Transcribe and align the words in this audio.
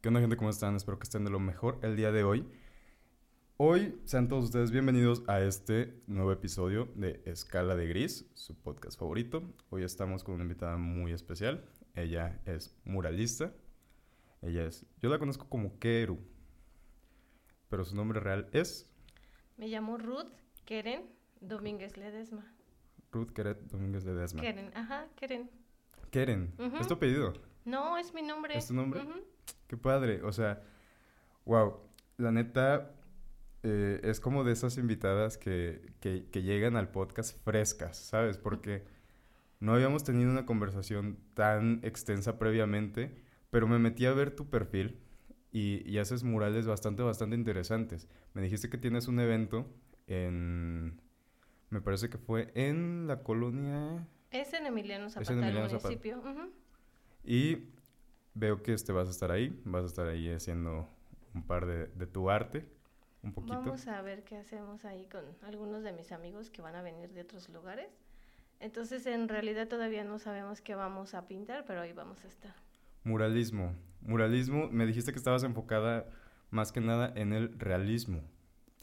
¿Qué 0.00 0.08
onda 0.08 0.20
gente? 0.20 0.36
¿Cómo 0.36 0.50
están? 0.50 0.76
Espero 0.76 0.98
que 0.98 1.04
estén 1.04 1.24
de 1.24 1.30
lo 1.30 1.40
mejor 1.40 1.78
el 1.82 1.96
día 1.96 2.12
de 2.12 2.22
hoy. 2.24 2.46
Hoy 3.56 4.00
sean 4.04 4.28
todos 4.28 4.44
ustedes 4.44 4.70
bienvenidos 4.70 5.24
a 5.26 5.40
este 5.40 6.00
nuevo 6.06 6.30
episodio 6.30 6.88
de 6.94 7.20
Escala 7.24 7.74
de 7.74 7.88
Gris, 7.88 8.30
su 8.34 8.54
podcast 8.54 8.98
favorito. 8.98 9.42
Hoy 9.70 9.82
estamos 9.82 10.22
con 10.22 10.34
una 10.36 10.44
invitada 10.44 10.76
muy 10.76 11.12
especial. 11.12 11.64
Ella 11.96 12.40
es 12.46 12.76
muralista. 12.84 13.52
Ella 14.42 14.64
es, 14.66 14.86
yo 15.02 15.08
la 15.08 15.18
conozco 15.18 15.48
como 15.48 15.80
Keru, 15.80 16.20
pero 17.68 17.84
su 17.84 17.96
nombre 17.96 18.20
real 18.20 18.48
es... 18.52 18.88
Me 19.56 19.66
llamo 19.66 19.98
Ruth 19.98 20.30
Keren 20.64 21.06
Domínguez 21.40 21.96
Ledesma. 21.96 22.54
Ruth 23.10 23.32
Keret 23.32 23.58
Domínguez 23.62 24.04
Ledesma. 24.04 24.40
Keren, 24.40 24.70
ajá, 24.76 25.08
Keren. 25.16 25.50
Keren, 26.12 26.54
Ujú. 26.56 26.76
¿es 26.76 26.86
tu 26.86 26.94
apellido? 26.94 27.32
No, 27.64 27.98
es 27.98 28.14
mi 28.14 28.22
nombre. 28.22 28.56
¿Es 28.56 28.68
tu 28.68 28.74
nombre? 28.74 29.00
Ujú. 29.02 29.24
Qué 29.68 29.76
padre, 29.76 30.22
o 30.22 30.32
sea, 30.32 30.62
wow, 31.44 31.76
la 32.16 32.32
neta 32.32 32.90
eh, 33.62 34.00
es 34.02 34.18
como 34.18 34.42
de 34.42 34.52
esas 34.52 34.78
invitadas 34.78 35.38
que, 35.38 35.92
que, 36.00 36.26
que 36.30 36.42
llegan 36.42 36.76
al 36.76 36.90
podcast 36.90 37.38
frescas, 37.44 37.96
¿sabes? 37.96 38.38
Porque 38.38 38.84
no 39.60 39.74
habíamos 39.74 40.04
tenido 40.04 40.30
una 40.30 40.46
conversación 40.46 41.18
tan 41.34 41.80
extensa 41.82 42.38
previamente, 42.38 43.14
pero 43.50 43.68
me 43.68 43.78
metí 43.78 44.06
a 44.06 44.12
ver 44.12 44.30
tu 44.30 44.48
perfil 44.48 45.00
y, 45.52 45.88
y 45.88 45.98
haces 45.98 46.22
murales 46.24 46.66
bastante, 46.66 47.02
bastante 47.02 47.36
interesantes. 47.36 48.08
Me 48.34 48.42
dijiste 48.42 48.70
que 48.70 48.78
tienes 48.78 49.06
un 49.06 49.20
evento 49.20 49.66
en, 50.06 51.00
me 51.70 51.80
parece 51.80 52.08
que 52.08 52.18
fue 52.18 52.50
en 52.54 53.06
la 53.06 53.22
colonia... 53.22 54.06
Es 54.30 54.52
en 54.54 54.66
Emiliano 54.66 55.08
Zapata, 55.10 55.32
en 55.32 55.38
el 55.38 55.44
Emiliano 55.44 55.68
Zapata. 55.68 55.88
municipio. 55.88 56.18
Ujú. 56.18 56.52
Y 57.24 57.68
veo 58.34 58.62
que 58.62 58.72
este, 58.72 58.92
vas 58.92 59.08
a 59.08 59.10
estar 59.10 59.30
ahí, 59.30 59.60
vas 59.64 59.84
a 59.84 59.86
estar 59.86 60.06
ahí 60.06 60.30
haciendo 60.30 60.88
un 61.34 61.42
par 61.46 61.66
de, 61.66 61.86
de 61.88 62.06
tu 62.06 62.30
arte, 62.30 62.66
un 63.22 63.32
poquito. 63.32 63.58
Vamos 63.58 63.86
a 63.88 64.00
ver 64.02 64.24
qué 64.24 64.36
hacemos 64.36 64.84
ahí 64.84 65.06
con 65.06 65.24
algunos 65.42 65.82
de 65.82 65.92
mis 65.92 66.12
amigos 66.12 66.50
que 66.50 66.62
van 66.62 66.74
a 66.76 66.82
venir 66.82 67.10
de 67.12 67.20
otros 67.22 67.48
lugares. 67.48 67.88
Entonces, 68.60 69.06
en 69.06 69.28
realidad 69.28 69.68
todavía 69.68 70.04
no 70.04 70.18
sabemos 70.18 70.60
qué 70.60 70.74
vamos 70.74 71.14
a 71.14 71.26
pintar, 71.28 71.64
pero 71.64 71.80
ahí 71.80 71.92
vamos 71.92 72.24
a 72.24 72.28
estar. 72.28 72.54
Muralismo. 73.04 73.74
Muralismo, 74.00 74.68
me 74.70 74.86
dijiste 74.86 75.12
que 75.12 75.18
estabas 75.18 75.42
enfocada 75.44 76.06
más 76.50 76.72
que 76.72 76.80
nada 76.80 77.12
en 77.14 77.32
el 77.32 77.58
realismo. 77.58 78.22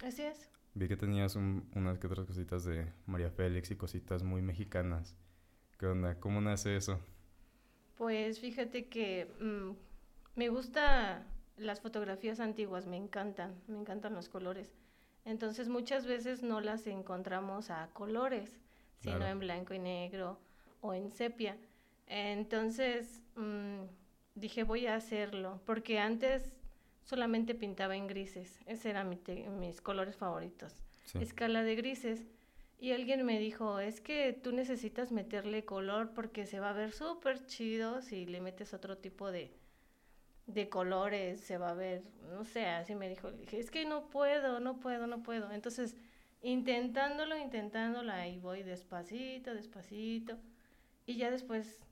Así 0.06 0.22
es. 0.24 0.50
Vi 0.74 0.88
que 0.88 0.98
tenías 0.98 1.36
un- 1.36 1.70
unas 1.74 2.00
que 2.00 2.08
otras 2.08 2.26
cositas 2.26 2.64
de 2.66 2.92
María 3.06 3.30
Félix 3.32 3.72
y 3.72 3.76
cositas 3.76 4.24
muy 4.24 4.42
mexicanas. 4.42 5.16
¿Qué 5.78 5.88
onda? 5.88 6.20
¿Cómo 6.20 6.42
nace 6.42 6.76
eso? 6.76 7.00
Pues 7.98 8.40
fíjate 8.40 8.86
que 8.88 9.28
mm, 9.40 9.72
me 10.36 10.50
gusta 10.50 11.24
las 11.58 11.80
fotografías 11.80 12.40
antiguas, 12.40 12.86
me 12.88 12.98
encantan, 12.98 13.56
me 13.68 13.78
encantan 13.80 14.14
los 14.14 14.28
colores. 14.30 14.74
Entonces 15.24 15.70
muchas 15.70 16.06
veces 16.06 16.44
no 16.44 16.62
las 16.62 16.86
encontramos 16.88 17.70
a 17.70 17.88
colores, 17.94 18.60
sino 19.00 19.18
Claro. 19.18 19.32
en 19.32 19.40
blanco 19.40 19.74
y 19.74 19.80
negro 19.80 20.38
o 20.82 20.94
en 20.94 21.10
sepia. 21.12 21.58
Entonces 22.08 23.22
mm, 23.36 23.84
dije 24.36 24.64
voy 24.64 24.88
a 24.88 24.96
hacerlo, 24.96 25.62
porque 25.66 26.00
antes 26.00 26.54
solamente 27.06 27.56
pintaba 27.56 27.96
en 27.96 28.08
grises, 28.08 28.60
ese 28.66 28.90
era 28.90 29.04
mi 29.04 29.16
te- 29.16 29.50
mis 29.50 29.80
colores 29.82 30.16
favoritos 30.18 30.74
Sí. 31.06 31.20
escala 31.20 31.62
de 31.64 31.76
grises. 31.76 32.26
Y 32.78 32.92
alguien 32.92 33.26
me 33.26 33.40
dijo, 33.40 33.80
es 33.80 34.02
que 34.02 34.34
tú 34.34 34.52
necesitas 34.52 35.12
meterle 35.12 35.64
color 35.66 36.12
porque 36.14 36.46
se 36.46 36.60
va 36.60 36.72
a 36.72 36.74
ver 36.74 36.92
súper 36.92 37.46
chido 37.46 38.02
si 38.02 38.26
le 38.26 38.42
metes 38.42 38.74
otro 38.74 38.98
tipo 38.98 39.32
de, 39.32 39.56
de 40.48 40.70
colores, 40.70 41.40
se 41.40 41.58
va 41.58 41.70
a 41.70 41.74
ver, 41.74 42.04
no 42.30 42.44
sé, 42.44 42.66
así 42.68 42.96
me 42.96 43.10
dijo. 43.10 43.30
Le 43.32 43.38
dije, 43.38 43.60
es 43.60 43.72
que 43.72 43.86
no 43.86 44.10
puedo, 44.10 44.60
no 44.60 44.80
puedo, 44.80 45.08
no 45.08 45.24
puedo. 45.24 45.52
Entonces, 45.52 45.96
intentándolo, 46.42 47.38
intentándolo, 47.38 48.12
ahí 48.12 48.40
voy 48.40 48.64
despacito, 48.64 49.54
despacito. 49.54 50.38
Y 51.06 51.18
ya 51.18 51.32
después 51.32 51.86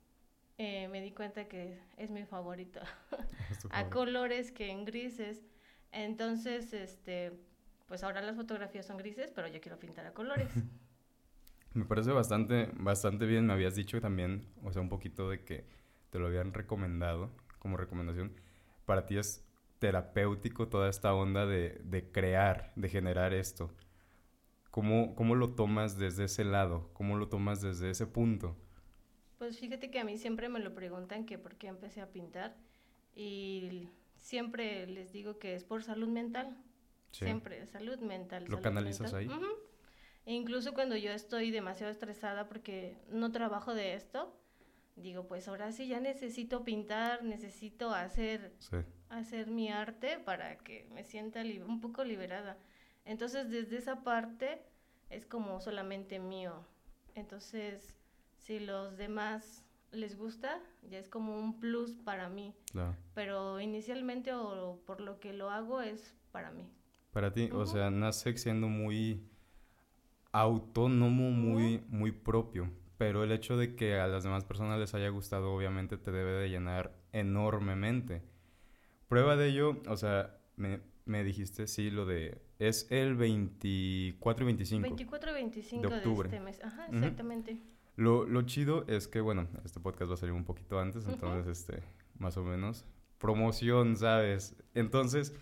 eh, 0.57 0.87
me 0.89 1.01
di 1.01 1.11
cuenta 1.11 1.47
que 1.47 1.79
es 1.97 2.09
mi 2.11 2.25
favorito 2.25 2.79
a 3.71 3.89
colores 3.89 4.51
que 4.51 4.69
en 4.69 4.85
grises. 4.85 5.41
Entonces, 5.91 6.73
este, 6.73 7.31
pues 7.87 8.03
ahora 8.03 8.21
las 8.21 8.35
fotografías 8.35 8.85
son 8.85 8.97
grises, 8.97 9.31
pero 9.31 9.47
yo 9.47 9.61
quiero 9.61 9.79
pintar 9.79 10.05
a 10.05 10.13
colores. 10.13 10.49
Me 11.73 11.85
parece 11.85 12.11
bastante, 12.11 12.69
bastante 12.75 13.25
bien. 13.25 13.45
Me 13.47 13.53
habías 13.53 13.75
dicho 13.75 13.99
también, 13.99 14.45
o 14.63 14.71
sea, 14.71 14.81
un 14.81 14.89
poquito 14.89 15.29
de 15.29 15.43
que 15.43 15.65
te 16.09 16.19
lo 16.19 16.27
habían 16.27 16.53
recomendado 16.53 17.31
como 17.59 17.77
recomendación. 17.77 18.33
Para 18.85 19.05
ti 19.05 19.17
es 19.17 19.45
terapéutico 19.79 20.67
toda 20.67 20.89
esta 20.89 21.13
onda 21.13 21.45
de, 21.45 21.81
de 21.83 22.11
crear, 22.11 22.71
de 22.75 22.89
generar 22.89 23.33
esto. 23.33 23.71
¿Cómo, 24.69 25.13
¿Cómo 25.15 25.35
lo 25.35 25.55
tomas 25.55 25.97
desde 25.97 26.25
ese 26.25 26.43
lado? 26.43 26.89
¿Cómo 26.93 27.17
lo 27.17 27.27
tomas 27.29 27.61
desde 27.61 27.89
ese 27.89 28.07
punto? 28.07 28.55
Pues 29.37 29.59
fíjate 29.59 29.91
que 29.91 29.99
a 29.99 30.03
mí 30.03 30.17
siempre 30.17 30.49
me 30.49 30.59
lo 30.59 30.73
preguntan 30.73 31.25
que 31.25 31.37
por 31.37 31.55
qué 31.55 31.67
empecé 31.67 32.01
a 32.01 32.11
pintar 32.11 32.55
y 33.15 33.89
siempre 34.15 34.87
les 34.87 35.11
digo 35.11 35.37
que 35.37 35.55
es 35.55 35.63
por 35.63 35.83
salud 35.83 36.07
mental. 36.07 36.57
Sí. 37.11 37.25
Siempre, 37.25 37.67
salud 37.67 37.99
mental. 37.99 38.45
¿Lo 38.45 38.51
salud 38.51 38.63
canalizas 38.63 39.13
mental. 39.13 39.19
ahí? 39.19 39.27
Ujú. 39.27 39.53
E 40.25 40.33
incluso 40.33 40.73
cuando 40.73 40.95
yo 40.95 41.11
estoy 41.11 41.51
demasiado 41.51 41.91
estresada 41.91 42.47
porque 42.47 42.97
no 43.09 43.31
trabajo 43.31 43.73
de 43.73 43.93
esto, 43.93 44.33
digo, 44.95 45.27
pues 45.27 45.47
ahora 45.47 45.71
sí 45.71 45.87
ya 45.87 45.99
necesito 45.99 46.63
pintar, 46.63 47.23
necesito 47.23 47.91
hacer 47.93 48.53
Sí. 48.59 48.77
hacer 49.09 49.47
mi 49.51 49.69
arte 49.69 50.17
para 50.17 50.57
que 50.57 50.87
me 50.91 51.03
sienta 51.03 51.41
un 51.41 51.79
poco 51.79 52.03
liberada. 52.03 52.57
Entonces, 53.05 53.49
desde 53.49 53.77
esa 53.77 54.03
parte 54.03 54.63
es 55.09 55.25
como 55.25 55.59
solamente 55.59 56.19
mío. 56.19 56.65
Entonces, 57.13 57.95
si 58.37 58.59
los 58.59 58.97
demás 58.97 59.63
les 59.91 60.17
gusta, 60.17 60.59
ya 60.81 60.97
es 60.97 61.09
como 61.09 61.37
un 61.37 61.59
plus 61.59 61.95
para 61.97 62.27
mí. 62.29 62.55
Claro. 62.71 62.95
Pero 63.13 63.59
inicialmente 63.59 64.33
o 64.33 64.81
por 64.85 64.99
lo 64.99 65.19
que 65.19 65.33
lo 65.33 65.51
hago 65.51 65.81
es 65.81 66.15
para 66.31 66.49
mí. 66.49 66.71
Para 67.11 67.31
ti, 67.31 67.49
o 67.51 67.57
Ujú. 67.61 67.67
sea, 67.67 67.91
nace 67.91 68.35
siendo 68.37 68.67
muy 68.67 69.29
autónomo, 70.33 71.31
muy, 71.31 71.83
muy 71.87 72.11
propio. 72.11 72.69
Pero 72.97 73.23
el 73.23 73.31
hecho 73.31 73.55
de 73.57 73.75
que 73.75 73.99
a 73.99 74.07
las 74.07 74.23
demás 74.23 74.43
personas 74.43 74.79
les 74.79 74.93
haya 74.93 75.09
gustado, 75.09 75.53
obviamente 75.53 75.97
te 75.97 76.11
debe 76.11 76.31
de 76.31 76.49
llenar 76.49 76.93
enormemente. 77.11 78.21
Prueba 79.07 79.35
de 79.35 79.49
ello, 79.49 79.81
o 79.87 79.95
sea, 79.97 80.37
me, 80.57 80.81
me 81.05 81.23
dijiste, 81.23 81.67
sí, 81.67 81.89
lo 81.89 82.05
de... 82.05 82.41
Es 82.59 82.87
el 82.91 83.15
24 83.15 84.43
y 84.43 84.45
25. 84.45 84.81
24 84.81 85.31
y 85.31 85.33
25 85.33 85.81
De 85.81 85.89
de, 85.89 85.95
octubre. 85.97 86.29
este 86.29 86.39
mes. 86.39 86.63
Ajá, 86.63 86.87
exactamente. 86.87 87.59
Lo, 87.95 88.25
lo 88.25 88.41
chido 88.43 88.85
es 88.87 89.07
que, 89.07 89.21
bueno, 89.21 89.47
este 89.65 89.79
podcast 89.79 90.09
va 90.09 90.15
a 90.15 90.17
salir 90.17 90.33
un 90.33 90.45
poquito 90.45 90.79
antes, 90.79 91.05
entonces, 91.05 91.59
este, 91.59 91.83
más 92.17 92.37
o 92.37 92.43
menos, 92.43 92.85
promoción, 93.19 93.97
¿sabes? 93.97 94.55
Entonces, 94.73 95.35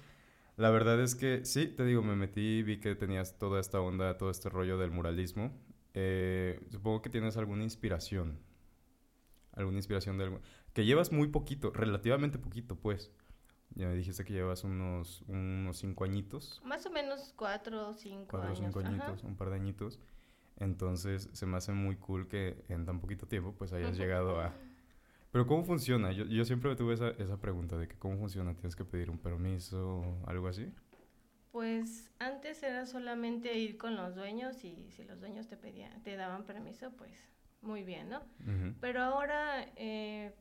la 0.62 0.70
verdad 0.70 1.02
es 1.02 1.16
que 1.16 1.44
sí, 1.44 1.68
te 1.68 1.84
digo, 1.84 2.04
me 2.04 2.16
metí, 2.16 2.62
vi 2.62 2.80
que 2.80 2.94
tenías 2.96 3.38
toda 3.40 3.60
esta 3.60 3.82
onda, 3.82 4.18
todo 4.18 4.30
este 4.30 4.48
rollo 4.48 4.78
del 4.78 4.92
muralismo. 4.92 5.52
Eh, 5.96 6.66
supongo 6.70 7.02
que 7.02 7.10
tienes 7.10 7.36
alguna 7.36 7.64
inspiración, 7.64 8.40
alguna 9.54 9.78
inspiración 9.78 10.20
de 10.20 10.26
algo, 10.26 10.42
que 10.74 10.86
llevas 10.86 11.12
muy 11.12 11.30
poquito, 11.30 11.72
relativamente 11.72 12.38
poquito, 12.38 12.76
pues. 12.76 13.12
Ya 13.74 13.88
me 13.88 13.96
dijiste 13.96 14.24
que 14.24 14.34
llevas 14.34 14.64
unos, 14.64 15.24
unos 15.28 15.78
cinco 15.78 16.04
añitos. 16.04 16.62
Más 16.64 16.86
o 16.86 16.92
menos 16.92 17.34
4 17.38 17.90
o 17.90 17.94
5 17.94 18.28
cuatro 18.30 18.50
o 18.50 18.52
años. 18.52 18.60
cinco 18.60 18.80
ajá. 18.82 18.90
añitos, 18.90 19.24
un 19.24 19.38
par 19.38 19.50
de 19.50 19.56
añitos. 19.56 20.00
Entonces 20.58 21.30
se 21.32 21.46
me 21.46 21.58
hace 21.58 21.72
muy 21.72 21.96
cool 21.96 22.28
que 22.28 22.64
en 22.70 22.86
tan 22.86 23.00
poquito 23.00 23.26
tiempo 23.28 23.56
pues 23.58 23.74
hayas 23.74 23.98
llegado 23.98 24.40
a... 24.40 24.54
Pero 25.32 25.48
¿cómo 25.48 25.64
funciona? 25.64 26.12
Yo, 26.12 26.26
yo 26.26 26.44
siempre 26.44 26.76
tuve 26.76 26.94
esa, 26.94 27.10
esa 27.12 27.40
pregunta 27.40 27.78
de 27.78 27.88
que 27.88 27.98
¿cómo 27.98 28.18
funciona? 28.18 28.54
¿Tienes 28.54 28.76
que 28.76 28.84
pedir 28.84 29.10
un 29.10 29.18
permiso 29.18 30.00
o 30.00 30.28
algo 30.28 30.48
así? 30.48 30.74
Pues 31.52 32.12
antes 32.20 32.64
era 32.64 32.86
solamente 32.86 33.58
ir 33.58 33.78
con 33.78 33.96
los 33.96 34.16
dueños 34.16 34.64
y 34.64 34.90
si 34.92 35.04
los 35.04 35.20
dueños 35.20 35.48
te 35.48 35.58
pedían, 35.58 36.02
te 36.04 36.16
daban 36.16 36.46
permiso, 36.46 36.92
pues 36.92 37.30
muy 37.62 37.84
bien, 37.84 38.10
¿no? 38.10 38.22
Pero 38.80 39.02
ahora 39.02 39.68
eh, 39.76 40.34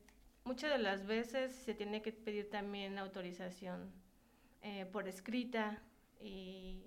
muchas 0.44 0.70
de 0.70 0.78
las 0.78 1.06
veces 1.06 1.54
se 1.54 1.74
tiene 1.74 2.00
que 2.00 2.12
pedir 2.12 2.48
también 2.48 2.96
autorización 2.96 3.92
eh, 4.62 4.86
por 4.86 5.08
escrita 5.08 5.82
y 6.20 6.84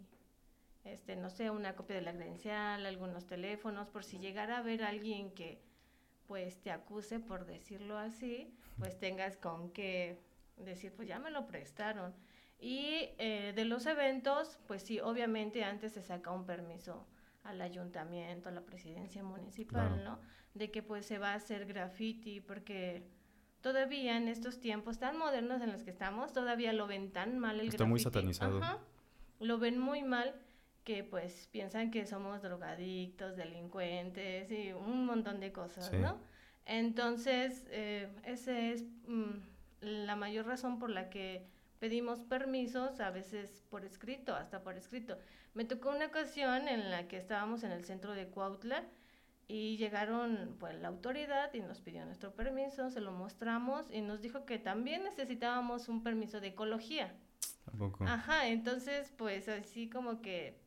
este 0.85 1.15
no 1.15 1.29
sé 1.29 1.49
una 1.49 1.75
copia 1.75 1.97
de 1.97 2.01
la 2.01 2.13
credencial, 2.13 2.85
algunos 2.85 3.25
teléfonos 3.25 3.89
por 3.89 4.03
si 4.03 4.19
llegara 4.19 4.57
a 4.57 4.59
haber 4.59 4.83
alguien 4.83 5.31
que 5.31 5.61
pues 6.33 6.59
te 6.63 6.71
acuse 6.71 7.19
por 7.19 7.45
decirlo 7.45 7.95
así, 7.95 8.51
pues 8.79 8.97
tengas 8.97 9.37
con 9.37 9.69
qué 9.71 10.17
decir 10.57 10.91
pues 10.95 11.07
ya 11.07 11.19
me 11.19 11.29
lo 11.29 11.45
prestaron. 11.45 12.11
Y 12.57 13.09
eh, 13.19 13.53
de 13.55 13.65
los 13.65 13.85
eventos, 13.85 14.57
pues 14.65 14.81
sí, 14.81 14.99
obviamente 14.99 15.63
antes 15.63 15.91
se 15.91 16.01
saca 16.01 16.31
un 16.31 16.47
permiso 16.47 17.05
al 17.43 17.61
ayuntamiento, 17.61 18.49
a 18.49 18.51
la 18.51 18.61
presidencia 18.61 19.21
municipal, 19.21 19.89
Claro. 19.89 20.03
¿no? 20.03 20.19
De 20.55 20.71
que 20.71 20.81
pues 20.81 21.05
se 21.05 21.19
va 21.19 21.33
a 21.33 21.35
hacer 21.35 21.67
graffiti 21.67 22.41
porque 22.41 23.03
todavía 23.61 24.17
en 24.17 24.27
estos 24.27 24.59
tiempos 24.59 24.97
tan 24.97 25.15
modernos 25.19 25.61
en 25.61 25.71
los 25.71 25.83
que 25.83 25.91
estamos, 25.91 26.33
todavía 26.33 26.73
lo 26.73 26.87
ven 26.87 27.11
tan 27.11 27.37
mal 27.37 27.59
el 27.59 27.67
Está 27.67 27.85
muy 27.85 27.99
satanizado. 27.99 28.59
lo 29.39 29.59
ven 29.59 29.77
muy 29.77 30.01
mal 30.01 30.33
que 30.83 31.03
pues 31.03 31.47
piensan 31.51 31.91
que 31.91 32.05
somos 32.05 32.41
drogadictos, 32.41 33.35
delincuentes 33.35 34.51
y 34.51 34.73
un 34.73 35.05
montón 35.05 35.39
de 35.39 35.51
cosas, 35.51 35.91
¿no? 35.93 36.17
Entonces, 36.65 37.65
eh, 37.69 38.09
esa 38.25 38.57
es 38.57 38.83
mm, 39.07 39.31
la 39.81 40.15
mayor 40.15 40.45
razón 40.45 40.79
por 40.79 40.89
la 40.89 41.09
que 41.09 41.45
pedimos 41.79 42.23
permisos, 42.23 42.99
a 42.99 43.11
veces 43.11 43.63
por 43.69 43.85
escrito, 43.85 44.35
hasta 44.35 44.61
por 44.63 44.77
escrito. 44.77 45.17
Me 45.53 45.65
tocó 45.65 45.89
una 45.89 46.07
ocasión 46.07 46.67
en 46.67 46.89
la 46.89 47.07
que 47.07 47.17
estábamos 47.17 47.63
en 47.63 47.71
el 47.71 47.83
centro 47.83 48.13
de 48.13 48.27
Cuautla, 48.27 48.83
y 49.47 49.77
llegaron 49.77 50.55
pues 50.59 50.79
la 50.81 50.87
autoridad 50.87 51.53
y 51.53 51.59
nos 51.59 51.81
pidió 51.81 52.05
nuestro 52.05 52.33
permiso, 52.33 52.89
se 52.89 53.01
lo 53.01 53.11
mostramos 53.11 53.91
y 53.91 54.01
nos 54.01 54.21
dijo 54.21 54.45
que 54.45 54.57
también 54.57 55.03
necesitábamos 55.03 55.89
un 55.89 56.01
permiso 56.01 56.39
de 56.39 56.47
ecología. 56.47 57.13
¿Tampoco? 57.65 58.03
Ajá, 58.05 58.47
entonces 58.47 59.13
pues 59.17 59.47
así 59.49 59.89
como 59.89 60.21
que 60.21 60.62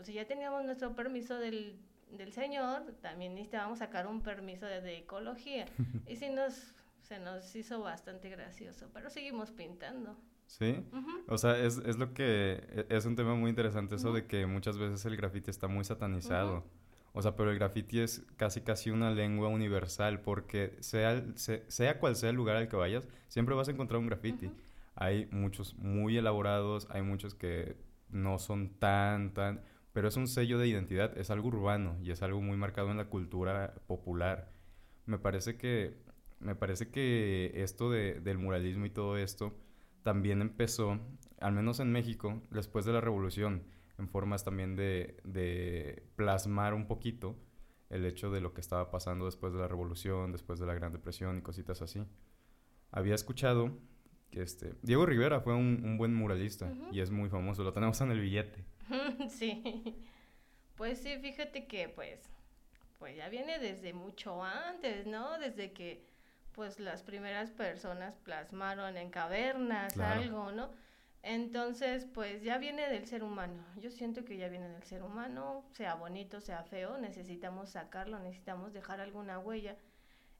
pues 0.00 0.06
si 0.08 0.14
ya 0.14 0.26
teníamos 0.26 0.64
nuestro 0.64 0.96
permiso 0.96 1.38
del, 1.38 1.76
del 2.10 2.32
señor, 2.32 2.84
también 3.02 3.34
necesitábamos 3.34 3.80
sacar 3.80 4.06
un 4.06 4.22
permiso 4.22 4.64
de, 4.64 4.96
ecología. 4.96 5.66
y 6.08 6.16
sí 6.16 6.30
nos 6.30 6.54
se 7.02 7.18
nos 7.18 7.54
hizo 7.54 7.82
bastante 7.82 8.30
gracioso, 8.30 8.88
pero 8.94 9.10
seguimos 9.10 9.50
pintando. 9.50 10.16
Sí, 10.46 10.82
o 11.28 11.36
sea, 11.36 11.58
es, 11.58 11.76
es, 11.84 11.98
lo 11.98 12.14
que, 12.14 12.62
e, 12.70 12.86
es 12.88 13.04
un 13.04 13.14
tema 13.14 13.34
muy 13.34 13.50
interesante 13.50 13.96
eso 13.96 14.14
de 14.14 14.24
que 14.26 14.46
muchas 14.46 14.78
veces 14.78 15.04
el 15.04 15.18
grafiti 15.18 15.50
está 15.50 15.68
muy 15.68 15.84
satanizado. 15.84 16.64
O 17.12 17.20
sea, 17.20 17.36
pero 17.36 17.50
el 17.50 17.58
graffiti 17.58 18.00
es 18.00 18.22
casi 18.38 18.62
casi 18.62 18.90
una 18.90 19.10
lengua 19.10 19.48
universal 19.48 20.20
porque 20.20 20.78
sea, 20.80 21.22
sea, 21.36 21.98
cual 21.98 22.16
sea 22.16 22.30
el 22.30 22.36
lugar 22.36 22.56
al 22.56 22.68
que 22.68 22.76
vayas, 22.76 23.06
siempre 23.28 23.54
vas 23.54 23.68
a 23.68 23.72
encontrar 23.72 24.00
un 24.00 24.06
graffiti. 24.06 24.50
Hay 24.94 25.28
muchos 25.30 25.74
muy 25.74 26.16
elaborados, 26.16 26.88
hay 26.90 27.02
muchos 27.02 27.34
que 27.34 27.76
no 28.12 28.38
son 28.38 28.70
tan, 28.70 29.34
tan... 29.34 29.60
Pero 29.92 30.08
es 30.08 30.16
un 30.16 30.28
sello 30.28 30.58
de 30.58 30.68
identidad, 30.68 31.16
es 31.18 31.30
algo 31.30 31.48
urbano 31.48 31.96
y 32.02 32.10
es 32.10 32.22
algo 32.22 32.40
muy 32.40 32.56
marcado 32.56 32.90
en 32.90 32.96
la 32.96 33.06
cultura 33.06 33.74
popular. 33.86 34.52
Me 35.06 35.18
parece 35.18 35.56
que, 35.56 35.96
me 36.38 36.54
parece 36.54 36.90
que 36.90 37.52
esto 37.56 37.90
de, 37.90 38.20
del 38.20 38.38
muralismo 38.38 38.86
y 38.86 38.90
todo 38.90 39.16
esto 39.16 39.56
también 40.02 40.40
empezó, 40.42 40.98
al 41.40 41.52
menos 41.52 41.80
en 41.80 41.90
México, 41.92 42.42
después 42.50 42.84
de 42.84 42.92
la 42.92 43.00
revolución 43.00 43.64
en 44.00 44.08
formas 44.08 44.44
también 44.44 44.74
de, 44.74 46.02
plasmar 46.16 46.74
un 46.74 46.86
poquito 46.86 47.36
el 47.90 48.04
hecho 48.06 48.30
de 48.30 48.40
lo 48.40 48.54
que 48.54 48.60
estaba 48.60 48.90
pasando 48.90 49.26
después 49.26 49.52
de 49.52 49.58
la 49.58 49.68
revolución, 49.68 50.32
después 50.32 50.58
de 50.58 50.66
la 50.66 50.74
Gran 50.74 50.92
Depresión 50.92 51.38
y 51.38 51.42
cositas 51.42 51.82
así. 51.82 52.02
Había 52.90 53.14
escuchado 53.14 53.78
que 54.30 54.42
este 54.42 54.74
Diego 54.82 55.06
Rivera 55.06 55.40
fue 55.40 55.54
un, 55.54 55.96
buen 55.98 56.14
muralista 56.14 56.72
y 56.92 57.00
es 57.00 57.10
muy 57.10 57.28
famoso, 57.28 57.62
lo 57.62 57.72
tenemos 57.72 58.00
en 58.00 58.10
el 58.10 58.20
billete. 58.20 58.64
sí. 59.28 59.96
Pues 60.76 60.98
sí, 60.98 61.18
fíjate 61.18 61.66
que 61.66 61.88
pues 61.88 62.30
pues 63.00 63.16
ya 63.16 63.30
viene 63.30 63.58
desde 63.58 63.94
mucho 63.94 64.44
antes, 64.44 65.06
¿no? 65.06 65.38
Desde 65.38 65.72
que 65.72 66.04
pues 66.52 66.78
las 66.78 67.02
primeras 67.02 67.50
personas 67.50 68.14
plasmaron 68.18 68.96
en 68.98 69.10
cavernas 69.10 69.98
algo, 69.98 70.52
¿no? 70.52 70.70
Entonces, 71.22 72.06
pues 72.12 72.42
ya 72.42 72.58
viene 72.58 72.88
del 72.88 73.06
ser 73.06 73.22
humano. 73.22 73.64
Yo 73.80 73.90
siento 73.90 74.24
que 74.24 74.36
ya 74.36 74.48
viene 74.48 74.68
del 74.68 74.82
ser 74.82 75.02
humano, 75.02 75.64
sea 75.72 75.94
bonito, 75.94 76.40
sea 76.40 76.62
feo, 76.64 76.98
necesitamos 76.98 77.70
sacarlo, 77.70 78.18
necesitamos 78.18 78.72
dejar 78.72 79.00
alguna 79.00 79.38
huella. 79.38 79.76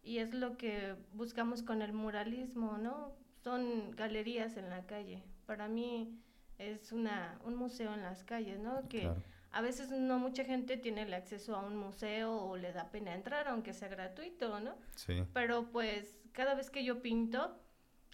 Y 0.03 0.19
es 0.19 0.35
lo 0.35 0.57
que 0.57 0.97
buscamos 1.13 1.63
con 1.63 1.81
el 1.83 1.93
muralismo, 1.93 2.79
¿no? 2.79 3.13
Son 3.43 3.91
galerías 3.93 4.57
en 4.57 4.69
la 4.71 4.87
calle. 4.87 5.23
Para 5.47 5.69
mí 5.69 6.19
es 6.61 6.93
una, 6.93 7.39
un 7.45 7.57
museo 7.57 7.95
en 7.95 8.03
las 8.03 8.23
calles, 8.25 8.61
¿no? 8.61 8.87
Que 8.89 9.11
a 9.53 9.61
veces 9.63 9.91
no 9.91 10.19
mucha 10.19 10.45
gente 10.45 10.77
tiene 10.77 11.03
el 11.03 11.15
acceso 11.15 11.57
a 11.57 11.61
un 11.61 11.77
museo 11.77 12.37
o 12.37 12.57
le 12.57 12.73
da 12.73 12.91
pena 12.91 13.15
entrar, 13.15 13.49
aunque 13.49 13.73
sea 13.73 13.89
gratuito, 13.89 14.61
¿no? 14.61 14.77
Sí. 14.95 15.25
Pero 15.33 15.71
pues 15.73 16.21
cada 16.33 16.55
vez 16.55 16.71
que 16.71 16.85
yo 16.85 17.03
pinto, 17.03 17.59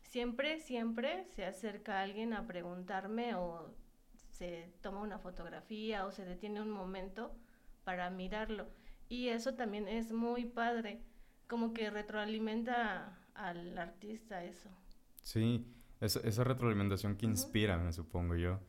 siempre, 0.02 0.58
siempre 0.60 1.24
se 1.34 1.44
acerca 1.44 2.00
alguien 2.00 2.32
a 2.32 2.46
preguntarme 2.46 3.34
o 3.34 3.74
se 4.30 4.70
toma 4.80 5.00
una 5.00 5.18
fotografía 5.18 6.06
o 6.06 6.12
se 6.12 6.24
detiene 6.24 6.62
un 6.62 6.70
momento 6.70 7.34
para 7.84 8.08
mirarlo. 8.10 8.68
Y 9.08 9.28
eso 9.28 9.54
también 9.54 9.88
es 9.88 10.12
muy 10.12 10.44
padre, 10.44 11.00
como 11.48 11.72
que 11.72 11.90
retroalimenta 11.90 13.18
al 13.34 13.76
artista 13.76 14.44
eso. 14.44 14.70
Sí, 15.22 15.66
esa, 16.00 16.44
retroalimentación 16.44 17.16
que 17.16 17.26
inspira, 17.26 17.78
me 17.78 17.92
supongo 17.92 18.36
yo. 18.36 18.60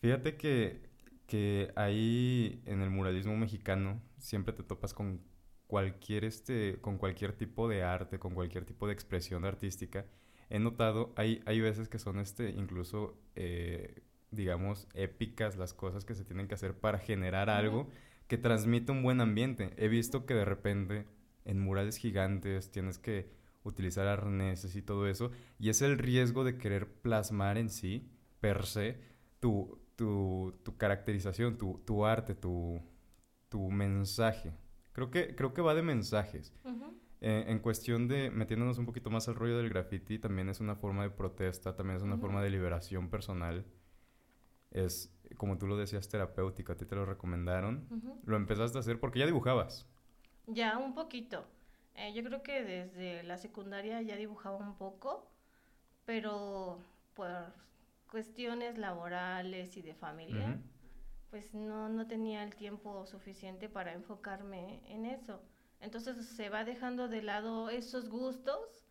Fíjate 0.00 0.36
que, 0.36 0.88
que 1.26 1.72
ahí 1.76 2.62
en 2.66 2.82
el 2.82 2.90
muralismo 2.90 3.36
mexicano 3.36 4.00
siempre 4.18 4.52
te 4.52 4.62
topas 4.62 4.94
con 4.94 5.20
cualquier, 5.66 6.24
este, 6.24 6.78
con 6.80 6.98
cualquier 6.98 7.32
tipo 7.32 7.68
de 7.68 7.82
arte, 7.82 8.18
con 8.18 8.34
cualquier 8.34 8.64
tipo 8.64 8.86
de 8.86 8.92
expresión 8.92 9.44
artística 9.44 10.04
he 10.50 10.58
notado, 10.58 11.12
hay, 11.16 11.42
hay 11.46 11.60
veces 11.60 11.88
que 11.88 11.98
son 11.98 12.18
este, 12.18 12.50
incluso, 12.50 13.18
eh, 13.34 14.02
digamos, 14.30 14.88
épicas 14.94 15.56
las 15.56 15.74
cosas 15.74 16.04
que 16.04 16.14
se 16.14 16.24
tienen 16.24 16.48
que 16.48 16.54
hacer 16.54 16.74
para 16.74 16.98
generar 16.98 17.50
algo 17.50 17.88
que 18.28 18.38
transmite 18.38 18.92
un 18.92 19.02
buen 19.02 19.20
ambiente. 19.20 19.72
He 19.76 19.88
visto 19.88 20.26
que 20.26 20.34
de 20.34 20.44
repente 20.44 21.06
en 21.44 21.60
murales 21.60 21.96
gigantes 21.96 22.70
tienes 22.70 22.98
que 22.98 23.28
utilizar 23.64 24.06
arneses 24.06 24.76
y 24.76 24.82
todo 24.82 25.08
eso, 25.08 25.30
y 25.58 25.70
es 25.70 25.82
el 25.82 25.98
riesgo 25.98 26.44
de 26.44 26.56
querer 26.56 26.88
plasmar 27.02 27.58
en 27.58 27.70
sí, 27.70 28.08
per 28.40 28.66
se, 28.66 29.00
tu, 29.40 29.80
tu, 29.96 30.54
tu 30.62 30.76
caracterización, 30.76 31.58
tu, 31.58 31.82
tu 31.84 32.04
arte, 32.04 32.34
tu, 32.34 32.80
tu 33.48 33.70
mensaje. 33.70 34.52
Creo 34.92 35.10
que, 35.10 35.34
creo 35.34 35.52
que 35.54 35.62
va 35.62 35.74
de 35.74 35.82
mensajes. 35.82 36.54
Eh, 37.20 37.44
en 37.48 37.58
cuestión 37.58 38.06
de 38.06 38.30
metiéndonos 38.30 38.76
un 38.78 38.84
poquito 38.84 39.10
más 39.10 39.28
al 39.28 39.34
rollo 39.34 39.56
del 39.56 39.70
graffiti, 39.70 40.18
también 40.18 40.50
es 40.50 40.60
una 40.60 40.76
forma 40.76 41.04
de 41.04 41.10
protesta, 41.10 41.74
también 41.74 41.96
es 41.96 42.02
una 42.02 42.18
forma 42.18 42.42
de 42.42 42.50
liberación 42.50 43.08
personal. 43.08 43.64
Es, 44.70 45.16
como 45.36 45.56
tú 45.56 45.66
lo 45.66 45.76
decías, 45.76 46.08
terapéutico. 46.08 46.72
A 46.72 46.76
ti 46.76 46.84
te 46.84 46.94
lo 46.94 47.06
recomendaron. 47.06 47.88
Lo 48.26 48.36
empezaste 48.36 48.76
a 48.76 48.80
hacer 48.80 49.00
porque 49.00 49.20
ya 49.20 49.26
dibujabas. 49.26 49.88
Ya, 50.46 50.76
un 50.76 50.94
poquito. 50.94 51.46
Eh, 51.96 52.12
yo 52.12 52.24
creo 52.24 52.42
que 52.42 52.64
desde 52.64 53.22
la 53.22 53.38
secundaria 53.38 54.02
ya 54.02 54.16
dibujaba 54.16 54.56
un 54.56 54.76
poco, 54.76 55.30
pero 56.04 56.78
por 57.14 57.52
cuestiones 58.10 58.78
laborales 58.78 59.76
y 59.76 59.82
de 59.82 59.94
familia, 59.94 60.58
pues 61.30 61.54
no, 61.54 61.88
no 61.88 62.06
tenía 62.06 62.42
el 62.42 62.54
tiempo 62.54 63.06
suficiente 63.06 63.68
para 63.68 63.92
enfocarme 63.92 64.80
en 64.86 65.06
eso. 65.06 65.40
Entonces 65.80 66.24
se 66.26 66.48
va 66.48 66.64
dejando 66.64 67.08
de 67.08 67.22
lado 67.22 67.70
esos 67.70 68.08
gustos, 68.08 68.86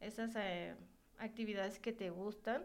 esas 0.00 0.34
eh, 0.36 0.74
actividades 1.18 1.78
que 1.78 1.92
te 1.92 2.10
gustan, 2.10 2.64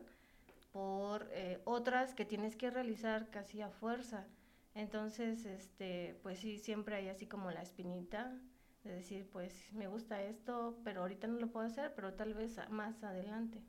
por 0.72 1.28
eh, 1.32 1.62
otras 1.66 2.14
que 2.14 2.26
tienes 2.26 2.56
que 2.56 2.70
realizar 2.70 3.30
casi 3.30 3.62
a 3.62 3.70
fuerza. 3.70 4.28
Entonces, 4.76 5.46
este, 5.46 6.16
pues 6.22 6.40
sí, 6.40 6.60
siempre 6.60 6.96
hay 6.96 7.10
así 7.10 7.26
como 7.26 7.52
la 7.52 7.62
espinita 7.62 8.40
de 8.84 8.94
decir, 8.94 9.28
pues 9.32 9.72
me 9.74 9.88
gusta 9.88 10.22
esto, 10.24 10.80
pero 10.84 11.02
ahorita 11.02 11.28
no 11.28 11.40
lo 11.40 11.48
puedo 11.48 11.66
hacer, 11.66 11.94
pero 11.96 12.14
tal 12.14 12.34
vez 12.34 12.60
más 12.70 13.04
adelante. 13.04 13.62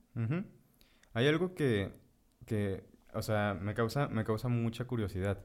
Hay 1.13 1.27
algo 1.27 1.55
que, 1.55 1.93
que, 2.47 2.85
o 3.13 3.23
sea, 3.23 3.59
me 3.61 3.75
causa, 3.75 4.09
me 4.09 4.25
causa 4.25 4.49
mucha 4.49 4.87
curiosidad. 4.87 5.45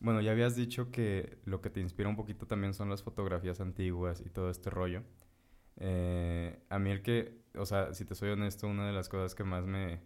Bueno, 0.00 0.20
ya 0.20 0.30
habías 0.32 0.54
dicho 0.54 0.90
que 0.90 1.38
lo 1.44 1.60
que 1.60 1.70
te 1.70 1.80
inspira 1.80 2.08
un 2.08 2.16
poquito 2.16 2.46
también 2.46 2.74
son 2.74 2.88
las 2.88 3.02
fotografías 3.02 3.60
antiguas 3.60 4.22
y 4.24 4.28
todo 4.28 4.50
este 4.50 4.70
rollo. 4.70 5.02
Eh, 5.76 6.60
a 6.68 6.78
mí 6.78 6.90
el 6.90 7.02
que, 7.02 7.42
o 7.56 7.66
sea, 7.66 7.94
si 7.94 8.04
te 8.04 8.14
soy 8.14 8.30
honesto, 8.30 8.68
una 8.68 8.86
de 8.86 8.92
las 8.92 9.08
cosas 9.08 9.34
que 9.34 9.44
más 9.44 9.64
me, 9.64 10.00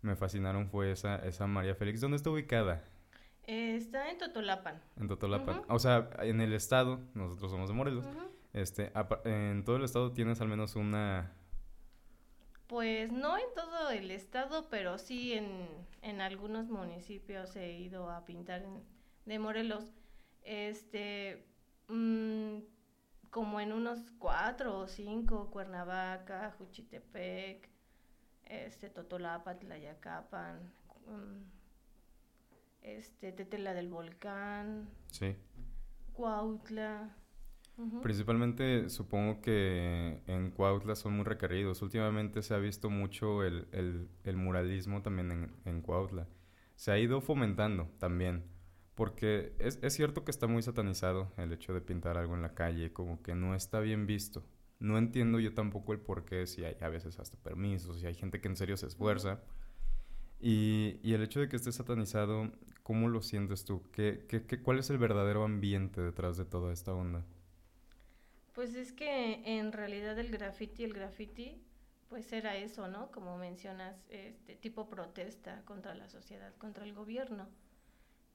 me 0.00 0.16
fascinaron 0.16 0.68
fue 0.68 0.92
esa, 0.92 1.16
esa 1.16 1.46
María 1.46 1.74
Félix. 1.74 2.00
¿Dónde 2.00 2.16
está 2.16 2.30
ubicada? 2.30 2.84
está 3.46 4.10
en 4.10 4.16
Totolapan. 4.16 4.80
En 4.96 5.08
Totolapan. 5.08 5.62
O 5.68 5.78
sea, 5.78 6.08
en 6.20 6.40
el 6.40 6.54
estado, 6.54 7.00
nosotros 7.14 7.50
somos 7.50 7.68
de 7.68 7.74
Morelos. 7.74 8.06
Este, 8.54 8.92
en 9.24 9.64
todo 9.64 9.76
el 9.76 9.84
estado 9.84 10.12
tienes 10.12 10.40
al 10.40 10.48
menos 10.48 10.76
una... 10.76 11.32
Pues 12.68 13.12
no 13.12 13.36
en 13.36 13.44
todo 13.54 13.90
el 13.90 14.10
estado, 14.12 14.68
pero 14.70 14.96
sí 14.96 15.34
en, 15.34 15.68
en 16.02 16.20
algunos 16.20 16.68
municipios 16.70 17.54
he 17.56 17.72
ido 17.72 18.08
a 18.10 18.24
pintar 18.24 18.62
en, 18.62 18.82
de 19.26 19.38
Morelos, 19.40 19.92
este, 20.42 21.44
mm, 21.88 22.58
como 23.30 23.60
en 23.60 23.72
unos 23.72 23.98
cuatro 24.18 24.78
o 24.78 24.86
cinco, 24.86 25.50
Cuernavaca, 25.50 26.54
Juchitepec, 26.56 27.68
este, 28.44 28.88
Totolapa, 28.88 29.58
Tlayacapan, 29.58 30.72
mm, 31.06 31.42
este, 32.82 33.32
Tetela 33.32 33.74
del 33.74 33.88
Volcán, 33.88 34.88
sí. 35.10 35.34
Cuautla. 36.12 37.14
Principalmente 38.02 38.88
supongo 38.88 39.40
que 39.40 40.20
en 40.26 40.50
Cuautla 40.52 40.94
son 40.94 41.14
muy 41.16 41.24
requeridos. 41.24 41.82
Últimamente 41.82 42.42
se 42.42 42.54
ha 42.54 42.58
visto 42.58 42.88
mucho 42.88 43.42
el, 43.42 43.66
el, 44.22 44.36
muralismo 44.36 45.02
también 45.02 45.32
en, 45.32 45.52
en, 45.64 45.82
Cuautla. 45.82 46.28
Se 46.76 46.92
ha 46.92 46.98
ido 46.98 47.20
fomentando 47.20 47.90
también. 47.98 48.44
Porque 48.94 49.56
es, 49.58 49.80
es, 49.82 49.92
cierto 49.92 50.24
que 50.24 50.30
está 50.30 50.46
muy 50.46 50.62
satanizado 50.62 51.32
el 51.36 51.52
hecho 51.52 51.74
de 51.74 51.80
pintar 51.80 52.16
algo 52.16 52.36
en 52.36 52.42
la 52.42 52.54
calle, 52.54 52.92
como 52.92 53.20
que 53.22 53.34
no 53.34 53.56
está 53.56 53.80
bien 53.80 54.06
visto. 54.06 54.44
No 54.78 54.96
entiendo 54.96 55.40
yo 55.40 55.52
tampoco 55.52 55.92
el 55.92 55.98
por 55.98 56.24
qué, 56.24 56.46
si 56.46 56.64
hay 56.64 56.76
a 56.80 56.88
veces 56.88 57.18
hasta 57.18 57.36
permisos, 57.38 57.98
si 57.98 58.06
hay 58.06 58.14
gente 58.14 58.40
que 58.40 58.46
en 58.46 58.56
serio 58.56 58.76
se 58.76 58.86
esfuerza. 58.86 59.40
Y, 60.38 61.00
y, 61.02 61.14
el 61.14 61.22
hecho 61.22 61.40
de 61.40 61.48
que 61.48 61.56
esté 61.56 61.72
satanizado, 61.72 62.52
¿cómo 62.84 63.08
lo 63.08 63.20
sientes 63.20 63.64
tú? 63.64 63.82
¿Qué, 63.90 64.26
qué, 64.28 64.46
qué, 64.46 64.60
¿Cuál 64.62 64.78
es 64.78 64.90
el 64.90 64.98
verdadero 64.98 65.42
ambiente 65.42 66.00
detrás 66.00 66.36
de 66.36 66.44
toda 66.44 66.72
esta 66.72 66.92
onda? 66.92 67.24
Pues 68.54 68.74
es 68.74 68.92
que 68.92 69.42
en 69.44 69.72
realidad 69.72 70.18
el 70.18 70.30
graffiti, 70.30 70.84
el 70.84 70.94
graffiti, 70.94 71.60
pues 72.08 72.32
era 72.32 72.56
eso, 72.56 72.86
¿no? 72.86 73.10
Como 73.10 73.36
mencionas, 73.36 73.96
este 74.08 74.54
tipo 74.54 74.88
protesta 74.88 75.62
contra 75.64 75.94
la 75.94 76.08
sociedad, 76.08 76.54
contra 76.56 76.84
el 76.84 76.94
gobierno. 76.94 77.48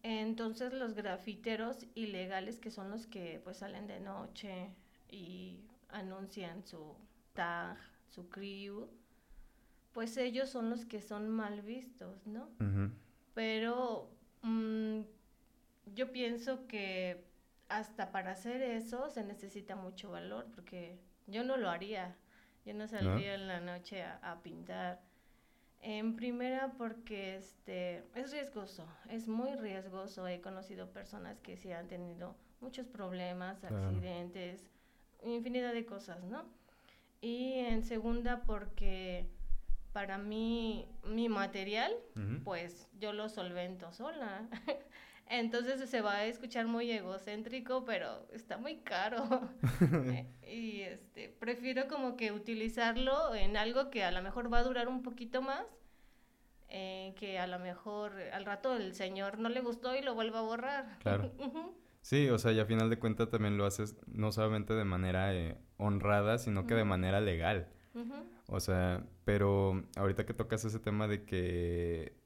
Entonces 0.03 0.73
los 0.73 0.93
grafiteros 0.93 1.85
ilegales, 1.95 2.59
que 2.59 2.71
son 2.71 2.89
los 2.89 3.07
que 3.07 3.39
pues 3.43 3.57
salen 3.57 3.87
de 3.87 3.99
noche 4.01 4.69
y 5.09 5.61
anuncian 5.89 6.65
su 6.65 6.95
tag, 7.33 7.77
su 8.09 8.29
crew, 8.29 8.89
pues 9.93 10.17
ellos 10.17 10.49
son 10.49 10.69
los 10.69 10.85
que 10.85 11.01
son 11.01 11.29
mal 11.29 11.61
vistos, 11.61 12.27
¿no? 12.27 12.49
Pero 13.33 14.09
mm, 14.41 15.01
yo 15.95 16.11
pienso 16.11 16.67
que 16.67 17.28
hasta 17.69 18.11
para 18.11 18.31
hacer 18.31 18.61
eso 18.61 19.09
se 19.09 19.23
necesita 19.23 19.75
mucho 19.75 20.11
valor, 20.11 20.47
porque 20.55 20.99
yo 21.27 21.43
no 21.43 21.57
lo 21.57 21.69
haría. 21.69 22.15
Yo 22.65 22.73
no 22.73 22.87
saldría 22.87 23.35
en 23.35 23.47
la 23.47 23.59
noche 23.61 24.03
a, 24.03 24.39
pintar. 24.43 25.01
En 25.81 26.15
primera 26.15 26.73
porque 26.77 27.37
este 27.37 28.03
es 28.13 28.31
riesgoso, 28.31 28.85
es 29.09 29.27
muy 29.27 29.55
riesgoso. 29.55 30.27
He 30.27 30.41
conocido 30.41 30.91
personas 30.91 31.39
que 31.39 31.55
sí 31.55 31.71
han 31.71 31.87
tenido 31.87 32.35
muchos 32.59 32.85
problemas, 32.87 33.63
accidentes, 33.63 34.69
infinidad 35.23 35.73
de 35.73 35.85
cosas, 35.85 36.21
¿no? 36.23 36.45
Y 37.21 37.53
en 37.59 37.83
segunda 37.83 38.43
porque 38.43 39.29
para 39.93 40.17
mí 40.17 40.87
mi 41.03 41.29
material, 41.29 41.93
pues 42.43 42.87
yo 42.99 43.13
lo 43.13 43.29
solvento 43.29 43.91
sola. 43.93 44.47
Entonces 45.29 45.87
se 45.87 46.01
va 46.01 46.15
a 46.15 46.25
escuchar 46.25 46.65
muy 46.65 46.91
egocéntrico, 46.91 47.85
pero 47.85 48.27
está 48.33 48.57
muy 48.57 48.77
caro. 48.77 49.23
Eh, 50.11 50.27
y 50.51 50.81
este, 50.81 51.29
prefiero 51.29 51.87
como 51.87 52.17
que 52.17 52.31
utilizarlo 52.31 53.35
en 53.35 53.55
algo 53.55 53.89
que 53.89 54.03
a 54.03 54.11
lo 54.11 54.21
mejor 54.21 54.51
va 54.51 54.59
a 54.59 54.63
durar 54.63 54.87
un 54.87 55.03
poquito 55.03 55.41
más, 55.41 55.63
eh, 56.67 57.13
que 57.17 57.39
a 57.39 57.47
lo 57.47 57.59
mejor 57.59 58.13
al 58.33 58.45
rato 58.45 58.75
el 58.75 58.93
señor 58.93 59.39
no 59.39 59.49
le 59.49 59.61
gustó 59.61 59.95
y 59.95 60.01
lo 60.01 60.15
vuelva 60.15 60.39
a 60.39 60.43
borrar. 60.43 60.97
Claro. 60.99 61.31
sí, 62.01 62.27
o 62.29 62.37
sea, 62.39 62.51
y 62.51 62.59
a 62.59 62.65
final 62.65 62.89
de 62.89 62.99
cuentas 62.99 63.29
también 63.29 63.57
lo 63.57 63.65
haces 63.65 63.95
no 64.07 64.31
solamente 64.31 64.73
de 64.73 64.85
manera 64.85 65.33
eh, 65.33 65.57
honrada, 65.77 66.39
sino 66.39 66.65
que 66.65 66.73
de 66.73 66.85
manera 66.85 67.21
legal. 67.21 67.67
O 68.47 68.59
sea, 68.59 69.05
pero 69.25 69.83
ahorita 69.95 70.25
que 70.25 70.33
tocas 70.33 70.65
ese 70.65 70.79
tema 70.79 71.07
de 71.07 71.23
que 71.23 72.18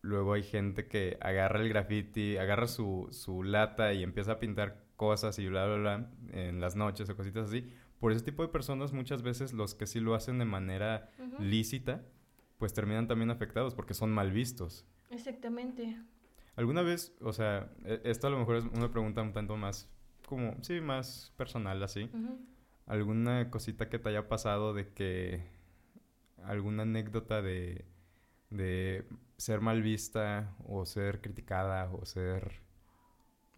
Luego 0.00 0.32
hay 0.32 0.42
gente 0.42 0.86
que 0.86 1.18
agarra 1.20 1.60
el 1.60 1.68
graffiti, 1.68 2.36
agarra 2.36 2.68
su, 2.68 3.08
su 3.10 3.42
lata 3.42 3.92
y 3.92 4.02
empieza 4.02 4.32
a 4.32 4.38
pintar 4.38 4.84
cosas 4.96 5.38
y 5.38 5.48
bla, 5.48 5.66
bla, 5.66 5.76
bla 5.76 6.10
en 6.32 6.60
las 6.60 6.76
noches 6.76 7.08
o 7.08 7.16
cositas 7.16 7.48
así. 7.48 7.72
Por 8.00 8.12
ese 8.12 8.24
tipo 8.24 8.42
de 8.42 8.48
personas 8.48 8.92
muchas 8.92 9.22
veces 9.22 9.52
los 9.52 9.74
que 9.74 9.86
sí 9.86 10.00
lo 10.00 10.14
hacen 10.14 10.38
de 10.38 10.44
manera 10.44 11.10
lícita, 11.40 12.04
pues 12.58 12.72
terminan 12.72 13.08
también 13.08 13.30
afectados 13.30 13.74
porque 13.74 13.94
son 13.94 14.12
mal 14.12 14.30
vistos. 14.30 14.86
Exactamente. 15.10 15.96
¿Alguna 16.54 16.82
vez, 16.82 17.16
o 17.20 17.32
sea, 17.32 17.72
e, 17.84 18.00
esto 18.04 18.26
a 18.26 18.30
lo 18.30 18.38
mejor 18.38 18.56
es 18.56 18.64
una 18.64 18.90
pregunta 18.90 19.22
un 19.22 19.32
tanto 19.32 19.56
más, 19.56 19.88
como, 20.26 20.56
sí, 20.62 20.80
más 20.80 21.32
personal 21.36 21.82
así? 21.82 22.10
¿Alguna 22.86 23.50
cosita 23.50 23.88
que 23.88 23.98
te 23.98 24.08
haya 24.08 24.28
pasado 24.28 24.74
de 24.74 24.88
que, 24.92 25.44
alguna 26.44 26.82
anécdota 26.82 27.42
de, 27.42 27.84
de 28.50 29.04
ser 29.38 29.60
mal 29.60 29.80
vista 29.82 30.52
o 30.66 30.84
ser 30.84 31.20
criticada 31.20 31.88
o 31.92 32.04
ser 32.04 32.60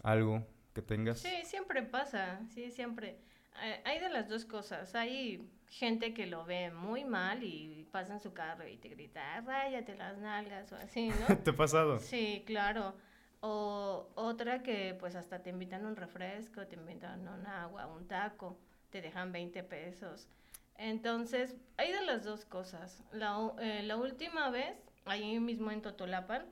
algo 0.02 0.46
que 0.75 0.82
tengas? 0.82 1.20
Sí, 1.20 1.42
siempre 1.44 1.82
pasa, 1.82 2.40
sí, 2.54 2.70
siempre. 2.70 3.18
Eh, 3.62 3.80
hay 3.84 3.99
de 3.99 4.10
las 4.10 4.28
dos 4.28 4.44
cosas. 4.44 4.94
Hay 4.94 5.50
gente 5.68 6.14
que 6.14 6.26
lo 6.26 6.44
ve 6.44 6.70
muy 6.70 7.04
mal 7.04 7.42
y 7.42 7.88
pasa 7.90 8.14
en 8.14 8.20
su 8.20 8.32
carro 8.32 8.68
y 8.68 8.76
te 8.76 8.88
grita, 8.88 9.40
ráyate 9.40 9.96
las 9.96 10.18
nalgas 10.18 10.70
o 10.72 10.76
así, 10.76 11.08
¿no? 11.08 11.38
¿Te 11.44 11.50
ha 11.50 11.56
pasado? 11.56 11.99
Sí, 11.99 12.44
claro. 12.46 12.94
O 13.40 14.10
otra 14.16 14.62
que 14.62 14.94
pues 15.00 15.14
hasta 15.14 15.42
te 15.42 15.49
invitan 15.49 15.87
un 15.87 15.96
refresco, 15.96 16.66
te 16.66 16.76
invitan 16.76 17.26
un 17.26 17.46
agua, 17.46 17.87
un 17.87 18.06
taco, 18.06 18.58
te 18.90 19.00
dejan 19.00 19.32
20 19.32 19.62
pesos. 19.64 20.28
Entonces, 20.76 21.56
hay 21.78 21.92
de 21.92 22.02
las 22.02 22.25
dos 22.25 22.44
cosas. 22.44 23.02
La, 23.12 23.52
eh, 23.60 23.82
la 23.82 23.96
última 23.96 24.50
vez 24.50 24.76
ahí 25.11 25.38
mismo 25.40 25.71
en 25.71 25.83
Totolapan, 25.83 26.47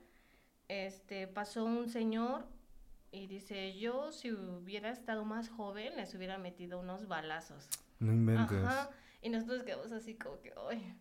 este, 0.69 1.27
pasó 1.27 1.65
un 1.65 1.89
señor 1.89 2.47
y 3.11 3.27
dice, 3.27 3.79
yo 3.79 4.13
si 4.13 4.33
hubiera 4.33 4.91
estado 4.91 5.25
más 5.25 5.49
joven, 5.49 5.97
les 5.97 6.15
hubiera 6.15 6.39
metido 6.39 6.79
unos 6.81 7.09
balazos. 7.09 7.69
No 8.01 8.13
inventes. 8.13 8.65
Ajá. 8.65 8.91
Y 9.23 9.31
nosotros 9.31 9.63
quedamos 9.63 9.93
así 9.93 10.15
como 10.15 10.41
que, 10.41 10.53
ay. 10.69 10.95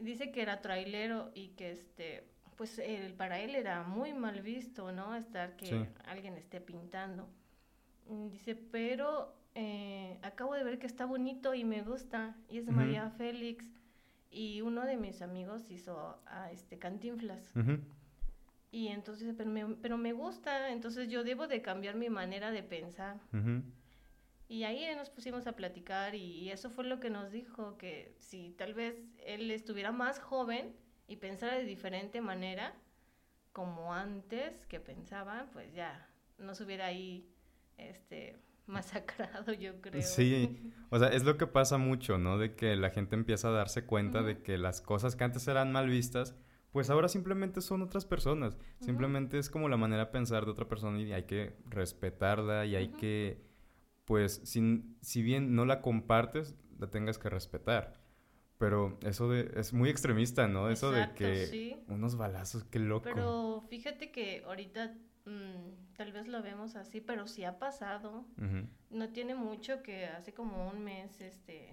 Dice 0.00 0.32
que 0.32 0.40
era 0.40 0.62
trailero 0.62 1.30
y 1.34 1.48
que 1.48 1.72
este, 1.72 2.24
pues 2.56 2.78
él, 2.78 3.12
para 3.14 3.40
él 3.40 3.54
era 3.54 3.82
muy 3.82 4.14
mal 4.14 4.40
visto, 4.40 4.92
¿no? 4.92 5.14
Estar 5.14 5.56
que 5.56 5.88
alguien 6.06 6.36
esté 6.36 6.60
pintando. 6.60 7.28
Dice, 8.30 8.54
pero 8.54 9.34
eh, 9.54 10.18
acabo 10.22 10.54
de 10.54 10.64
ver 10.64 10.78
que 10.78 10.86
está 10.86 11.04
bonito 11.04 11.54
y 11.54 11.64
me 11.64 11.82
gusta. 11.82 12.36
Y 12.48 12.58
es 12.58 12.66
de 12.66 12.72
María 12.72 13.10
Félix. 13.10 13.66
Y 14.30 14.60
uno 14.60 14.86
de 14.86 14.96
mis 14.96 15.22
amigos 15.22 15.70
hizo 15.70 16.20
a 16.26 16.50
este 16.52 16.78
Cantinflas. 16.78 17.52
Y 18.70 18.88
entonces, 18.88 19.34
pero 19.36 19.50
me, 19.50 19.74
pero 19.76 19.98
me 19.98 20.12
gusta, 20.12 20.70
entonces 20.70 21.08
yo 21.08 21.24
debo 21.24 21.48
de 21.48 21.60
cambiar 21.60 21.96
mi 21.96 22.08
manera 22.08 22.52
de 22.52 22.62
pensar. 22.62 23.20
Y 24.50 24.64
ahí 24.64 24.84
nos 24.96 25.10
pusimos 25.10 25.46
a 25.46 25.52
platicar 25.52 26.16
y, 26.16 26.50
eso 26.50 26.70
fue 26.70 26.84
lo 26.84 26.98
que 26.98 27.08
nos 27.08 27.30
dijo, 27.30 27.78
que 27.78 28.16
si 28.18 28.50
tal 28.50 28.74
vez 28.74 28.96
él 29.24 29.48
estuviera 29.52 29.92
más 29.92 30.18
joven 30.18 30.74
y 31.06 31.16
pensara 31.16 31.54
de 31.54 31.64
diferente 31.64 32.20
manera, 32.20 32.74
como 33.52 33.94
antes 33.94 34.66
que 34.66 34.80
pensaba, 34.80 35.48
pues 35.52 35.72
ya 35.72 36.08
no 36.38 36.56
se 36.56 36.64
hubiera 36.64 36.86
ahí 36.86 37.28
este, 37.76 38.36
masacrado, 38.70 39.52
yo 39.52 39.80
creo. 39.80 40.02
Sí, 40.02 40.72
o 40.90 40.98
sea, 40.98 41.08
es 41.08 41.24
lo 41.24 41.36
que 41.36 41.46
pasa 41.46 41.78
mucho, 41.78 42.18
¿no? 42.18 42.38
De 42.38 42.54
que 42.54 42.76
la 42.76 42.90
gente 42.90 43.14
empieza 43.14 43.48
a 43.48 43.52
darse 43.52 43.84
cuenta 43.84 44.22
de 44.22 44.42
que 44.42 44.58
las 44.58 44.80
cosas 44.80 45.16
que 45.16 45.24
antes 45.24 45.46
eran 45.48 45.72
mal 45.72 45.88
vistas, 45.88 46.34
pues 46.72 46.88
ahora 46.88 47.08
simplemente 47.08 47.60
son 47.60 47.82
otras 47.82 48.04
personas. 48.04 48.56
Simplemente 48.80 49.38
es 49.38 49.50
como 49.50 49.68
la 49.68 49.76
manera 49.76 50.06
de 50.06 50.10
pensar 50.12 50.44
de 50.44 50.52
otra 50.52 50.68
persona 50.68 51.00
y 51.00 51.12
hay 51.12 51.24
que 51.24 51.56
respetarla 51.66 52.64
y 52.66 52.76
hay 52.76 52.88
que, 52.92 53.44
pues, 54.04 54.40
sin, 54.44 54.96
si 55.00 55.22
bien 55.22 55.54
no 55.54 55.64
la 55.64 55.82
compartes, 55.82 56.54
la 56.78 56.88
tengas 56.88 57.18
que 57.18 57.28
respetar. 57.28 58.00
Pero 58.58 58.98
eso 59.02 59.28
de, 59.30 59.50
es 59.56 59.72
muy 59.72 59.88
extremista, 59.88 60.46
¿no? 60.46 60.68
Eso 60.68 60.92
de 60.92 61.14
que 61.14 61.82
unos 61.88 62.16
balazos, 62.16 62.62
qué 62.64 62.78
loco. 62.78 63.04
Pero 63.04 63.64
fíjate 63.70 64.12
que 64.12 64.42
ahorita 64.46 64.94
Mm, 65.30 65.94
tal 65.96 66.12
vez 66.12 66.26
lo 66.26 66.42
vemos 66.42 66.74
así, 66.74 67.00
pero 67.00 67.26
sí 67.26 67.44
ha 67.44 67.58
pasado. 67.58 68.24
No 68.90 69.08
tiene 69.10 69.34
mucho 69.34 69.82
que 69.82 70.06
hace 70.06 70.34
como 70.34 70.68
un 70.68 70.82
mes, 70.82 71.20
este, 71.20 71.72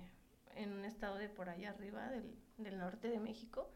en 0.55 0.73
un 0.73 0.85
estado 0.85 1.15
de 1.17 1.29
por 1.29 1.49
allá 1.49 1.71
arriba 1.71 2.07
del, 2.09 2.35
del 2.57 2.77
norte 2.77 3.07
de 3.07 3.19
México, 3.19 3.69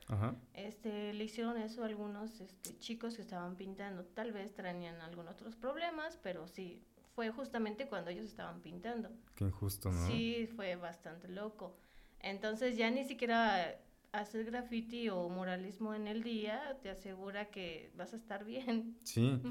este, 0.54 1.14
le 1.14 1.24
hicieron 1.24 1.58
eso 1.58 1.84
a 1.84 1.88
algunos 1.88 2.40
este, 2.42 2.78
chicos 2.78 3.16
que 3.16 3.24
estaban 3.24 3.56
pintando. 3.56 4.04
Tal 4.06 4.32
vez 4.32 4.54
traían 4.54 5.02
algunos 5.02 5.34
otros 5.34 5.56
problemas, 5.56 6.20
pero 6.22 6.48
sí, 6.48 6.84
fue 7.16 7.32
justamente 7.32 7.88
cuando 7.88 8.12
ellos 8.12 8.26
estaban 8.26 8.62
pintando. 8.62 9.10
Qué 9.36 9.46
injusto, 9.46 9.92
¿no? 9.92 10.08
Sí, 10.08 10.48
fue 10.56 10.76
bastante 10.76 11.28
loco. 11.28 11.76
Entonces 12.20 12.78
ya 12.78 12.92
ni 12.92 13.04
siquiera 13.04 13.76
hacer 14.12 14.46
graffiti 14.46 15.10
o 15.10 15.30
muralismo 15.30 15.94
en 15.94 16.08
el 16.08 16.24
día 16.24 16.78
te 16.82 16.90
asegura 16.90 17.50
que 17.50 17.92
vas 17.96 18.14
a 18.14 18.18
estar 18.18 18.46
bien. 18.46 18.98
Sí, 19.04 19.42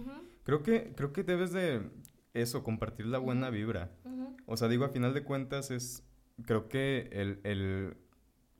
creo, 0.44 0.62
que, 0.62 0.92
creo 0.94 1.12
que 1.12 1.22
debes 1.22 1.52
de 1.52 1.90
eso, 2.34 2.62
compartir 2.62 3.06
la 3.06 3.18
buena 3.18 3.50
vibra. 3.50 3.90
O 4.46 4.56
sea, 4.56 4.68
digo, 4.68 4.84
a 4.84 4.90
final 4.90 5.14
de 5.14 5.24
cuentas 5.24 5.70
es, 5.70 6.06
creo 6.44 6.68
que 6.68 7.08
el, 7.12 7.40
el 7.44 7.96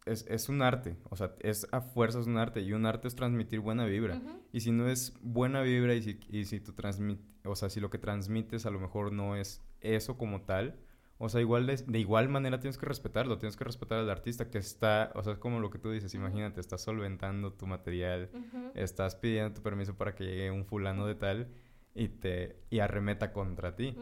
es, 0.07 0.27
es, 0.29 0.49
un 0.49 0.63
arte, 0.63 0.97
o 1.11 1.17
sea, 1.17 1.35
es 1.41 1.67
a 1.73 1.81
fuerzas 1.81 2.27
un 2.27 2.39
arte 2.39 2.61
y 2.61 2.73
un 2.73 2.87
arte 2.87 3.09
es 3.09 3.15
transmitir 3.15 3.61
buena 3.61 3.85
vibra. 3.85 4.21
Y 4.53 4.61
si 4.61 4.73
no 4.73 4.89
es 4.89 5.15
buena 5.21 5.63
vibra 5.63 5.95
y 5.95 6.03
si, 6.03 6.21
y 6.29 6.45
si 6.45 6.61
tú 6.61 6.73
transmites, 6.73 7.37
o 7.45 7.55
sea, 7.55 7.69
si 7.69 7.81
lo 7.81 7.91
que 7.91 7.99
transmites 7.99 8.67
a 8.67 8.71
lo 8.71 8.81
mejor 8.81 9.13
no 9.13 9.37
es 9.37 9.63
eso 9.81 10.17
como 10.17 10.43
tal, 10.43 10.77
O 11.23 11.29
sea, 11.29 11.43
igual 11.43 11.67
de, 11.67 11.77
de, 11.77 11.99
igual 11.99 12.31
manera 12.31 12.61
tienes 12.61 12.79
que 12.79 12.87
respetarlo, 12.87 13.37
tienes 13.37 13.55
que 13.55 13.65
respetar 13.65 13.99
al 13.99 14.09
artista 14.09 14.49
que 14.49 14.57
está, 14.57 15.13
o 15.15 15.23
sea, 15.23 15.35
es 15.35 15.39
como 15.39 15.61
lo 15.61 15.69
que 15.69 15.79
tú 15.79 15.91
dices, 15.91 16.15
imagínate, 16.15 16.63
estás 16.63 16.81
solventando 16.81 17.53
tu 17.53 17.67
material, 17.67 18.31
estás 18.75 19.17
pidiendo 19.17 19.53
tu 19.53 19.63
permiso 19.63 19.95
para 19.99 20.15
que 20.15 20.25
llegue 20.25 20.51
un 20.51 20.65
fulano 20.65 21.07
de 21.07 21.17
tal 21.17 21.49
y 21.95 22.09
te 22.09 22.57
y 22.71 22.79
arremeta 22.79 23.35
contra 23.35 23.77
ti. 23.77 23.95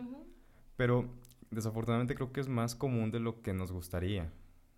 Pero 0.76 1.10
desafortunadamente 1.50 2.14
creo 2.14 2.32
que 2.32 2.40
es 2.40 2.46
más 2.46 2.76
común 2.76 3.10
de 3.10 3.18
lo 3.18 3.42
que 3.42 3.52
nos 3.52 3.72
gustaría. 3.72 4.32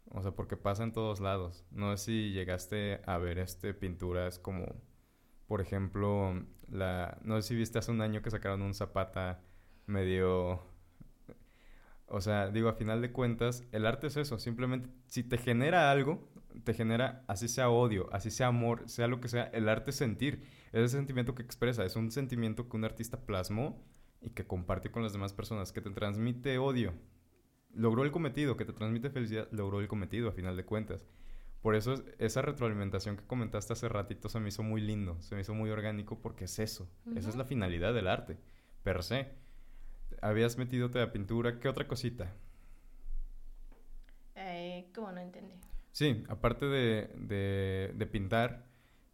O 0.08 0.22
sea, 0.22 0.30
porque 0.30 0.56
pasa 0.56 0.82
en 0.82 0.94
todos 0.94 1.20
lados. 1.20 1.66
No 1.70 1.94
sé 1.98 2.04
si 2.06 2.32
llegaste 2.32 3.02
a 3.04 3.18
ver 3.18 3.38
este 3.38 3.74
pinturas 3.74 4.38
como, 4.38 4.64
por 5.46 5.60
ejemplo, 5.60 6.42
la... 6.70 7.18
No 7.22 7.36
sé 7.36 7.48
si 7.48 7.54
viste 7.54 7.78
hace 7.78 7.90
un 7.90 8.00
año 8.00 8.22
que 8.22 8.30
sacaron 8.30 8.62
un 8.62 8.72
zapata 8.72 9.42
medio... 9.84 10.69
O 12.10 12.20
sea, 12.20 12.50
digo, 12.50 12.68
a 12.68 12.74
final 12.74 13.00
de 13.00 13.12
cuentas, 13.12 13.64
el 13.72 13.86
arte 13.86 14.08
es 14.08 14.16
eso. 14.16 14.38
Simplemente, 14.38 14.90
si 15.06 15.22
te 15.22 15.38
genera 15.38 15.90
algo, 15.90 16.28
te 16.64 16.74
genera, 16.74 17.24
así 17.28 17.48
sea 17.48 17.70
odio, 17.70 18.08
así 18.12 18.30
sea 18.30 18.48
amor, 18.48 18.88
sea 18.88 19.06
lo 19.06 19.20
que 19.20 19.28
sea, 19.28 19.44
el 19.44 19.68
arte 19.68 19.90
es 19.90 19.96
sentir. 19.96 20.42
Es 20.72 20.80
el 20.80 20.88
sentimiento 20.88 21.34
que 21.34 21.42
expresa. 21.42 21.84
Es 21.84 21.96
un 21.96 22.10
sentimiento 22.10 22.68
que 22.68 22.76
un 22.76 22.84
artista 22.84 23.24
plasmó 23.24 23.82
y 24.20 24.30
que 24.30 24.46
comparte 24.46 24.90
con 24.90 25.02
las 25.02 25.12
demás 25.12 25.32
personas, 25.32 25.72
que 25.72 25.80
te 25.80 25.90
transmite 25.90 26.58
odio, 26.58 26.92
logró 27.74 28.04
el 28.04 28.10
cometido, 28.10 28.56
que 28.56 28.64
te 28.64 28.72
transmite 28.72 29.10
felicidad, 29.10 29.48
logró 29.50 29.80
el 29.80 29.88
cometido 29.88 30.28
a 30.28 30.32
final 30.32 30.56
de 30.56 30.64
cuentas. 30.64 31.06
Por 31.62 31.74
eso 31.74 32.02
esa 32.18 32.42
retroalimentación 32.42 33.16
que 33.16 33.26
comentaste 33.26 33.72
hace 33.72 33.88
ratito 33.88 34.28
se 34.28 34.40
me 34.40 34.48
hizo 34.48 34.62
muy 34.62 34.80
lindo, 34.80 35.20
se 35.20 35.34
me 35.34 35.42
hizo 35.42 35.54
muy 35.54 35.70
orgánico 35.70 36.20
porque 36.20 36.44
es 36.44 36.58
eso, 36.58 36.90
esa 37.14 37.28
es 37.28 37.36
la 37.36 37.44
finalidad 37.44 37.92
del 37.92 38.08
arte, 38.08 38.38
per 38.82 39.02
se. 39.02 39.28
Habías 40.20 40.58
metido 40.58 40.90
a 41.00 41.12
pintura, 41.12 41.58
¿qué 41.60 41.68
otra 41.68 41.88
cosita? 41.88 42.30
Eh, 44.34 44.90
¿Cómo 44.94 45.10
no 45.12 45.20
entendí? 45.20 45.54
Sí, 45.92 46.24
aparte 46.28 46.66
de, 46.66 47.10
de, 47.94 48.06
pintar, 48.06 48.64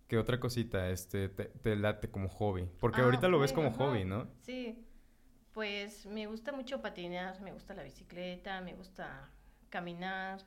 ¿qué 0.09 0.19
otra 0.19 0.41
cosita 0.41 0.91
este, 0.91 1.29
te, 1.29 1.77
late 1.77 2.11
como 2.11 2.29
hobby? 2.29 2.69
Porque 2.81 3.01
ah, 3.01 3.05
ahorita 3.05 3.29
lo 3.29 3.39
ves 3.39 3.53
como 3.53 3.71
hobby, 3.73 4.05
¿no? 4.05 4.29
Sí, 4.43 4.85
pues 5.53 6.07
me 6.07 6.27
gusta 6.27 6.53
mucho 6.53 6.83
patinar, 6.83 7.41
me 7.41 7.53
gusta 7.53 7.75
la 7.75 7.83
bicicleta, 7.83 8.61
me 8.61 8.75
gusta 8.75 9.31
caminar. 9.71 10.41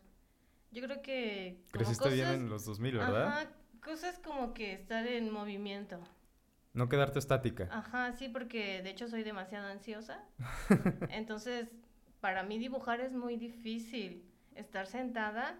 Yo 0.71 0.83
creo 0.83 1.01
que... 1.01 1.63
Creciste 1.71 2.09
bien 2.09 2.27
en 2.29 2.49
los 2.49 2.65
2000, 2.65 2.97
¿verdad? 2.97 3.27
Ajá, 3.27 3.51
cosas 3.81 4.19
como 4.19 4.53
que 4.53 4.73
estar 4.73 5.07
en 5.07 5.31
movimiento. 5.31 5.99
No 6.73 6.87
quedarte 6.87 7.19
estática. 7.19 7.67
Ajá, 7.71 8.13
sí, 8.13 8.29
porque 8.29 8.81
de 8.81 8.91
hecho 8.91 9.07
soy 9.07 9.23
demasiado 9.23 9.67
ansiosa. 9.67 10.23
Entonces, 11.09 11.75
para 12.19 12.43
mí 12.43 12.57
dibujar 12.59 13.01
es 13.01 13.13
muy 13.13 13.37
difícil. 13.37 14.25
Estar 14.55 14.87
sentada 14.87 15.57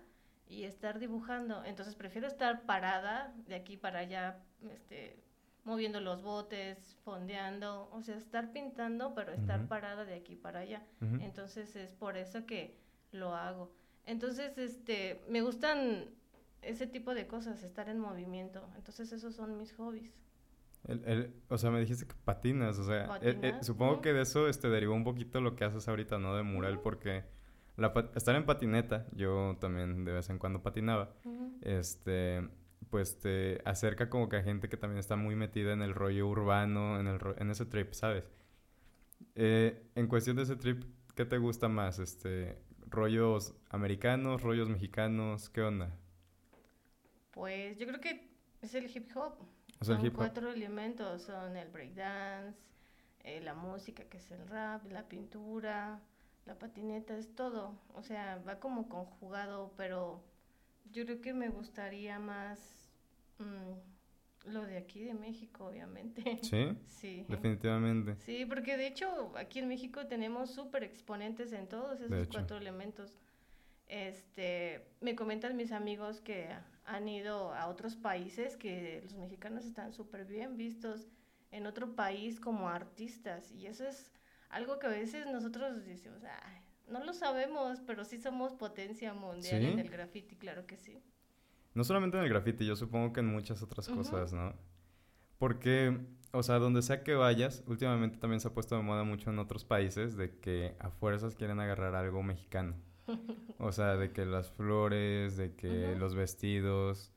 y 0.47 0.63
estar 0.63 0.99
dibujando. 0.99 1.63
Entonces, 1.63 1.95
prefiero 1.95 2.27
estar 2.27 2.63
parada 2.63 3.33
de 3.47 3.55
aquí 3.55 3.77
para 3.77 3.99
allá, 3.99 4.39
este, 4.71 5.19
moviendo 5.63 5.99
los 6.01 6.21
botes, 6.21 6.97
fondeando, 7.03 7.89
o 7.91 8.01
sea, 8.01 8.15
estar 8.15 8.51
pintando, 8.51 9.13
pero 9.13 9.31
estar 9.31 9.67
parada 9.67 10.05
de 10.05 10.15
aquí 10.15 10.35
para 10.35 10.61
allá. 10.61 10.83
Entonces 11.21 11.75
es 11.75 11.93
por 11.93 12.17
eso 12.17 12.45
que 12.45 12.75
lo 13.11 13.35
hago. 13.35 13.71
Entonces, 14.05 14.57
este, 14.57 15.21
me 15.27 15.41
gustan 15.41 16.05
ese 16.61 16.87
tipo 16.87 17.13
de 17.13 17.27
cosas, 17.27 17.61
estar 17.63 17.87
en 17.89 17.99
movimiento. 17.99 18.67
Entonces 18.75 19.11
esos 19.11 19.35
son 19.35 19.57
mis 19.57 19.73
hobbies. 19.73 20.11
El, 20.87 21.03
el, 21.05 21.33
o 21.49 21.57
sea, 21.57 21.71
me 21.71 21.79
dijiste 21.79 22.07
que 22.07 22.15
patinas, 22.23 22.79
o 22.79 22.85
sea, 22.85 23.19
eh, 23.21 23.37
eh, 23.41 23.53
supongo 23.61 24.01
que 24.01 24.13
de 24.13 24.21
eso 24.21 24.47
este, 24.47 24.69
derivó 24.69 24.95
un 24.95 25.03
poquito 25.03 25.41
lo 25.41 25.55
que 25.55 25.65
haces 25.65 25.87
ahorita, 25.87 26.17
¿no? 26.17 26.35
De 26.35 26.43
mural, 26.43 26.79
porque 26.81 27.23
la, 27.75 27.93
estar 28.15 28.35
en 28.35 28.45
patineta, 28.45 29.05
yo 29.13 29.57
también 29.59 30.05
de 30.05 30.13
vez 30.13 30.29
en 30.29 30.39
cuando 30.39 30.63
patinaba, 30.63 31.13
este, 31.61 32.47
pues 32.89 33.19
te 33.19 33.61
acerca 33.65 34.09
como 34.09 34.29
que 34.29 34.37
a 34.37 34.43
gente 34.43 34.69
que 34.69 34.77
también 34.77 34.99
está 34.99 35.15
muy 35.15 35.35
metida 35.35 35.73
en 35.73 35.81
el 35.81 35.93
rollo 35.93 36.27
urbano, 36.27 36.99
en, 36.99 37.07
el 37.07 37.19
en 37.37 37.51
ese 37.51 37.65
trip, 37.65 37.93
¿sabes? 37.93 38.23
Eh, 39.35 39.83
en 39.95 40.07
cuestión 40.07 40.37
de 40.37 40.43
ese 40.43 40.55
trip, 40.55 40.83
¿qué 41.15 41.25
te 41.25 41.37
gusta 41.37 41.67
más? 41.67 41.99
Este, 41.99 42.57
¿Rollos 42.87 43.55
americanos, 43.69 44.41
rollos 44.41 44.69
mexicanos? 44.69 45.49
¿Qué 45.49 45.61
onda? 45.61 45.95
Pues 47.31 47.77
yo 47.77 47.85
creo 47.85 47.99
que 47.99 48.29
es 48.61 48.73
el 48.73 48.89
hip 48.89 49.09
hop. 49.15 49.33
Son 49.81 50.09
cuatro 50.11 50.51
elementos, 50.51 51.23
son 51.23 51.55
el 51.55 51.69
breakdance, 51.69 52.59
eh, 53.23 53.41
la 53.41 53.53
música 53.53 54.03
que 54.03 54.17
es 54.17 54.31
el 54.31 54.47
rap, 54.47 54.85
la 54.91 55.07
pintura, 55.07 55.99
la 56.45 56.57
patineta, 56.57 57.17
es 57.17 57.33
todo. 57.35 57.79
O 57.93 58.01
sea, 58.01 58.41
va 58.47 58.59
como 58.59 58.89
conjugado, 58.89 59.73
pero 59.77 60.23
yo 60.91 61.05
creo 61.05 61.21
que 61.21 61.33
me 61.33 61.49
gustaría 61.49 62.19
más 62.19 62.79
Mm, 63.39 64.51
lo 64.51 64.65
de 64.65 64.77
aquí 64.77 65.03
de 65.03 65.13
México, 65.13 65.65
obviamente. 65.65 66.39
¿Sí? 66.43 66.77
Sí. 66.87 67.25
Definitivamente. 67.27 68.15
Sí, 68.17 68.45
porque 68.45 68.77
de 68.77 68.87
hecho 68.87 69.33
aquí 69.37 69.59
en 69.59 69.67
México 69.67 70.05
tenemos 70.07 70.53
súper 70.53 70.83
exponentes 70.83 71.53
en 71.53 71.67
todos 71.67 72.01
esos 72.01 72.27
cuatro 72.27 72.57
elementos. 72.57 73.13
Este, 73.87 74.85
me 75.01 75.15
comentan 75.15 75.55
mis 75.55 75.71
amigos 75.71 76.19
que 76.21 76.49
han 76.89 77.07
ido 77.07 77.53
a 77.53 77.67
otros 77.67 77.95
países 77.95 78.57
que 78.57 79.01
los 79.03 79.13
mexicanos 79.13 79.65
están 79.65 79.93
súper 79.93 80.25
bien 80.25 80.57
vistos 80.57 81.07
en 81.51 81.67
otro 81.67 81.95
país 81.95 82.39
como 82.39 82.67
artistas 82.67 83.51
y 83.51 83.67
eso 83.67 83.87
es 83.87 84.11
algo 84.49 84.79
que 84.79 84.87
a 84.87 84.89
veces 84.89 85.27
nosotros 85.27 85.85
decimos, 85.85 86.21
no 86.87 87.03
lo 87.03 87.13
sabemos, 87.13 87.79
pero 87.85 88.03
sí 88.03 88.17
somos 88.19 88.53
potencia 88.53 89.13
mundial 89.13 89.63
en 89.63 89.79
el 89.79 89.89
graffiti, 89.89 90.35
claro 90.35 90.65
que 90.65 90.77
sí. 90.77 90.99
No 91.75 91.83
solamente 91.83 92.17
en 92.17 92.23
el 92.23 92.29
graffiti, 92.29 92.65
yo 92.65 92.75
supongo 92.75 93.13
que 93.13 93.19
en 93.19 93.27
muchas 93.27 93.61
otras 93.61 93.87
cosas, 93.87 94.33
¿no? 94.33 94.55
Porque, 95.37 95.95
o 96.31 96.41
sea, 96.41 96.57
donde 96.57 96.81
sea 96.81 97.03
que 97.03 97.13
vayas, 97.13 97.63
últimamente 97.67 98.17
también 98.17 98.39
se 98.39 98.47
ha 98.47 98.53
puesto 98.53 98.75
de 98.75 98.81
moda 98.81 99.03
mucho 99.03 99.29
en 99.29 99.37
otros 99.37 99.63
países 99.63 100.17
de 100.17 100.39
que 100.39 100.75
a 100.79 100.89
fuerzas 100.89 101.35
quieren 101.35 101.59
agarrar 101.59 101.93
algo 101.93 102.23
mexicano. 102.23 102.75
O 103.61 103.71
sea, 103.73 103.97
de 103.97 104.11
que 104.11 104.25
las 104.25 104.49
flores, 104.51 105.35
de 105.35 105.53
que 105.55 105.95
los 105.95 106.15
vestidos. 106.15 107.11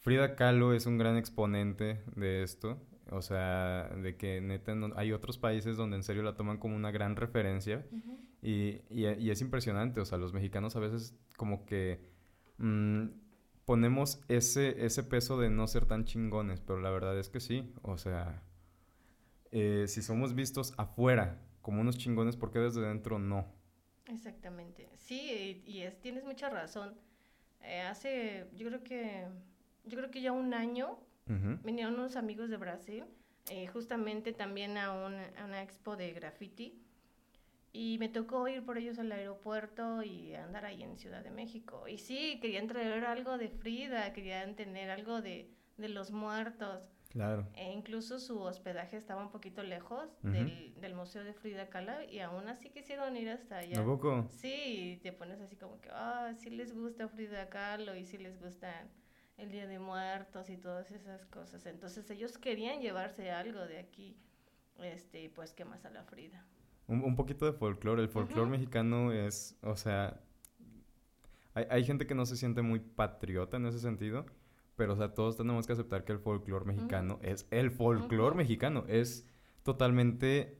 Frida 0.00 0.34
Kahlo 0.34 0.72
es 0.72 0.86
un 0.86 0.96
gran 0.96 1.16
exponente 1.16 2.02
de 2.16 2.42
esto. 2.42 2.80
O 3.10 3.20
sea, 3.20 3.90
de 3.90 4.16
que 4.16 4.40
neta 4.40 4.74
hay 4.96 5.12
otros 5.12 5.36
países 5.36 5.76
donde 5.76 5.96
en 5.96 6.02
serio 6.02 6.22
la 6.22 6.36
toman 6.36 6.56
como 6.56 6.74
una 6.74 6.90
gran 6.90 7.16
referencia. 7.16 7.86
y, 8.42 8.80
y, 8.88 9.30
es 9.30 9.40
impresionante. 9.42 10.00
O 10.00 10.06
sea, 10.06 10.16
los 10.16 10.32
mexicanos 10.32 10.76
a 10.76 10.80
veces 10.80 11.14
como 11.36 11.66
que... 11.66 12.00
Mm, 12.58 13.08
ponemos 13.64 14.20
ese, 14.28 14.84
ese 14.84 15.02
peso 15.02 15.38
de 15.38 15.50
no 15.50 15.66
ser 15.66 15.86
tan 15.86 16.04
chingones, 16.04 16.60
pero 16.60 16.80
la 16.80 16.90
verdad 16.90 17.18
es 17.18 17.28
que 17.28 17.40
sí, 17.40 17.72
o 17.82 17.96
sea, 17.96 18.42
eh, 19.52 19.86
si 19.88 20.02
somos 20.02 20.34
vistos 20.34 20.74
afuera 20.76 21.40
como 21.62 21.80
unos 21.80 21.96
chingones, 21.96 22.36
¿por 22.36 22.50
qué 22.50 22.58
desde 22.58 22.82
dentro 22.82 23.18
no? 23.18 23.46
Exactamente, 24.06 24.88
sí, 24.96 25.62
y, 25.66 25.80
es, 25.80 25.98
tienes 26.00 26.24
mucha 26.24 26.50
razón. 26.50 26.94
Eh, 27.62 27.80
hace, 27.80 28.46
yo 28.54 28.66
creo 28.68 28.84
que, 28.84 29.26
yo 29.84 29.96
creo 29.96 30.10
que 30.10 30.20
ya 30.20 30.32
un 30.32 30.52
año 30.54 30.98
vinieron 31.64 31.94
unos 31.94 32.16
amigos 32.16 32.50
de 32.50 32.58
Brasil, 32.58 33.04
eh, 33.48 33.66
justamente 33.68 34.32
también 34.32 34.76
a, 34.76 34.86
a 34.86 35.44
una 35.44 35.62
expo 35.62 35.96
de 35.96 36.12
graffiti, 36.12 36.78
y 37.72 37.96
me 37.98 38.08
tocó 38.08 38.46
ir 38.46 38.64
por 38.64 38.78
ellos 38.78 39.00
al 39.00 39.10
aeropuerto 39.10 40.02
y 40.04 40.32
andar 40.34 40.64
ahí 40.64 40.84
en 40.84 40.96
Ciudad 40.96 41.24
de 41.24 41.30
México. 41.30 41.88
Y 41.88 41.98
sí, 41.98 42.38
querían 42.40 42.68
traer 42.68 43.04
algo 43.04 43.36
de 43.36 43.48
Frida, 43.48 44.12
querían 44.12 44.54
tener 44.54 44.90
algo 44.90 45.20
de, 45.20 45.50
de 45.76 45.88
los 45.88 46.12
muertos. 46.12 46.84
Claro. 47.14 47.48
E 47.54 47.72
incluso 47.72 48.18
su 48.18 48.40
hospedaje 48.40 48.96
estaba 48.96 49.22
un 49.22 49.30
poquito 49.30 49.62
lejos 49.62 50.20
del, 50.22 50.74
del, 50.80 50.94
Museo 50.94 51.24
de 51.24 51.32
Frida 51.32 51.70
Kahlo 51.70 52.02
y 52.10 52.18
aún 52.18 52.48
así 52.48 52.70
quisieron 52.70 53.16
ir 53.16 53.30
hasta 53.30 53.58
allá. 53.58 53.80
¿A 53.80 53.84
poco? 53.84 54.26
Sí, 54.28 54.94
y 54.94 54.96
te 54.96 55.12
pones 55.12 55.40
así 55.40 55.54
como 55.54 55.80
que, 55.80 55.88
ah, 55.92 56.32
sí 56.36 56.50
les 56.50 56.74
gusta 56.74 57.08
Frida 57.08 57.48
Kahlo 57.48 57.94
y 57.94 58.04
sí 58.04 58.18
les 58.18 58.40
gusta 58.40 58.68
el 59.36 59.52
Día 59.52 59.68
de 59.68 59.78
Muertos 59.78 60.50
y 60.50 60.56
todas 60.56 60.90
esas 60.90 61.24
cosas. 61.26 61.64
Entonces 61.66 62.10
ellos 62.10 62.36
querían 62.36 62.80
llevarse 62.80 63.30
algo 63.30 63.60
de 63.60 63.78
aquí, 63.78 64.16
este, 64.82 65.30
pues 65.30 65.52
qué 65.52 65.64
más 65.64 65.84
a 65.84 65.90
la 65.90 66.02
Frida 66.02 66.44
un, 66.86 67.16
poquito 67.16 67.46
de 67.46 67.52
folclore. 67.52 68.02
El 68.02 68.08
folclore 68.08 68.50
mexicano 68.50 69.12
es, 69.12 69.56
o 69.62 69.76
sea, 69.76 70.20
hay, 71.54 71.66
hay, 71.70 71.84
gente 71.84 72.06
que 72.06 72.14
no 72.14 72.26
se 72.26 72.36
siente 72.36 72.62
muy 72.62 72.80
patriota 72.80 73.56
en 73.56 73.66
ese 73.66 73.78
sentido, 73.78 74.26
pero, 74.76 74.94
o 74.94 74.96
sea, 74.96 75.14
todos 75.14 75.36
tenemos 75.36 75.66
que 75.66 75.74
aceptar 75.74 76.04
que 76.04 76.12
el 76.12 76.18
folclore 76.18 76.64
mexicano 76.64 77.18
es 77.22 77.46
el 77.50 77.70
folclore 77.70 78.36
mexicano. 78.36 78.84
Es 78.88 79.26
totalmente 79.62 80.58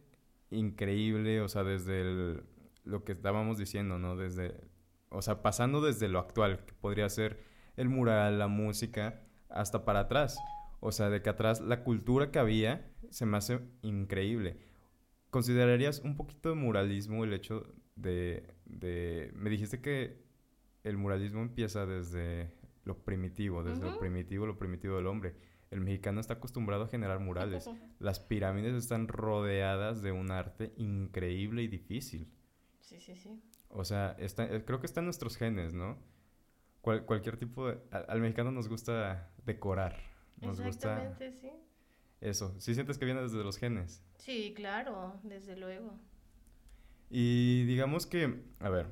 increíble, 0.50 1.40
o 1.40 1.48
sea, 1.48 1.64
desde 1.64 2.42
lo 2.85 3.05
que 3.05 3.12
estábamos 3.12 3.59
diciendo, 3.59 3.98
¿no? 3.98 4.16
Desde, 4.16 4.55
o 5.09 5.22
sea, 5.22 5.42
pasando 5.42 5.81
desde 5.81 6.09
lo 6.09 6.18
actual, 6.18 6.64
que 6.64 6.74
podría 6.74 7.09
ser 7.09 7.40
el 7.77 7.88
mural, 7.88 8.38
la 8.38 8.48
música, 8.48 9.22
hasta 9.48 9.85
para 9.85 10.00
atrás. 10.00 10.38
O 10.81 10.92
sea, 10.92 11.11
de 11.11 11.22
que 11.22 11.31
atrás 11.31 11.61
la 11.61 11.83
cultura 11.83 12.31
que 12.31 12.38
había 12.38 12.90
se 13.11 13.27
me 13.27 13.37
hace 13.37 13.61
increíble. 13.83 14.59
¿Considerarías 15.31 16.00
un 16.00 16.16
poquito 16.16 16.50
de 16.50 16.55
muralismo 16.55 17.24
el 17.24 17.33
hecho 17.33 17.64
de, 17.96 18.55
de... 18.66 19.33
Me 19.35 19.50
dijiste 19.50 19.81
que 19.81 20.22
el 20.85 20.96
muralismo 20.96 21.40
empieza 21.40 21.87
desde 21.87 22.53
lo 22.85 22.99
primitivo, 23.05 23.62
desde 23.62 23.85
lo 23.85 23.99
primitivo, 23.99 24.47
lo 24.47 24.59
primitivo 24.59 24.97
del 24.97 25.07
hombre. 25.07 25.35
El 25.70 25.81
mexicano 25.81 26.20
está 26.20 26.35
acostumbrado 26.35 26.85
a 26.85 26.88
generar 26.88 27.20
murales. 27.20 27.68
Las 27.99 28.20
pirámides 28.20 28.75
están 28.75 29.09
rodeadas 29.09 30.03
de 30.03 30.12
un 30.12 30.31
arte 30.31 30.73
increíble 30.77 31.62
y 31.62 31.68
difícil. 31.68 32.31
Sí, 32.81 33.01
sí, 33.01 33.16
sí. 33.16 33.42
O 33.68 33.85
sea, 33.85 34.14
está, 34.18 34.44
eh, 34.44 34.64
creo 34.64 34.81
que 34.81 34.87
está 34.87 35.01
en 35.01 35.07
nuestros 35.07 35.37
genes, 35.37 35.75
¿no? 35.75 35.99
cualquier 36.81 37.38
tipo 37.38 37.66
de... 37.66 37.79
Al, 37.90 38.20
mexicano 38.20 38.53
nos 38.53 38.68
gusta 38.68 39.33
decorar. 39.47 39.97
Nos 40.42 40.61
Exactamente, 40.61 41.33
sí. 41.33 41.51
Eso. 42.20 42.55
¿Sí 42.61 42.75
sientes 42.75 42.99
que 42.99 43.07
viene 43.07 43.23
desde 43.23 43.42
los 43.42 43.57
genes? 43.57 44.05
Sí, 44.18 44.53
claro, 44.55 45.18
desde 45.23 45.57
luego. 45.57 45.99
Y 47.09 47.64
digamos 47.64 48.07
que, 48.07 48.42
a 48.61 48.68
ver, 48.68 48.87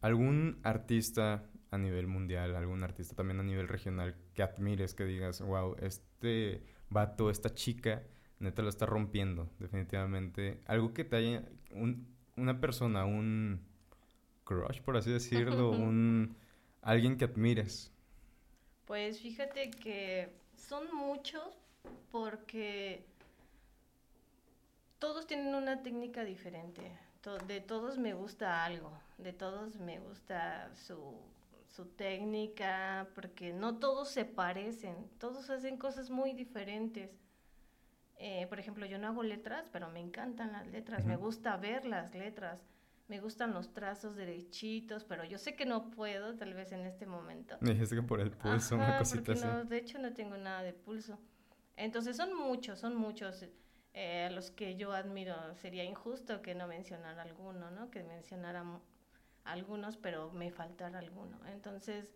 algún 0.00 0.58
artista 0.62 1.50
a 1.70 1.78
nivel 1.78 2.06
mundial, 2.06 2.56
algún 2.56 2.82
artista 2.82 3.14
también 3.14 3.40
a 3.40 3.42
nivel 3.42 3.68
regional 3.68 4.16
que 4.34 4.42
admires, 4.42 4.94
que 4.94 5.04
digas, 5.04 5.40
wow, 5.40 5.76
este 5.80 6.62
vato, 6.88 7.30
esta 7.30 7.54
chica, 7.54 8.02
neta 8.40 8.62
lo 8.62 8.68
está 8.68 8.86
rompiendo, 8.86 9.48
definitivamente. 9.58 10.60
Algo 10.66 10.92
que 10.92 11.04
te 11.04 11.16
haya, 11.16 11.44
una 12.36 12.60
persona, 12.60 13.04
un 13.04 13.60
crush, 14.44 14.80
por 14.80 14.96
así 14.96 15.10
decirlo, 15.10 15.70
un 15.70 16.36
alguien 16.82 17.16
que 17.16 17.24
admires. 17.24 17.92
Pues 18.86 19.20
fíjate 19.20 19.70
que 19.70 20.34
son 20.56 20.92
muchos 20.94 21.44
porque 22.10 23.04
todos 24.98 25.26
tienen 25.26 25.54
una 25.54 25.82
técnica 25.82 26.24
diferente. 26.24 26.82
De 27.46 27.60
todos 27.60 27.98
me 27.98 28.14
gusta 28.14 28.64
algo, 28.64 28.90
de 29.18 29.34
todos 29.34 29.76
me 29.76 30.00
gusta 30.00 30.74
su, 30.74 31.14
su 31.70 31.86
técnica, 31.86 33.08
porque 33.14 33.52
no 33.52 33.78
todos 33.78 34.08
se 34.08 34.24
parecen, 34.24 35.08
todos 35.18 35.50
hacen 35.50 35.76
cosas 35.76 36.10
muy 36.10 36.32
diferentes. 36.32 37.10
Eh, 38.16 38.46
por 38.48 38.58
ejemplo, 38.58 38.84
yo 38.86 38.98
no 38.98 39.08
hago 39.08 39.22
letras, 39.22 39.68
pero 39.72 39.88
me 39.88 40.00
encantan 40.00 40.52
las 40.52 40.66
letras, 40.66 41.06
me 41.06 41.16
gusta 41.16 41.56
ver 41.56 41.86
las 41.86 42.14
letras, 42.14 42.60
me 43.08 43.18
gustan 43.18 43.54
los 43.54 43.72
trazos 43.72 44.14
derechitos, 44.14 45.04
pero 45.04 45.24
yo 45.24 45.38
sé 45.38 45.54
que 45.54 45.64
no 45.64 45.90
puedo, 45.90 46.36
tal 46.36 46.52
vez 46.52 46.72
en 46.72 46.86
este 46.86 47.06
momento. 47.06 47.56
Me 47.60 47.72
dijiste 47.72 47.96
que 47.96 48.02
por 48.02 48.20
el 48.20 48.30
pulso, 48.30 48.74
una 48.74 48.98
cosita 48.98 49.32
así. 49.32 49.44
No, 49.44 49.64
de 49.64 49.78
hecho 49.78 49.98
no 49.98 50.12
tengo 50.12 50.36
nada 50.36 50.62
de 50.62 50.74
pulso. 50.74 51.18
Entonces 51.76 52.16
son 52.16 52.36
muchos, 52.36 52.78
son 52.78 52.94
muchos 52.94 53.46
eh, 53.94 54.26
a 54.26 54.30
los 54.30 54.50
que 54.50 54.76
yo 54.76 54.92
admiro. 54.92 55.34
Sería 55.56 55.84
injusto 55.84 56.42
que 56.42 56.54
no 56.54 56.66
mencionara 56.66 57.22
alguno, 57.22 57.70
¿no? 57.70 57.90
Que 57.90 58.02
mencionara 58.02 58.64
algunos, 59.52 59.96
pero 59.96 60.30
me 60.32 60.50
faltara 60.50 60.98
alguno. 60.98 61.38
Entonces, 61.46 62.12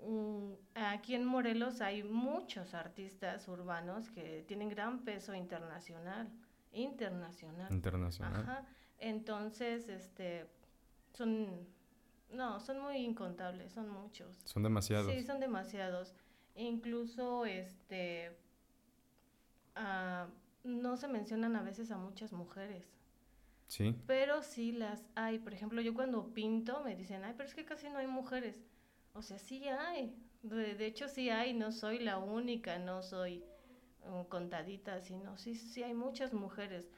mm, 0.00 0.52
aquí 0.74 1.14
en 1.14 1.24
Morelos 1.24 1.80
hay 1.80 2.02
muchos 2.02 2.74
artistas 2.74 3.48
urbanos 3.48 4.10
que 4.10 4.44
tienen 4.46 4.68
gran 4.68 5.04
peso 5.04 5.34
internacional. 5.34 6.30
Internacional. 6.72 7.72
Internacional. 7.72 8.42
Ajá. 8.42 8.66
Entonces, 8.98 9.88
este, 9.88 10.46
son, 11.12 11.66
no, 12.30 12.60
son 12.60 12.80
muy 12.80 12.96
incontables, 12.96 13.72
son 13.72 13.88
muchos. 13.88 14.36
Son 14.44 14.62
demasiados. 14.62 15.12
Sí, 15.12 15.22
son 15.22 15.40
demasiados. 15.40 16.14
incluso, 16.54 17.46
este, 17.46 18.36
ah, 19.76 20.26
no 20.64 20.96
se 20.96 21.06
mencionan 21.06 21.54
a 21.54 21.62
veces 21.62 21.92
a 21.92 21.96
muchas 21.96 22.32
mujeres. 22.32 22.97
Sí. 23.68 23.94
Pero 24.06 24.42
sí 24.42 24.72
las 24.72 25.04
hay. 25.14 25.38
Por 25.38 25.52
ejemplo, 25.52 25.80
yo 25.80 25.94
cuando 25.94 26.32
pinto 26.32 26.82
me 26.82 26.96
dicen, 26.96 27.22
ay, 27.22 27.34
pero 27.36 27.48
es 27.48 27.54
que 27.54 27.64
casi 27.64 27.88
no 27.90 27.98
hay 27.98 28.06
mujeres. 28.06 28.64
O 29.12 29.22
sea, 29.22 29.38
sí 29.38 29.68
hay. 29.68 30.16
De, 30.42 30.86
hecho, 30.86 31.06
sí 31.08 31.30
hay. 31.30 31.52
No 31.52 31.70
soy 31.70 31.98
la 31.98 32.18
única, 32.18 32.78
no 32.78 33.02
soy 33.02 33.44
um, 34.06 34.24
contadita, 34.24 35.00
sino 35.00 35.36
sí, 35.36 35.54
sí 35.54 35.82
hay 35.82 35.94
muchas 35.94 36.32
mujeres. 36.32 36.90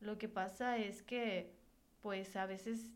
Lo 0.00 0.18
que 0.18 0.28
pasa 0.28 0.78
es 0.78 1.02
que, 1.02 1.54
pues, 2.02 2.36
a 2.36 2.46
veces 2.46 2.90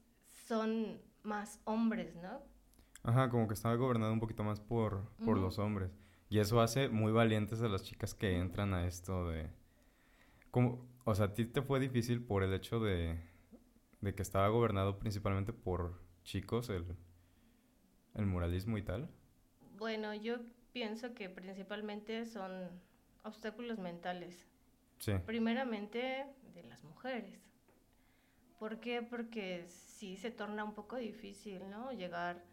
son 0.46 1.00
más 1.22 1.60
hombres, 1.64 2.16
¿no? 2.16 2.42
Ajá, 3.02 3.30
como 3.30 3.46
que 3.46 3.54
está 3.54 3.74
gobernado 3.74 4.12
un 4.12 4.20
poquito 4.20 4.42
más 4.42 4.60
por, 4.60 5.08
por 5.24 5.38
los 5.38 5.58
hombres. 5.58 5.96
Y 6.28 6.38
eso 6.38 6.60
hace 6.60 6.88
muy 6.88 7.12
valientes 7.12 7.62
a 7.62 7.68
las 7.68 7.82
chicas 7.84 8.14
que 8.14 8.38
entran 8.38 8.74
a 8.74 8.86
esto 8.86 9.28
de... 9.28 9.50
Como, 10.50 10.89
o 11.04 11.14
sea, 11.14 11.26
¿a 11.26 11.34
ti 11.34 11.44
te 11.46 11.62
fue 11.62 11.80
difícil 11.80 12.22
por 12.22 12.42
el 12.42 12.52
hecho 12.54 12.80
de, 12.80 13.18
de 14.00 14.14
que 14.14 14.22
estaba 14.22 14.48
gobernado 14.48 14.98
principalmente 14.98 15.52
por 15.52 16.00
chicos 16.24 16.68
el, 16.68 16.84
el 18.14 18.26
muralismo 18.26 18.78
y 18.78 18.82
tal? 18.82 19.08
Bueno, 19.76 20.14
yo 20.14 20.36
pienso 20.72 21.14
que 21.14 21.28
principalmente 21.28 22.26
son 22.26 22.68
obstáculos 23.24 23.78
mentales. 23.78 24.46
Sí. 24.98 25.12
Primeramente 25.24 26.26
de 26.54 26.62
las 26.64 26.84
mujeres. 26.84 27.40
¿Por 28.58 28.80
qué? 28.80 29.00
Porque 29.00 29.64
sí 29.68 30.18
se 30.18 30.30
torna 30.30 30.64
un 30.64 30.74
poco 30.74 30.96
difícil, 30.96 31.70
¿no? 31.70 31.92
Llegar 31.92 32.44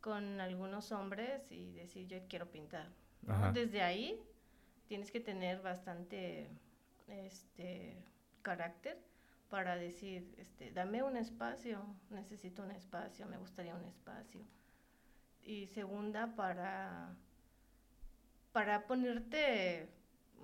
con 0.00 0.40
algunos 0.40 0.90
hombres 0.92 1.52
y 1.52 1.72
decir 1.72 2.06
yo 2.06 2.18
quiero 2.28 2.50
pintar. 2.50 2.88
Desde 3.52 3.82
ahí 3.82 4.18
tienes 4.86 5.10
que 5.10 5.20
tener 5.20 5.60
bastante 5.60 6.48
este 7.08 8.04
carácter 8.42 8.98
para 9.50 9.76
decir, 9.76 10.34
este, 10.36 10.70
dame 10.72 11.02
un 11.02 11.16
espacio, 11.16 11.84
necesito 12.10 12.62
un 12.62 12.70
espacio, 12.70 13.26
me 13.26 13.38
gustaría 13.38 13.74
un 13.74 13.84
espacio. 13.84 14.42
Y 15.42 15.66
segunda, 15.68 16.34
para, 16.36 17.14
para 18.52 18.86
ponerte, 18.86 19.88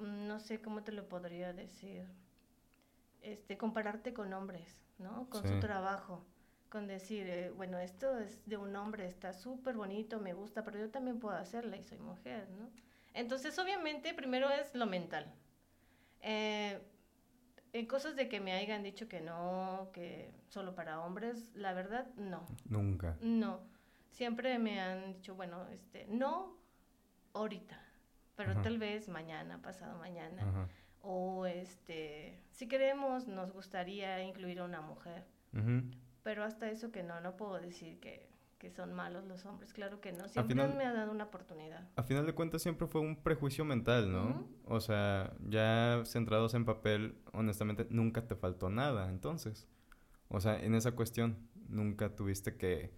no 0.01 0.41
sé 0.41 0.63
cómo 0.63 0.83
te 0.83 0.93
lo 0.93 1.07
podría 1.09 1.53
decir, 1.53 2.07
este, 3.21 3.59
compararte 3.59 4.15
con 4.15 4.33
hombres, 4.33 4.79
¿no? 4.99 5.29
Con 5.29 5.47
su 5.47 5.61
trabajo, 5.61 6.25
con 6.71 6.87
decir, 6.87 7.27
eh, 7.29 7.51
bueno, 7.51 7.79
esto 7.79 8.19
es 8.19 8.47
de 8.47 8.57
un 8.57 8.75
hombre, 8.77 9.07
está 9.07 9.35
súper 9.35 9.77
bonito, 9.77 10.19
me 10.19 10.33
gusta, 10.33 10.65
pero 10.65 10.79
yo 10.79 10.91
también 10.91 11.21
puedo 11.21 11.37
hacerla 11.37 11.77
y 11.77 11.83
soy 11.83 11.99
mujer, 11.99 12.49
¿no? 12.51 12.71
Entonces, 13.13 13.59
obviamente, 13.59 14.15
primero 14.15 14.51
es 14.51 14.75
lo 14.75 14.87
mental, 14.87 15.33
eh, 16.25 16.81
en 17.75 17.87
cosas 17.87 18.17
de 18.17 18.29
que 18.29 18.41
me 18.41 18.53
hayan 18.53 18.83
dicho 18.83 19.09
que 19.09 19.21
no, 19.21 19.91
que 19.93 20.33
solo 20.49 20.75
para 20.75 21.01
hombres, 21.01 21.55
la 21.55 21.75
verdad, 21.75 22.07
no. 22.17 22.47
Nunca. 22.69 23.17
No. 23.21 23.61
Siempre 24.09 24.59
me 24.59 24.81
han 24.81 25.15
dicho, 25.15 25.35
bueno, 25.35 25.67
este, 25.69 26.07
no 26.09 26.57
ahorita, 27.35 27.79
pero 28.37 28.61
tal 28.63 28.79
vez 28.79 29.09
mañana, 29.09 29.61
pasado 29.61 29.99
mañana. 29.99 30.69
O 31.03 31.45
este, 31.47 32.41
si 32.53 32.69
queremos, 32.69 33.29
nos 33.29 33.53
gustaría 33.53 34.23
incluir 34.23 34.61
a 34.61 34.65
una 34.65 34.81
mujer. 34.81 35.27
Pero 36.23 36.43
hasta 36.43 36.71
eso 36.71 36.91
que 36.91 37.03
no, 37.03 37.21
no 37.21 37.37
puedo 37.37 37.61
decir 37.61 38.01
que, 38.01 38.31
que 38.65 38.71
son 38.71 38.95
malos 38.95 39.27
los 39.27 39.45
hombres, 39.45 39.75
claro 39.75 40.01
que 40.01 40.11
no, 40.11 40.27
siempre 40.27 40.55
me 40.55 40.87
ha 40.87 40.95
dado 40.95 41.13
una 41.13 41.25
oportunidad. 41.25 41.87
A 41.97 42.03
final 42.03 42.25
de 42.25 42.33
cuentas 42.33 42.63
siempre 42.63 42.87
fue 42.87 43.03
un 43.03 43.15
prejuicio 43.23 43.63
mental, 43.63 44.11
¿no? 44.11 44.49
O 44.65 44.81
sea, 44.81 45.35
ya 45.47 46.01
centrados 46.07 46.55
en 46.55 46.65
papel, 46.65 47.15
honestamente, 47.35 47.87
nunca 47.91 48.27
te 48.27 48.37
faltó 48.37 48.71
nada, 48.71 49.11
entonces. 49.11 49.69
O 50.29 50.41
sea, 50.41 50.59
en 50.59 50.75
esa 50.75 50.93
cuestión, 50.93 51.47
nunca 51.69 52.17
tuviste 52.17 52.57
que, 52.57 52.91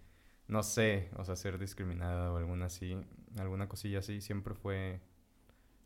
no 0.47 0.63
sé, 0.63 1.11
o 1.17 1.25
sea, 1.25 1.35
ser 1.35 1.59
discriminada 1.59 2.31
o 2.31 2.37
alguna 2.37 2.67
así, 2.67 2.97
alguna 3.37 3.67
cosilla 3.67 3.99
así, 3.99 4.21
siempre 4.21 4.53
fue 4.53 5.01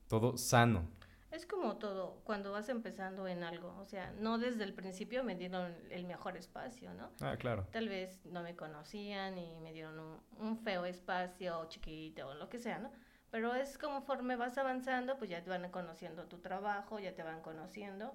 todo 0.07 0.37
sano. 0.37 0.87
Es 1.31 1.45
como 1.45 1.77
todo, 1.77 2.19
cuando 2.25 2.51
vas 2.51 2.67
empezando 2.67 3.25
en 3.25 3.43
algo, 3.43 3.73
o 3.79 3.85
sea, 3.85 4.11
no 4.19 4.37
desde 4.37 4.65
el 4.65 4.73
principio 4.73 5.23
me 5.23 5.35
dieron 5.35 5.73
el 5.89 6.03
mejor 6.03 6.35
espacio, 6.35 6.93
¿no? 6.93 7.09
Ah, 7.21 7.37
claro. 7.37 7.67
Tal 7.71 7.87
vez 7.87 8.25
no 8.25 8.43
me 8.43 8.57
conocían 8.57 9.37
y 9.37 9.57
me 9.61 9.71
dieron 9.71 10.21
un, 10.37 10.57
feo 10.57 10.83
espacio 10.83 11.65
chiquito 11.69 12.27
o 12.27 12.33
lo 12.33 12.49
que 12.49 12.59
sea, 12.59 12.79
¿no? 12.79 12.91
Pero 13.29 13.55
es 13.55 13.77
conforme 13.77 14.35
vas 14.35 14.57
avanzando, 14.57 15.17
pues 15.17 15.29
ya 15.29 15.41
te 15.41 15.49
van 15.49 15.71
conociendo 15.71 16.25
tu 16.25 16.39
trabajo, 16.39 16.99
ya 16.99 17.15
te 17.15 17.23
van 17.23 17.41
conociendo 17.41 18.13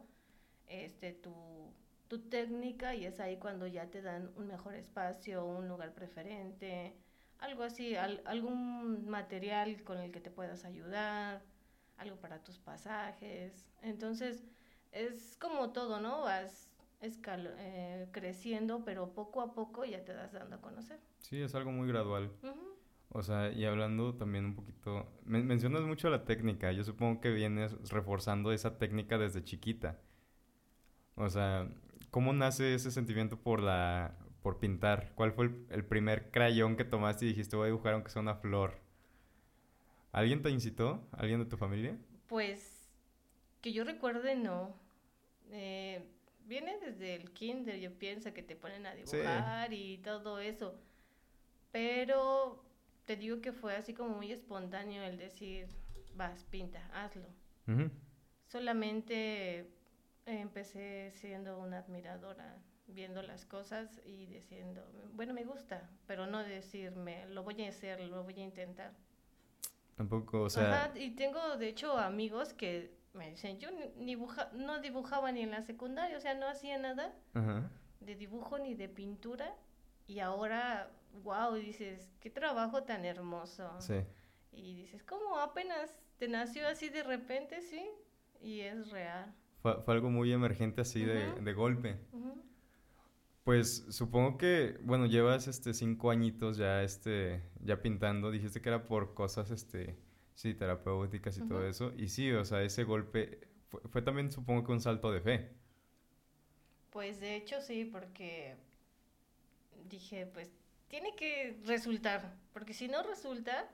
este 0.66 1.14
tu, 1.14 1.72
tu 2.09 2.29
técnica 2.29 2.94
y 2.94 3.07
es 3.07 3.18
ahí 3.18 3.38
cuando 3.38 3.66
ya 3.66 3.87
te 3.87 4.02
dan 4.02 4.31
un 4.37 4.46
mejor 4.46 4.74
espacio, 4.74 5.46
un 5.46 5.68
lugar 5.68 5.94
preferente, 5.94 6.94
algo 7.38 7.62
así, 7.62 7.96
algún 7.96 9.09
material 9.09 9.83
con 9.85 9.96
el 9.98 10.12
que 10.12 10.20
te 10.20 10.31
puedas 10.31 10.66
ayudar 10.66 11.42
algo 11.98 12.16
para 12.16 12.42
tus 12.42 12.59
pasajes. 12.59 13.66
Entonces, 13.82 14.44
es 14.92 15.37
como 15.40 15.72
todo, 15.72 16.00
¿no? 16.00 16.22
Vas 16.22 16.70
eh, 17.00 18.09
creciendo, 18.12 18.85
pero 18.85 19.12
poco 19.12 19.42
a 19.42 19.54
poco 19.54 19.85
ya 19.85 20.04
te 20.04 20.12
das 20.12 20.32
dando 20.32 20.56
a 20.56 20.61
conocer. 20.61 20.98
Sí, 21.20 21.40
es 21.40 21.54
algo 21.54 21.70
muy 21.70 21.87
gradual. 21.88 22.30
O 23.11 23.22
sea, 23.22 23.52
y 23.52 23.64
hablando 23.64 24.14
también 24.14 24.44
un 24.46 24.54
poquito, 24.54 25.06
mencionas 25.24 25.82
mucho 25.82 26.11
la 26.11 26.24
técnica, 26.24 26.72
yo 26.72 26.85
supongo 26.85 27.20
que 27.20 27.30
vienes 27.30 27.72
reforzando 27.90 28.52
esa 28.52 28.78
técnica 28.78 29.18
desde 29.18 29.44
chiquita. 29.44 29.98
O 31.14 31.30
sea, 31.30 31.68
¿cómo 32.11 32.32
nace 32.32 32.74
ese 32.74 32.90
sentimiento 32.90 33.38
por 33.38 33.62
la 33.62 34.18
por 34.42 34.59
pintar? 34.59 35.12
¿Cuál 35.14 35.32
fue 35.32 35.46
el, 35.46 35.66
el 35.70 35.85
primer 35.85 36.30
crayón 36.30 36.76
que 36.76 36.85
tomaste 36.85 37.24
y 37.24 37.28
dijiste 37.28 37.56
voy 37.56 37.64
a 37.64 37.66
dibujar 37.66 37.94
aunque 37.94 38.11
sea 38.11 38.22
una 38.22 38.37
flor? 38.37 38.86
¿Alguien 40.16 40.40
te 40.40 40.48
incitó? 40.48 41.07
¿Alguien 41.12 41.40
de 41.40 41.44
tu 41.44 41.59
familia? 41.59 41.94
Pues 42.26 42.88
que 43.61 43.74
yo 43.74 43.85
recuerde, 43.85 44.35
no. 44.35 44.74
Eh, 45.50 46.09
viene 46.46 46.79
desde 46.79 47.16
el 47.16 47.35
kinder, 47.35 47.79
yo 47.79 47.92
pienso 47.98 48.33
que 48.33 48.42
te 48.42 48.57
ponen 48.57 48.87
a 48.87 48.94
Sí. 48.94 49.18
dibujar 49.18 49.74
y 49.74 49.98
todo 49.98 50.38
eso. 50.38 50.81
Pero 51.70 52.64
te 53.05 53.16
digo 53.16 53.42
que 53.42 53.52
fue 53.52 53.76
así 53.76 53.92
como 53.92 54.16
muy 54.16 54.33
espontáneo 54.33 55.02
el 55.02 55.18
decir, 55.18 55.68
vas, 56.14 56.44
pinta, 56.44 56.81
hazlo. 56.94 57.26
Solamente 58.48 59.70
empecé 60.24 61.11
siendo 61.12 61.59
una 61.59 61.81
admiradora, 61.81 62.57
viendo 62.87 63.20
las 63.20 63.44
cosas 63.44 64.00
y 64.07 64.24
diciendo, 64.24 64.83
bueno, 65.12 65.35
me 65.35 65.44
gusta, 65.44 65.90
pero 66.07 66.26
no 66.26 66.42
decirme, 66.42 67.26
lo 67.26 67.42
voy 67.42 67.62
a 67.64 67.68
hacer, 67.68 68.00
lo 68.00 68.24
voy 68.24 68.40
a 68.40 68.44
intentar. 68.44 68.92
Tampoco, 69.96 70.42
o 70.42 70.50
sea, 70.50 70.85
Ajá, 70.85 70.98
y 70.98 71.11
tengo 71.12 71.56
de 71.56 71.68
hecho 71.68 71.98
amigos 71.98 72.52
que 72.52 72.94
me 73.14 73.30
dicen, 73.30 73.59
yo 73.59 73.70
ni 73.96 74.04
dibuja, 74.06 74.50
no 74.52 74.78
dibujaba 74.80 75.32
ni 75.32 75.40
en 75.40 75.50
la 75.50 75.62
secundaria, 75.62 76.18
o 76.18 76.20
sea, 76.20 76.35
no 76.35 76.46
hacía 76.46 76.76
nada 76.78 77.14
ajá. 77.32 77.70
de 78.00 78.14
dibujo 78.14 78.59
ni 78.59 78.74
de 78.74 78.88
pintura 78.90 79.54
y 80.06 80.20
ahora, 80.20 80.90
wow, 81.24 81.54
dices, 81.54 82.11
qué 82.20 82.28
trabajo 82.28 82.82
tan 82.82 83.06
hermoso. 83.06 83.70
Sí. 83.80 84.04
Y 84.52 84.74
dices, 84.76 85.02
¿cómo 85.02 85.38
apenas 85.38 85.98
te 86.18 86.28
nació 86.28 86.68
así 86.68 86.90
de 86.90 87.02
repente? 87.02 87.62
Sí, 87.62 87.85
y 88.40 88.61
es 88.61 88.90
real. 88.90 89.35
Fue, 89.62 89.80
fue 89.82 89.94
algo 89.94 90.11
muy 90.11 90.30
emergente 90.30 90.82
así 90.82 91.04
de, 91.04 91.30
Ujú. 91.30 91.42
de 91.42 91.52
golpe. 91.54 91.98
Ujú. 92.12 92.42
Pues 93.46 93.87
supongo 93.90 94.38
que, 94.38 94.76
bueno, 94.82 95.06
llevas 95.06 95.46
este 95.46 95.72
cinco 95.72 96.11
añitos 96.11 96.56
ya 96.56 96.82
este, 96.82 97.44
ya 97.62 97.80
pintando. 97.80 98.32
Dijiste 98.32 98.61
que 98.61 98.70
era 98.70 98.88
por 98.88 99.14
cosas 99.14 99.52
este, 99.52 99.96
sí, 100.35 100.52
terapéuticas 100.52 101.38
y 101.38 101.46
todo 101.46 101.64
eso. 101.64 101.92
Y 101.96 102.09
sí, 102.09 102.32
o 102.32 102.44
sea, 102.44 102.64
ese 102.64 102.82
golpe 102.82 103.46
fue, 103.68 103.82
fue 103.82 104.02
también 104.02 104.32
supongo 104.32 104.64
que 104.64 104.72
un 104.72 104.80
salto 104.80 105.12
de 105.12 105.20
fe. 105.20 105.54
Pues 106.90 107.20
de 107.20 107.37
hecho 107.37 107.61
sí, 107.61 107.85
porque 107.85 108.56
dije, 109.88 110.26
pues 110.26 110.50
tiene 110.88 111.14
que 111.14 111.56
resultar, 111.66 112.35
porque 112.52 112.74
si 112.74 112.88
no 112.88 113.04
resulta, 113.04 113.70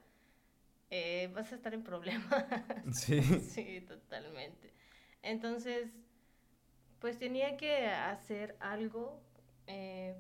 eh, 0.91 1.31
vas 1.35 1.51
a 1.51 1.55
estar 1.55 1.73
en 1.73 1.83
problemas. 1.83 2.29
Sí. 2.93 3.23
Sí, 3.23 3.81
totalmente. 3.89 4.75
Entonces, 5.23 5.89
pues 6.99 7.19
tenía 7.19 7.57
que 7.57 7.87
hacer 7.87 8.55
algo 8.61 9.32
eh, 9.67 10.17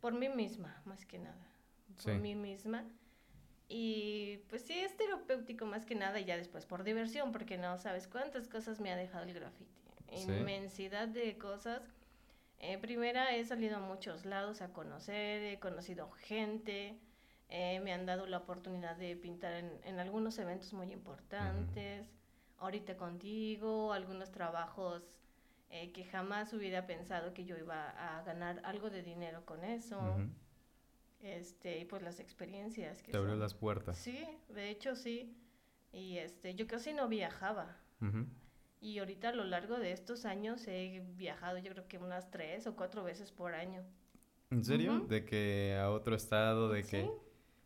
por 0.00 0.12
mí 0.14 0.28
misma, 0.28 0.80
más 0.84 1.04
que 1.06 1.18
nada. 1.18 1.46
Por 2.02 2.14
Sí. 2.14 2.18
mí 2.20 2.34
misma. 2.34 2.84
Y 3.68 4.38
pues 4.48 4.62
sí, 4.62 4.74
es 4.78 4.96
terapéutico 4.96 5.64
más 5.66 5.86
que 5.86 5.94
nada 5.94 6.20
y 6.20 6.24
ya 6.26 6.36
después 6.36 6.66
por 6.66 6.84
diversión, 6.84 7.32
porque 7.32 7.56
no 7.56 7.78
sabes 7.78 8.06
cuántas 8.08 8.48
cosas 8.48 8.80
me 8.80 8.92
ha 8.92 8.96
dejado 8.96 9.24
el 9.24 9.32
graffiti. 9.34 9.70
Sí. 10.12 10.30
Inmensidad 10.30 11.08
de 11.08 11.38
cosas. 11.38 11.82
Eh, 12.60 12.78
primera, 12.78 13.34
he 13.34 13.44
salido 13.44 13.76
a 13.76 13.80
muchos 13.80 14.24
lados 14.24 14.60
a 14.62 14.72
conocer, 14.72 15.42
he 15.42 15.58
conocido 15.58 16.10
gente, 16.10 16.98
eh, 17.48 17.80
me 17.80 17.92
han 17.92 18.06
dado 18.06 18.26
la 18.26 18.38
oportunidad 18.38 18.96
de 18.96 19.16
pintar 19.16 19.54
en, 19.54 19.70
en 19.84 19.98
algunos 19.98 20.38
eventos 20.38 20.72
muy 20.72 20.92
importantes, 20.92 22.06
ahorita 22.58 22.96
contigo, 22.96 23.92
algunos 23.92 24.30
trabajos 24.30 25.02
eh, 25.76 25.90
que 25.92 26.04
jamás 26.04 26.52
hubiera 26.52 26.86
pensado 26.86 27.34
que 27.34 27.44
yo 27.44 27.56
iba 27.58 27.90
a 27.90 28.22
ganar 28.22 28.60
algo 28.64 28.90
de 28.90 29.02
dinero 29.02 29.44
con 29.44 29.64
eso, 29.64 29.98
Ujú. 29.98 30.28
este, 31.20 31.80
y 31.80 31.84
pues 31.84 32.00
las 32.02 32.20
experiencias 32.20 33.02
que 33.02 33.10
Te 33.12 33.18
abrió 33.18 33.32
son- 33.32 33.40
las 33.40 33.54
puertas. 33.54 33.96
Sí, 33.98 34.24
de 34.48 34.70
hecho 34.70 34.94
sí, 34.94 35.36
y 35.92 36.18
este, 36.18 36.54
yo 36.54 36.66
casi 36.66 36.92
no 36.92 37.08
viajaba. 37.08 37.76
Ujú. 38.00 38.26
Y 38.80 38.98
ahorita 38.98 39.30
a 39.30 39.32
lo 39.32 39.44
largo 39.44 39.78
de 39.78 39.92
estos 39.92 40.24
años 40.26 40.66
he 40.68 41.02
viajado 41.16 41.58
yo 41.58 41.72
creo 41.72 41.88
que 41.88 41.98
unas 41.98 42.30
tres 42.30 42.66
o 42.66 42.76
cuatro 42.76 43.02
veces 43.02 43.32
por 43.32 43.54
año. 43.54 43.82
¿En 44.50 44.62
serio? 44.62 44.94
Ujú. 44.96 45.08
De 45.08 45.24
que 45.24 45.76
a 45.80 45.90
otro 45.90 46.14
estado, 46.14 46.68
de 46.68 46.82
que... 46.82 47.02
Sí, 47.02 47.10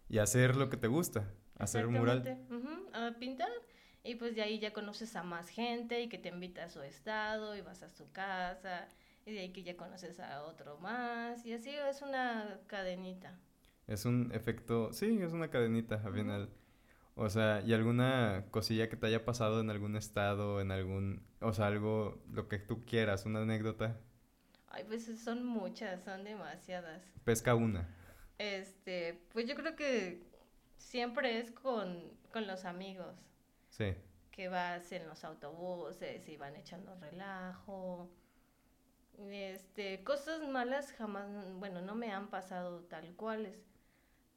Y 0.08 0.18
hacer 0.18 0.56
lo 0.56 0.70
que 0.70 0.76
te 0.78 0.86
gusta. 0.86 1.30
Hacer 1.58 1.86
un 1.86 1.94
mural. 1.94 2.18
exactamente. 2.18 2.54
Ujú, 2.54 2.88
a 2.94 3.18
pintar. 3.18 3.50
Y 4.08 4.14
pues 4.14 4.34
de 4.34 4.40
ahí 4.40 4.58
ya 4.58 4.72
conoces 4.72 5.14
a 5.16 5.22
más 5.22 5.50
gente 5.50 6.00
y 6.00 6.08
que 6.08 6.16
te 6.16 6.30
invita 6.30 6.64
a 6.64 6.70
su 6.70 6.80
estado 6.80 7.54
y 7.54 7.60
vas 7.60 7.82
a 7.82 7.90
su 7.90 8.10
casa. 8.10 8.88
Y 9.26 9.34
de 9.34 9.40
ahí 9.40 9.52
que 9.52 9.62
ya 9.62 9.76
conoces 9.76 10.18
a 10.18 10.44
otro 10.44 10.78
más. 10.78 11.44
Y 11.44 11.52
así 11.52 11.68
es 11.68 12.00
una 12.00 12.58
cadenita. 12.68 13.38
Es 13.86 14.06
un 14.06 14.30
efecto, 14.32 14.94
sí, 14.94 15.18
es 15.20 15.34
una 15.34 15.50
cadenita 15.50 16.00
al 16.02 16.14
final. 16.14 16.48
O 17.16 17.28
sea, 17.28 17.60
¿y 17.66 17.74
alguna 17.74 18.46
cosilla 18.50 18.88
que 18.88 18.96
te 18.96 19.08
haya 19.08 19.26
pasado 19.26 19.60
en 19.60 19.68
algún 19.68 19.94
estado, 19.94 20.62
en 20.62 20.70
algún, 20.70 21.22
o 21.42 21.52
sea, 21.52 21.66
algo, 21.66 22.18
lo 22.32 22.48
que 22.48 22.58
tú 22.58 22.86
quieras, 22.86 23.26
una 23.26 23.42
anécdota? 23.42 24.00
Ay, 24.68 24.84
pues 24.88 25.04
son 25.22 25.44
muchas, 25.44 26.02
son 26.02 26.24
demasiadas. 26.24 27.02
Pesca 27.24 27.54
una. 27.54 27.86
Este, 28.38 29.20
pues 29.34 29.46
yo 29.46 29.54
creo 29.54 29.76
que 29.76 30.22
siempre 30.78 31.40
es 31.40 31.50
con, 31.50 32.10
con 32.32 32.46
los 32.46 32.64
amigos. 32.64 33.27
Sí. 33.78 33.94
que 34.32 34.48
vas 34.48 34.92
en 34.92 35.06
los 35.08 35.24
autobuses 35.24 36.28
y 36.28 36.36
van 36.36 36.56
echando 36.56 36.94
relajo. 36.96 38.10
Este, 39.30 40.04
cosas 40.04 40.46
malas 40.48 40.92
jamás, 40.92 41.28
bueno, 41.54 41.80
no 41.80 41.94
me 41.94 42.12
han 42.12 42.28
pasado 42.28 42.82
tal 42.84 43.14
cuales, 43.14 43.66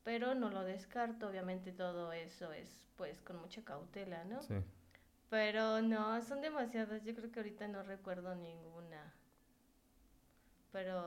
pero 0.04 0.34
no 0.34 0.50
lo 0.50 0.64
descarto, 0.64 1.28
obviamente 1.28 1.72
todo 1.72 2.14
eso 2.14 2.52
es 2.52 2.88
pues 2.96 3.22
con 3.22 3.38
mucha 3.38 3.64
cautela, 3.64 4.24
¿no? 4.26 4.42
Sí. 4.42 4.56
Pero 5.30 5.82
no, 5.82 6.22
son 6.22 6.42
demasiadas, 6.42 7.04
yo 7.04 7.16
creo 7.16 7.32
que 7.32 7.40
ahorita 7.40 7.68
no 7.68 7.84
recuerdo 7.84 8.36
ninguna. 8.36 9.14
Pero, 10.72 11.00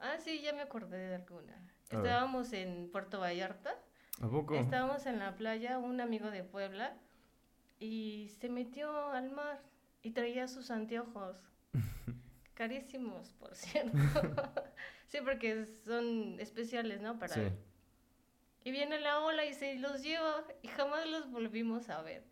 ah, 0.00 0.16
sí, 0.18 0.40
ya 0.40 0.52
me 0.52 0.62
acordé 0.62 0.98
de 0.98 1.14
alguna. 1.16 1.54
A 1.54 1.96
ver. 1.96 2.06
Estábamos 2.06 2.52
en 2.52 2.90
Puerto 2.90 3.20
Vallarta. 3.20 3.74
¿A 4.20 4.28
poco? 4.28 4.54
Estábamos 4.54 5.06
en 5.06 5.18
la 5.18 5.34
playa, 5.36 5.78
un 5.78 6.00
amigo 6.00 6.30
de 6.30 6.42
Puebla, 6.42 6.96
y 7.80 8.28
se 8.38 8.48
metió 8.48 9.08
al 9.10 9.30
mar 9.30 9.60
y 10.02 10.10
traía 10.12 10.46
sus 10.46 10.70
anteojos. 10.70 11.36
Carísimos, 12.54 13.32
por 13.32 13.54
cierto. 13.56 13.96
sí, 15.08 15.18
porque 15.24 15.66
son 15.84 16.38
especiales, 16.38 17.00
¿no? 17.00 17.18
Para 17.18 17.34
Sí. 17.34 17.40
él. 17.40 17.52
Y 18.62 18.70
viene 18.72 19.00
la 19.00 19.20
ola 19.20 19.46
y 19.46 19.54
se 19.54 19.76
los 19.76 20.02
lleva 20.02 20.44
y 20.62 20.68
jamás 20.68 21.08
los 21.08 21.30
volvimos 21.30 21.88
a 21.88 22.02
ver. 22.02 22.22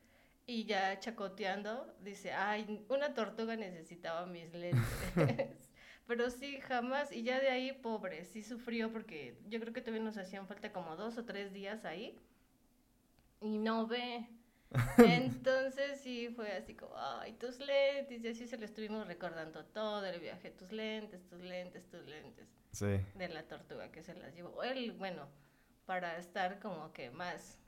Y 0.47 0.65
ya 0.65 0.99
chacoteando, 1.01 1.95
dice, 2.01 2.33
ay, 2.33 2.85
una 2.91 3.15
tortuga 3.15 3.57
necesitaba 3.57 4.27
mis 4.27 4.53
lentes. 4.53 4.85
Pero 6.07 6.31
sí, 6.31 6.59
jamás. 6.61 7.13
Y 7.13 7.23
ya 7.23 7.39
de 7.41 7.49
ahí, 7.51 7.73
pobre, 7.73 8.25
sí 8.25 8.43
sufrió 8.43 8.91
porque 8.93 9.39
yo 9.49 9.61
creo 9.61 9.73
que 9.73 9.81
todavía 9.81 10.03
nos 10.05 10.17
hacían 10.19 10.47
falta 10.47 10.73
como 10.73 10.97
dos 10.97 11.17
o 11.19 11.25
tres 11.25 11.53
días 11.53 11.85
ahí. 11.87 12.19
Y 13.41 13.59
no 13.59 13.87
ve. 13.87 14.27
Entonces 14.99 16.01
sí 16.01 16.29
fue 16.35 16.53
así 16.53 16.75
como, 16.75 16.95
ay, 16.97 17.33
tus 17.35 17.59
lentes. 17.59 18.23
Y 18.23 18.29
así 18.29 18.47
se 18.47 18.59
lo 18.59 18.65
estuvimos 18.65 19.07
recordando 19.07 19.65
todo 19.65 20.05
el 20.05 20.21
viaje. 20.21 20.51
Tus 20.51 20.73
lentes, 20.73 21.27
tus 21.27 21.41
lentes, 21.41 21.89
tus 21.89 22.05
lentes. 22.07 22.47
Sí. 22.73 23.01
De 23.15 23.29
la 23.29 23.43
tortuga 23.45 23.91
que 23.91 24.03
se 24.03 24.15
las 24.15 24.35
llevó. 24.35 24.63
Él, 24.63 24.93
bueno, 24.93 25.27
para 25.87 26.19
estar 26.19 26.59
como 26.61 26.93
que 26.93 27.11
más, 27.11 27.59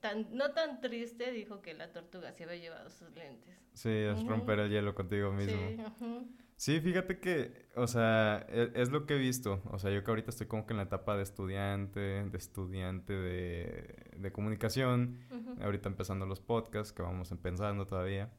tan, 0.00 0.28
no 0.36 0.52
tan 0.52 0.80
triste, 0.80 1.32
dijo 1.32 1.60
que 1.60 1.74
la 1.74 1.92
tortuga 1.92 2.32
se 2.32 2.44
había 2.44 2.56
llevado 2.56 2.88
sus 2.90 3.10
lentes. 3.16 3.56
Sí, 3.74 3.90
es 3.90 4.24
romper 4.24 4.60
el 4.60 4.70
hielo 4.70 4.94
contigo 4.94 5.32
mismo. 5.32 5.58
Sí, 5.58 6.04
ujú. 6.04 6.28
Sí, 6.62 6.80
fíjate 6.80 7.18
que, 7.18 7.66
o 7.74 7.88
sea, 7.88 8.46
e- 8.48 8.70
es, 8.76 8.90
lo 8.90 9.04
que 9.04 9.14
he 9.14 9.18
visto. 9.18 9.60
O 9.72 9.80
sea, 9.80 9.90
yo 9.90 10.04
que 10.04 10.10
ahorita 10.12 10.30
estoy 10.30 10.46
como 10.46 10.64
que 10.64 10.74
en 10.74 10.76
la 10.76 10.84
etapa 10.84 11.16
de 11.16 11.24
estudiante, 11.24 11.98
de 11.98 12.38
estudiante 12.38 13.12
de, 13.14 14.12
de 14.16 14.30
comunicación, 14.32 15.18
ahorita 15.60 15.88
empezando 15.88 16.24
los 16.24 16.38
podcasts, 16.40 16.92
que 16.92 17.02
vamos 17.02 17.32
empezando 17.32 17.84
todavía. 17.86 18.32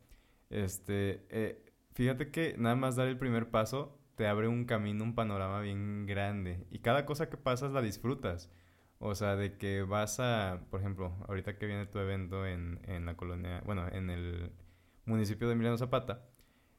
Este, 0.50 1.26
eh, 1.32 1.66
fíjate 1.96 2.32
que 2.32 2.56
nada 2.58 2.76
más 2.78 2.96
dar 2.96 3.10
el 3.10 3.18
primer 3.18 3.52
paso 3.52 4.00
te 4.16 4.26
abre 4.28 4.48
un 4.48 4.64
camino, 4.64 5.04
un 5.04 5.16
panorama 5.16 5.60
bien 5.60 6.06
grande. 6.06 6.66
Y 6.72 6.80
cada 6.80 7.06
cosa 7.06 7.30
que 7.30 7.36
pasas 7.36 7.74
la 7.74 7.82
disfrutas. 7.82 8.50
O 9.00 9.16
sea, 9.16 9.36
de 9.36 9.58
que 9.58 9.82
vas 9.84 10.22
a, 10.22 10.62
por 10.70 10.80
ejemplo, 10.80 11.14
ahorita 11.28 11.58
que 11.58 11.66
viene 11.66 11.88
tu 11.88 12.00
evento 12.00 12.48
en, 12.48 12.80
en 12.86 13.06
la 13.06 13.18
colonia, 13.18 13.62
bueno, 13.66 13.86
en 13.92 14.10
el 14.10 14.54
municipio 15.06 15.48
de 15.48 15.56
Emiliano 15.56 15.78
Zapata, 15.78 16.30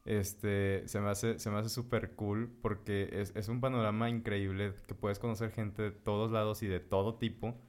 este, 0.04 0.86
se 0.88 1.00
me 1.00 1.10
hace, 1.10 1.38
se 1.38 1.68
súper 1.68 2.14
cool 2.14 2.50
porque 2.62 3.08
es, 3.12 3.34
es 3.36 3.48
un 3.48 3.60
panorama 3.60 4.10
increíble 4.10 4.74
que 4.86 4.94
puedes 4.94 5.18
conocer 5.18 5.50
gente 5.52 5.82
de 5.82 5.90
todos 5.92 6.30
lados 6.32 6.62
y 6.62 6.66
de 6.66 6.80
todo 6.80 7.16
tipo. 7.16 7.60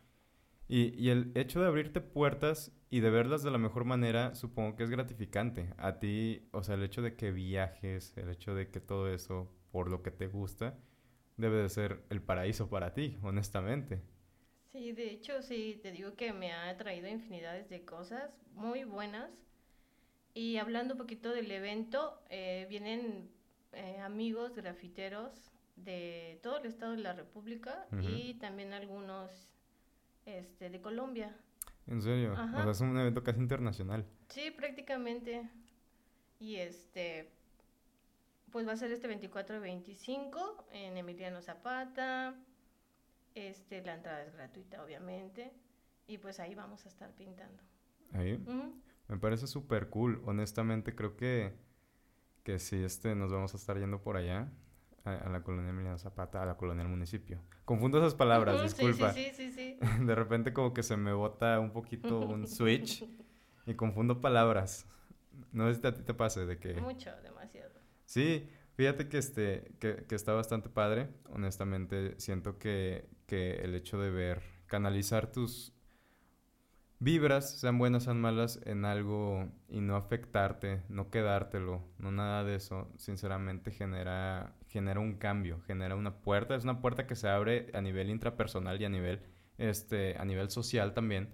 Y, 0.67 0.93
y 1.01 1.09
el 1.09 1.31
hecho 1.35 1.61
de 1.61 1.67
abrirte 1.67 2.01
puertas 2.01 2.71
y 2.89 2.99
de 3.01 3.09
verlas 3.09 3.43
de 3.43 3.51
la 3.51 3.57
mejor 3.57 3.85
manera, 3.85 4.35
supongo 4.35 4.75
que 4.75 4.83
es 4.83 4.89
gratificante. 4.89 5.73
A 5.77 5.99
ti, 5.99 6.47
o 6.51 6.63
sea, 6.63 6.75
el 6.75 6.83
hecho 6.83 7.01
de 7.01 7.15
que 7.15 7.31
viajes, 7.31 8.13
el 8.17 8.29
hecho 8.29 8.55
de 8.55 8.69
que 8.71 8.79
todo 8.79 9.09
eso 9.09 9.51
por 9.71 9.89
lo 9.89 10.01
que 10.01 10.11
te 10.11 10.27
gusta, 10.27 10.77
debe 11.37 11.57
de 11.61 11.69
ser 11.69 12.03
el 12.09 12.21
paraíso 12.21 12.69
para 12.69 12.93
ti, 12.93 13.17
honestamente. 13.23 14.01
Sí, 14.71 14.91
de 14.91 15.11
hecho, 15.11 15.41
sí, 15.41 15.79
te 15.81 15.91
digo 15.91 16.15
que 16.15 16.33
me 16.33 16.51
ha 16.51 16.75
traído 16.77 17.07
infinidades 17.07 17.69
de 17.69 17.85
cosas 17.85 18.31
muy 18.53 18.83
buenas. 18.83 19.31
Y 20.35 20.57
hablando 20.57 20.95
un 20.95 20.97
poquito 20.97 21.31
del 21.31 21.49
evento, 21.49 22.21
eh, 22.29 22.67
vienen 22.69 23.31
eh, 23.71 23.99
amigos 24.01 24.53
grafiteros 24.53 25.31
de 25.77 26.41
todo 26.43 26.57
el 26.57 26.65
estado 26.65 26.91
de 26.91 27.01
la 27.01 27.13
República 27.13 27.87
y 28.01 28.33
también 28.33 28.73
algunos 28.73 29.31
este, 30.25 30.69
de 30.69 30.81
Colombia. 30.81 31.33
¿En 31.87 32.01
serio? 32.01 32.33
O 32.33 32.35
sea, 32.35 32.69
es 32.69 32.81
un 32.81 32.99
evento 32.99 33.23
casi 33.23 33.39
internacional. 33.39 34.05
Sí, 34.27 34.51
prácticamente. 34.51 35.49
Y 36.39 36.57
este, 36.57 37.31
pues 38.51 38.67
va 38.67 38.73
a 38.73 38.77
ser 38.77 38.91
este 38.91 39.07
24 39.07 39.55
y 39.55 39.59
25 39.59 40.67
en 40.73 40.97
Emiliano 40.97 41.41
Zapata. 41.41 42.35
Este, 43.35 43.81
la 43.83 43.95
entrada 43.95 44.21
es 44.23 44.33
gratuita, 44.33 44.83
obviamente. 44.83 45.53
Y 46.07 46.17
pues 46.17 46.41
ahí 46.41 46.55
vamos 46.55 46.85
a 46.85 46.89
estar 46.89 47.13
pintando. 47.13 47.63
Ahí. 48.11 48.37
Me 49.07 49.17
parece 49.17 49.47
súper 49.47 49.89
cool. 49.89 50.21
Honestamente, 50.25 50.95
creo 50.95 51.15
que, 51.15 51.53
que 52.43 52.59
sí, 52.59 52.83
este, 52.83 53.15
nos 53.15 53.31
vamos 53.31 53.53
a 53.53 53.57
estar 53.57 53.77
yendo 53.77 54.01
por 54.01 54.17
allá. 54.17 54.51
A, 55.03 55.29
la 55.29 55.43
colonia 55.43 55.69
Emiliano 55.69 55.99
Zapata, 55.99 56.41
a 56.41 56.47
la 56.47 56.57
colonia 56.57 56.81
del 56.81 56.89
municipio. 56.89 57.39
Confundo 57.63 57.99
esas 57.99 58.15
palabras, 58.15 58.63
disculpa. 58.63 59.13
Sí, 59.13 59.29
sí, 59.35 59.51
sí, 59.51 59.77
De 60.03 60.15
repente 60.15 60.51
como 60.51 60.73
que 60.73 60.81
se 60.81 60.97
me 60.97 61.13
bota 61.13 61.59
un 61.59 61.71
poquito 61.71 62.21
un 62.21 62.47
switch 62.47 63.07
y 63.67 63.75
confundo 63.75 64.19
palabras. 64.19 64.87
No 65.51 65.71
sé 65.71 65.79
si 65.79 65.85
a 65.85 65.93
ti 65.93 66.01
te 66.01 66.15
pase 66.15 66.47
de 66.47 66.57
que... 66.57 66.73
Mucho, 66.81 67.11
demasiado. 67.21 67.75
Sí, 68.05 68.49
fíjate 68.73 69.07
que, 69.07 69.19
este, 69.19 69.75
que, 69.79 70.05
que 70.07 70.15
está 70.15 70.33
bastante 70.33 70.69
padre. 70.69 71.09
Honestamente, 71.29 72.19
siento 72.19 72.57
que, 72.57 73.07
que 73.27 73.57
el 73.57 73.75
hecho 73.75 73.99
de 73.99 74.09
ver, 74.09 74.41
canalizar 74.65 75.31
tus 75.31 75.74
vibras, 77.05 77.59
sean 77.59 77.77
buenas, 77.77 78.05
sean 78.05 78.19
malas, 78.19 78.59
en 78.65 78.83
algo 78.83 79.47
y 79.69 79.79
no 79.79 79.95
afectarte, 79.95 80.81
no 80.89 81.11
quedártelo, 81.11 81.83
no 81.99 82.11
nada 82.11 82.43
de 82.43 82.55
eso, 82.55 82.91
sinceramente 82.97 83.69
genera, 83.69 84.55
genera 84.69 84.99
un 84.99 85.13
cambio, 85.17 85.61
genera 85.67 85.95
una 85.95 86.23
puerta, 86.23 86.55
es 86.55 86.63
una 86.63 86.81
puerta 86.81 87.05
que 87.05 87.15
se 87.15 87.29
abre 87.29 87.69
a 87.75 87.81
nivel 87.81 88.09
intrapersonal 88.09 88.81
y 88.81 88.85
a 88.85 88.89
nivel, 88.89 89.21
este, 89.59 90.17
a 90.17 90.25
nivel 90.25 90.49
social 90.49 90.95
también. 90.95 91.29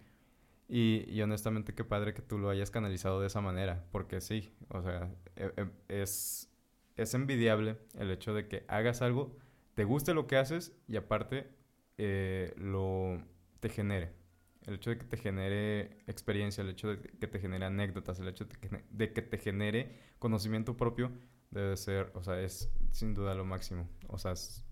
Y, 0.68 1.22
honestamente 1.22 1.74
qué 1.74 1.86
padre 1.86 2.14
que 2.14 2.22
tú 2.22 2.38
lo 2.38 2.50
hayas 2.50 2.70
canalizado 2.70 3.22
de 3.22 3.28
esa 3.28 3.40
manera, 3.40 3.86
porque 3.92 4.20
sí, 4.20 4.54
o 4.68 4.82
sea, 4.82 5.10
e, 5.38 5.54
e, 5.56 6.02
es, 6.02 6.52
es 6.98 7.14
envidiable 7.14 7.78
el 7.98 8.12
hecho 8.12 8.34
de 8.34 8.50
que 8.50 8.66
hagas 8.68 9.02
algo, 9.02 9.38
te 9.74 9.86
guste 9.86 10.14
lo 10.14 10.28
que 10.28 10.36
haces 10.36 10.74
y 10.90 10.98
aparte 10.98 11.50
eh, 11.98 12.54
lo 12.58 13.22
te 13.62 13.70
genere. 13.70 14.21
El 14.66 14.76
hecho 14.76 14.92
de 14.92 14.98
que 14.98 15.06
te 15.06 15.18
genere 15.18 16.04
experiencia, 16.08 16.62
el 16.62 16.70
hecho 16.70 16.90
de 16.90 17.02
que 17.02 17.28
te 17.28 17.40
genere 17.40 17.66
anécdotas, 17.66 18.20
el 18.20 18.28
hecho 18.28 18.46
de 18.46 19.14
que, 19.14 19.22
te 19.22 19.38
genere 19.38 20.00
conocimiento 20.20 20.78
propio, 20.78 21.12
debe 21.50 21.76
ser, 21.78 22.12
o 22.14 22.24
sea, 22.24 22.40
es 22.40 22.72
sin 22.92 23.14
duda 23.14 23.34
lo 23.34 23.44
máximo. 23.44 23.88
O 24.08 24.18
sea, 24.18 24.34
es, 24.34 24.64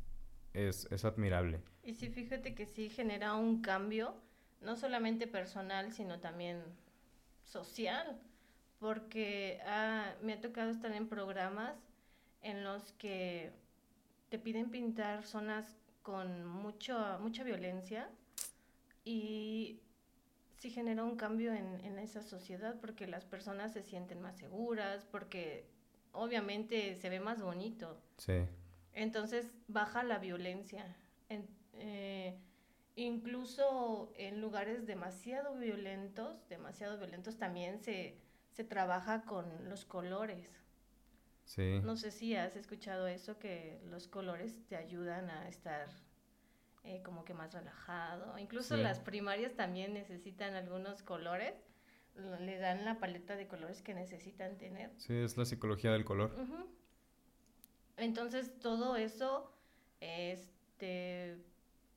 es, 0.54 1.06
admirable. 1.06 1.62
Y 1.84 1.95
sí, 1.95 2.10
fíjate 2.10 2.54
que 2.54 2.65
sí 2.65 2.89
genera 2.89 3.34
un 3.34 3.62
cambio, 3.62 4.15
no 4.62 4.75
solamente 4.75 5.25
personal, 5.25 5.91
sino 5.91 6.19
también 6.19 6.62
social, 7.43 8.19
porque 8.80 9.60
ah, 9.65 10.13
me 10.21 10.34
ha 10.34 10.41
tocado 10.41 10.69
estar 10.69 10.91
en 10.91 11.08
programas 11.08 11.75
en 12.41 12.63
los 12.63 12.93
que 12.93 13.52
te 14.30 14.38
piden 14.38 14.69
pintar 14.69 15.23
zonas 15.23 15.78
con 16.04 16.45
mucho, 16.45 17.17
mucha 17.21 17.43
violencia 17.43 18.10
y 19.03 19.81
sí 20.57 20.69
genera 20.69 21.03
un 21.03 21.15
cambio 21.15 21.53
en, 21.53 21.79
en 21.85 21.99
esa 21.99 22.21
sociedad 22.21 22.79
porque 22.79 23.07
las 23.07 23.25
personas 23.25 23.73
se 23.73 23.81
sienten 23.81 24.21
más 24.21 24.38
seguras, 24.38 25.05
porque 25.05 25.69
obviamente 26.12 26.95
se 26.95 27.09
ve 27.09 27.19
más 27.19 27.41
bonito. 27.41 28.01
Sí. 28.17 28.45
Entonces 28.93 29.51
baja 29.67 30.03
la 30.03 30.19
violencia. 30.19 30.95
Eh, 31.81 32.38
incluso 32.95 34.12
en 34.17 34.41
lugares 34.41 34.85
demasiado 34.85 35.55
violentos, 35.55 36.47
demasiado 36.49 36.97
violentos 36.97 37.38
también 37.38 37.79
se, 37.79 38.17
se 38.51 38.63
trabaja 38.65 39.23
con 39.23 39.69
los 39.69 39.85
colores. 39.85 40.49
Sí. 41.45 41.79
No 41.83 41.95
sé 41.95 42.12
si 42.12 42.35
has 42.35 42.55
escuchado 42.55 43.07
eso, 43.07 43.39
que 43.39 43.79
los 43.85 44.07
colores 44.07 44.67
te 44.67 44.75
ayudan 44.75 45.29
a 45.29 45.47
estar 45.47 45.88
eh, 46.83 47.01
como 47.03 47.25
que 47.25 47.33
más 47.33 47.53
relajado. 47.53 48.37
Incluso 48.37 48.77
las 48.77 48.99
primarias 48.99 49.55
también 49.55 49.93
necesitan 49.93 50.55
algunos 50.55 51.03
colores, 51.03 51.53
le 52.15 52.57
dan 52.57 52.85
la 52.85 52.99
paleta 52.99 53.35
de 53.35 53.47
colores 53.47 53.81
que 53.81 53.93
necesitan 53.93 54.57
tener. 54.57 54.91
Sí, 54.97 55.13
es 55.13 55.37
la 55.37 55.45
psicología 55.45 55.91
del 55.91 56.05
color. 56.05 56.31
Entonces 57.97 58.57
todo 58.59 58.95
eso 58.95 59.51
este, 59.99 61.37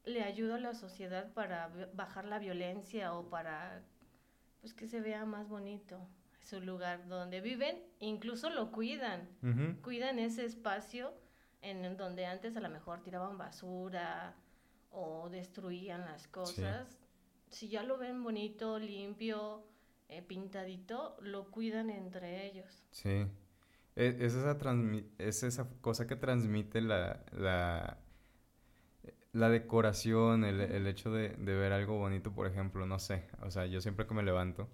le 0.04 0.22
ayuda 0.22 0.56
a 0.56 0.60
la 0.60 0.74
sociedad 0.74 1.32
para 1.32 1.70
bajar 1.94 2.24
la 2.24 2.38
violencia 2.38 3.14
o 3.14 3.28
para 3.28 3.82
pues 4.60 4.74
que 4.74 4.86
se 4.86 5.00
vea 5.00 5.24
más 5.24 5.48
bonito 5.48 6.08
su 6.40 6.60
lugar 6.60 7.06
donde 7.06 7.40
viven, 7.40 7.80
incluso 8.00 8.50
lo 8.50 8.72
cuidan, 8.72 9.28
cuidan 9.82 10.18
ese 10.18 10.44
espacio 10.44 11.14
en 11.60 11.96
donde 11.96 12.26
antes 12.26 12.56
a 12.56 12.60
lo 12.60 12.68
mejor 12.68 13.02
tiraban 13.02 13.38
basura, 13.38 14.34
o 14.92 15.28
destruían 15.30 16.02
las 16.02 16.28
cosas, 16.28 16.98
si 17.50 17.68
ya 17.68 17.82
lo 17.82 17.98
ven 17.98 18.22
bonito, 18.22 18.78
limpio, 18.78 19.64
eh, 20.08 20.22
pintadito, 20.22 21.16
lo 21.20 21.50
cuidan 21.50 21.90
entre 21.90 22.46
ellos. 22.46 22.84
Sí. 22.90 23.26
E, 23.96 24.16
es, 24.20 24.34
esa, 24.34 24.56
es 25.18 25.42
esa 25.42 25.68
cosa 25.80 26.06
que 26.06 26.16
transmite 26.16 26.80
la, 26.80 27.24
la, 27.32 27.98
la 29.32 29.48
decoración, 29.48 30.44
el, 30.44 30.60
el 30.60 30.86
hecho 30.86 31.12
de, 31.12 31.30
de, 31.30 31.54
ver 31.56 31.72
algo 31.72 31.98
bonito, 31.98 32.32
por 32.34 32.46
ejemplo, 32.46 32.86
no 32.86 32.98
sé. 32.98 33.26
O 33.42 33.50
sea, 33.50 33.66
yo 33.66 33.80
siempre 33.80 34.06
que 34.06 34.14
me 34.14 34.22
levanto, 34.22 34.68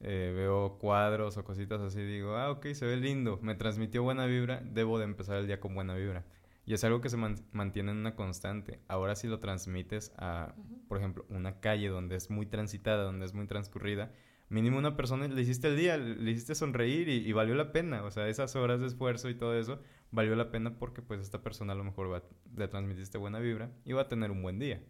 eh, 0.00 0.32
veo 0.34 0.78
cuadros 0.78 1.36
o 1.36 1.44
cositas 1.44 1.80
así, 1.80 2.02
digo, 2.02 2.36
ah, 2.36 2.50
ok, 2.50 2.66
se 2.74 2.86
ve 2.86 2.96
lindo, 2.96 3.38
me 3.42 3.54
transmitió 3.54 4.02
buena 4.02 4.26
vibra, 4.26 4.60
debo 4.64 4.98
de 4.98 5.04
empezar 5.04 5.38
el 5.38 5.46
día 5.46 5.60
con 5.60 5.74
buena 5.74 5.94
vibra. 5.94 6.24
Y 6.64 6.74
es 6.74 6.84
algo 6.84 7.00
que 7.00 7.08
se 7.08 7.16
mantiene 7.16 7.90
en 7.90 7.98
una 7.98 8.14
constante. 8.14 8.80
Ahora 8.86 9.16
si 9.16 9.26
lo 9.26 9.40
transmites 9.40 10.12
a, 10.16 10.54
por 10.88 10.98
ejemplo, 10.98 11.26
una 11.28 11.60
calle 11.60 11.88
donde 11.88 12.16
es 12.16 12.30
muy 12.30 12.46
transitada, 12.46 13.02
donde 13.02 13.26
es 13.26 13.34
muy 13.34 13.46
transcurrida, 13.46 14.12
mínimo 14.48 14.78
una 14.78 14.96
persona 14.96 15.26
le 15.26 15.42
hiciste 15.42 15.68
el 15.68 15.76
día, 15.76 15.96
le 15.96 16.30
hiciste 16.30 16.54
sonreír 16.54 17.08
y, 17.08 17.32
valió 17.32 17.54
la 17.54 17.72
pena. 17.72 18.04
O 18.04 18.10
sea, 18.10 18.28
esas 18.28 18.54
horas 18.54 18.80
de 18.80 18.86
esfuerzo 18.86 19.28
y 19.28 19.34
todo 19.34 19.58
eso 19.58 19.80
valió 20.12 20.36
la 20.36 20.50
pena 20.50 20.78
porque 20.78 21.02
pues 21.02 21.20
esta 21.20 21.42
persona 21.42 21.72
a 21.72 21.76
lo 21.76 21.84
mejor 21.84 22.12
va, 22.12 22.22
le 22.56 22.68
transmitiste 22.68 23.18
buena 23.18 23.40
vibra 23.40 23.72
y 23.84 23.92
va 23.92 24.02
a 24.02 24.08
tener 24.08 24.30
un 24.30 24.42
buen 24.42 24.58
día. 24.58 24.80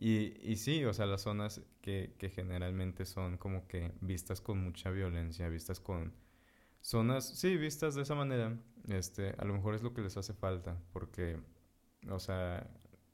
Y, 0.00 0.34
y 0.42 0.56
sí, 0.56 0.84
o 0.84 0.94
sea, 0.94 1.06
las 1.06 1.22
zonas 1.22 1.60
que, 1.80 2.14
que 2.18 2.30
generalmente 2.30 3.04
son 3.04 3.36
como 3.36 3.66
que 3.68 3.92
vistas 4.00 4.40
con 4.40 4.62
mucha 4.62 4.90
violencia, 4.90 5.48
vistas 5.48 5.80
con 5.80 6.12
zonas, 6.80 7.38
sí, 7.38 7.56
vistas 7.56 7.94
de 7.94 8.02
esa 8.02 8.14
manera, 8.14 8.58
este, 8.88 9.34
a 9.38 9.44
lo 9.44 9.54
mejor 9.54 9.74
es 9.74 9.82
lo 9.82 9.94
que 9.94 10.02
les 10.02 10.16
hace 10.16 10.34
falta, 10.34 10.80
porque, 10.92 11.40
o 12.08 12.18
sea, 12.18 12.68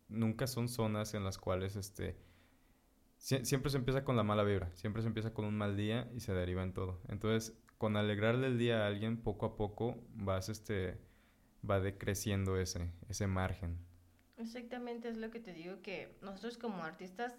nunca 0.08 0.46
son 0.46 0.68
zonas 0.68 1.14
en 1.14 1.24
las 1.24 1.38
cuales, 1.38 1.76
este, 1.76 2.16
siempre 3.16 3.70
se 3.70 3.78
empieza 3.78 4.04
con 4.04 4.16
la 4.16 4.22
mala 4.22 4.44
vibra, 4.44 4.70
siempre 4.74 5.02
se 5.02 5.08
empieza 5.08 5.32
con 5.32 5.44
un 5.44 5.56
mal 5.56 5.76
día 5.76 6.10
y 6.14 6.20
se 6.20 6.34
deriva 6.34 6.62
en 6.62 6.74
todo. 6.74 7.00
Entonces, 7.08 7.56
con 7.78 7.96
alegrarle 7.96 8.48
el 8.48 8.58
día 8.58 8.84
a 8.84 8.86
alguien, 8.86 9.22
poco 9.22 9.46
a 9.46 9.56
poco 9.56 9.96
vas, 10.14 10.48
este, 10.48 10.98
va 11.68 11.80
decreciendo 11.80 12.58
ese, 12.58 12.90
ese 13.08 13.26
margen. 13.26 13.78
Exactamente, 14.36 15.08
es 15.08 15.16
lo 15.16 15.30
que 15.30 15.40
te 15.40 15.52
digo, 15.52 15.80
que 15.80 16.16
nosotros 16.20 16.58
como 16.58 16.84
artistas 16.84 17.38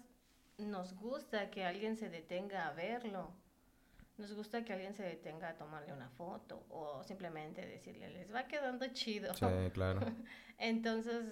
nos 0.58 0.94
gusta 0.94 1.50
que 1.50 1.64
alguien 1.64 1.96
se 1.96 2.08
detenga 2.08 2.66
a 2.66 2.72
verlo 2.72 3.32
nos 4.18 4.32
gusta 4.32 4.64
que 4.64 4.72
alguien 4.72 4.94
se 4.94 5.02
detenga 5.02 5.50
a 5.50 5.56
tomarle 5.56 5.92
una 5.92 6.08
foto 6.10 6.64
o 6.70 7.02
simplemente 7.04 7.66
decirle, 7.66 8.08
les 8.10 8.34
va 8.34 8.46
quedando 8.46 8.86
chido. 8.88 9.34
Sí, 9.34 9.46
claro. 9.72 10.00
Entonces, 10.58 11.24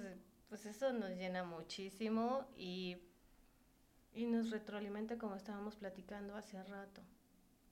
pues 0.49 0.67
eso 0.67 0.93
nos 0.93 1.11
llena 1.11 1.45
muchísimo 1.45 2.47
y, 2.57 2.99
y 4.13 4.27
nos 4.27 4.51
retroalimenta 4.51 5.19
como 5.19 5.35
estábamos 5.37 5.77
platicando 5.77 6.37
hace 6.37 6.63
rato. 6.65 7.03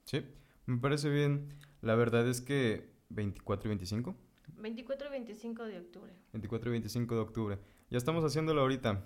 Sí, 0.05 0.25
me 0.65 0.77
parece 0.77 1.09
bien. 1.09 1.49
La 1.81 1.95
verdad 1.95 2.27
es 2.27 2.41
que 2.41 2.89
24 3.09 3.67
y 3.67 3.69
25. 3.69 4.15
24 4.57 5.07
y 5.07 5.11
25 5.11 5.63
de 5.65 5.79
octubre. 5.79 6.13
24 6.31 6.69
y 6.69 6.71
25 6.71 7.15
de 7.15 7.21
octubre. 7.21 7.59
Ya 7.89 7.97
estamos 7.97 8.23
haciéndolo 8.23 8.61
ahorita. 8.61 9.05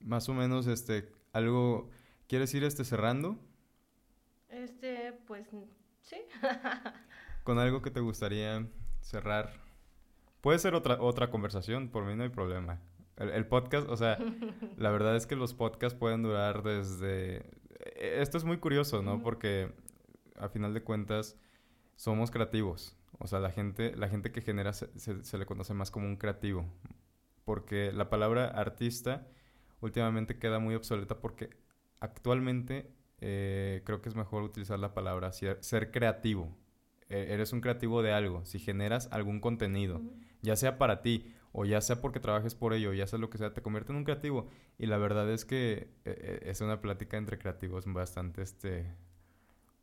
Más 0.00 0.28
o 0.28 0.34
menos, 0.34 0.66
este, 0.66 1.08
algo, 1.32 1.88
¿quieres 2.28 2.52
ir 2.54 2.64
este 2.64 2.84
cerrando? 2.84 3.38
Este, 4.48 4.93
pues 5.26 5.46
sí. 6.02 6.16
¿Con 7.44 7.58
algo 7.58 7.82
que 7.82 7.90
te 7.90 8.00
gustaría 8.00 8.66
cerrar? 9.00 9.52
puede 10.40 10.58
ser 10.58 10.74
otra, 10.74 11.00
otra 11.00 11.30
conversación, 11.30 11.88
por 11.88 12.04
mí 12.04 12.14
no 12.14 12.22
hay 12.22 12.28
problema. 12.28 12.78
El, 13.16 13.30
el 13.30 13.46
podcast, 13.46 13.88
o 13.88 13.96
sea, 13.96 14.18
la 14.76 14.90
verdad 14.90 15.16
es 15.16 15.26
que 15.26 15.36
los 15.36 15.54
podcasts 15.54 15.98
pueden 15.98 16.22
durar 16.22 16.62
desde... 16.62 17.36
e, 17.96 18.20
Esto 18.20 18.36
es 18.36 18.44
muy 18.44 18.58
curioso, 18.58 19.02
¿no? 19.02 19.22
Porque 19.22 19.72
a 20.36 20.48
final 20.50 20.74
de 20.74 20.82
cuentas 20.82 21.38
somos 21.96 22.30
creativos. 22.30 22.94
O 23.20 23.26
sea, 23.26 23.38
la 23.40 23.50
gente, 23.52 23.96
la 23.96 24.08
gente 24.10 24.32
que 24.32 24.42
genera 24.42 24.74
se, 24.74 24.88
se- 24.98 25.24
se 25.24 25.38
le 25.38 25.46
conoce 25.46 25.72
más 25.72 25.90
como 25.90 26.06
un 26.06 26.16
creativo. 26.16 26.66
Porque 27.46 27.90
la 27.92 28.10
palabra 28.10 28.46
artista 28.48 29.26
últimamente 29.80 30.38
queda 30.38 30.58
muy 30.58 30.74
obsoleta 30.74 31.20
porque 31.20 31.50
actualmente 32.00 32.90
eh, 33.26 33.80
creo 33.84 34.02
que 34.02 34.10
es 34.10 34.14
mejor 34.14 34.42
utilizar 34.42 34.78
la 34.78 34.92
palabra 34.92 35.32
ser, 35.32 35.56
ser 35.62 35.90
creativo. 35.90 36.54
E- 37.08 37.32
eres 37.32 37.52
un 37.54 37.60
creativo 37.62 38.02
de 38.02 38.12
algo. 38.12 38.44
Si 38.44 38.58
generas 38.58 39.08
algún 39.12 39.40
contenido, 39.40 40.02
ya 40.42 40.56
sea 40.56 40.76
para 40.76 41.00
ti 41.00 41.32
o 41.52 41.64
ya 41.64 41.80
sea 41.80 42.00
porque 42.02 42.20
trabajes 42.20 42.54
por 42.54 42.74
ello, 42.74 42.92
ya 42.92 43.06
sea 43.06 43.18
lo 43.18 43.30
que 43.30 43.38
sea, 43.38 43.54
te 43.54 43.62
convierte 43.62 43.92
en 43.92 43.98
un 43.98 44.04
creativo. 44.04 44.48
Y 44.78 44.86
la 44.86 44.98
verdad 44.98 45.30
es 45.30 45.44
que 45.44 45.72
eh, 45.72 45.88
eh, 46.04 46.40
es 46.44 46.60
una 46.60 46.80
plática 46.82 47.16
entre 47.16 47.38
creativos 47.38 47.84
bastante, 47.86 48.42
este, 48.42 48.86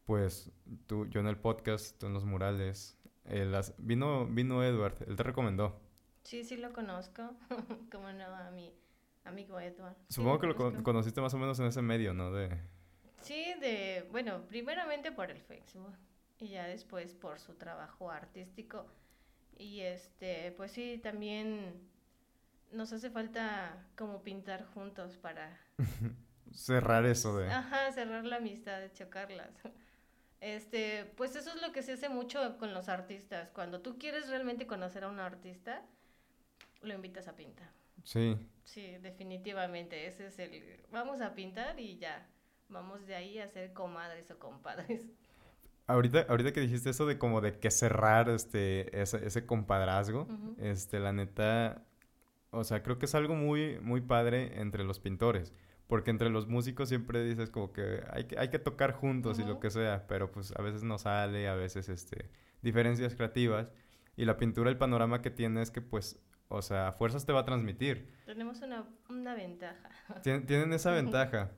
pues, 0.06 0.52
tú, 0.88 1.06
yo 1.08 1.20
en 1.22 1.28
el 1.28 1.38
podcast, 1.38 1.98
tú 1.98 2.08
en 2.08 2.14
los 2.14 2.26
murales. 2.26 2.98
eh, 3.26 3.46
las- 3.46 3.74
vino, 3.78 4.26
vino 4.28 4.64
Edward, 4.64 4.96
él 5.08 5.16
te 5.16 5.24
recomendó. 5.24 5.80
Sí, 6.24 6.44
sí 6.44 6.58
lo 6.58 6.74
conozco. 6.74 7.22
Como 7.92 8.12
no, 8.12 8.26
a 8.36 8.52
mi 8.52 8.74
amigo 9.24 9.60
Edward. 9.60 9.96
Sí, 10.10 10.16
Supongo 10.16 10.40
que 10.40 10.48
lo 10.48 10.56
con- 10.56 10.84
conociste 10.84 11.22
más 11.22 11.34
o 11.34 11.38
menos 11.38 11.60
en 11.60 11.68
ese 11.68 11.82
medio, 11.82 12.14
¿no? 12.14 12.32
De... 12.32 12.50
Sí, 13.22 13.54
de, 13.60 14.08
bueno, 14.12 14.46
primeramente 14.48 15.12
por 15.12 15.32
el 15.32 15.42
Facebook 15.42 15.96
y 16.40 16.50
ya 16.50 16.66
después 16.66 17.14
por 17.14 17.40
su 17.40 17.54
trabajo 17.56 18.12
artístico. 18.12 18.86
Y 19.58 19.82
este, 19.82 20.52
pues 20.58 20.72
sí, 20.72 21.00
también 21.02 21.90
nos 22.72 22.92
hace 22.94 23.10
falta 23.10 23.86
como 23.96 24.24
pintar 24.24 24.66
juntos 24.74 25.18
para, 25.18 25.60
Cerrar 26.54 27.06
eso 27.06 27.38
de... 27.38 27.50
ajá, 27.50 27.92
cerrar 27.92 28.26
la 28.26 28.38
amistad, 28.38 28.82
chocarlas. 28.94 29.50
Este, 30.42 31.06
pues 31.18 31.36
eso 31.36 31.52
es 31.52 31.62
lo 31.62 31.72
que 31.72 31.84
se 31.84 31.94
hace 31.94 32.10
mucho 32.10 32.58
con 32.58 32.74
los 32.74 32.90
artistas. 32.90 33.52
Cuando 33.52 33.82
tú 33.82 33.98
quieres 33.98 34.28
realmente 34.28 34.66
conocer 34.66 35.04
a 35.04 35.08
un 35.08 35.20
artista, 35.20 35.86
lo 36.82 36.94
invitas 36.94 37.28
a 37.28 37.36
pintar. 37.36 37.70
Sí. 38.04 38.36
Sí, 38.64 38.98
definitivamente, 39.02 40.08
ese 40.08 40.28
es 40.28 40.40
el, 40.40 40.84
vamos 40.92 41.22
a 41.22 41.36
pintar 41.36 41.80
y 41.80 41.98
ya, 41.98 42.28
vamos 42.72 43.06
de 43.06 43.16
ahí 43.16 43.40
a 43.40 43.48
ser 43.50 43.74
comadres 43.74 44.32
o 44.32 44.40
compadres. 44.40 45.06
Ahorita, 45.88 46.26
ahorita 46.30 46.54
que 46.54 46.62
dijiste 46.62 46.90
eso 46.92 47.06
de 47.06 47.18
como 47.18 47.42
de 47.42 47.60
que 47.60 47.70
cerrar 47.72 48.30
este, 48.30 49.02
ese, 49.02 49.26
ese 49.26 49.46
compadrazgo, 49.46 50.22
Ujú. 50.24 50.56
este, 50.60 51.00
la 51.00 51.12
neta, 51.12 51.84
o 52.52 52.64
sea, 52.64 52.84
creo 52.84 52.98
que 53.00 53.06
es 53.06 53.16
algo 53.16 53.36
muy, 53.36 53.80
muy 53.82 54.02
padre 54.02 54.62
entre 54.62 54.84
los 54.84 55.00
pintores. 55.00 55.54
Porque 55.88 56.12
entre 56.12 56.30
los 56.30 56.48
músicos 56.48 56.88
siempre 56.90 57.24
dices 57.24 57.50
como 57.50 57.74
que 57.74 58.02
hay 58.12 58.24
que, 58.26 58.40
hay 58.40 58.50
que 58.50 58.60
tocar 58.60 58.94
juntos 58.94 59.40
y 59.40 59.44
lo 59.44 59.60
que 59.60 59.70
sea, 59.70 60.08
pero 60.08 60.32
pues 60.32 60.54
a 60.58 60.62
veces 60.62 60.84
no 60.84 60.98
sale, 60.98 61.50
a 61.50 61.56
veces 61.56 61.90
este, 61.90 62.30
diferencias 62.62 63.16
creativas. 63.16 63.72
Y 64.16 64.24
la 64.26 64.38
pintura, 64.38 64.70
el 64.70 64.78
panorama 64.78 65.22
que 65.22 65.32
tiene 65.32 65.62
es 65.62 65.70
que 65.72 65.82
pues, 65.82 66.18
o 66.48 66.62
sea, 66.62 66.88
a 66.90 66.92
fuerzas 66.94 67.26
te 67.26 67.34
va 67.34 67.42
a 67.42 67.46
transmitir. 67.46 68.10
Tenemos 68.26 68.62
una, 68.62 68.86
una 69.10 69.36
ventaja. 69.36 69.90
Tien- 70.24 70.46
tienen 70.46 70.72
esa 70.72 70.92
ventaja, 70.92 71.52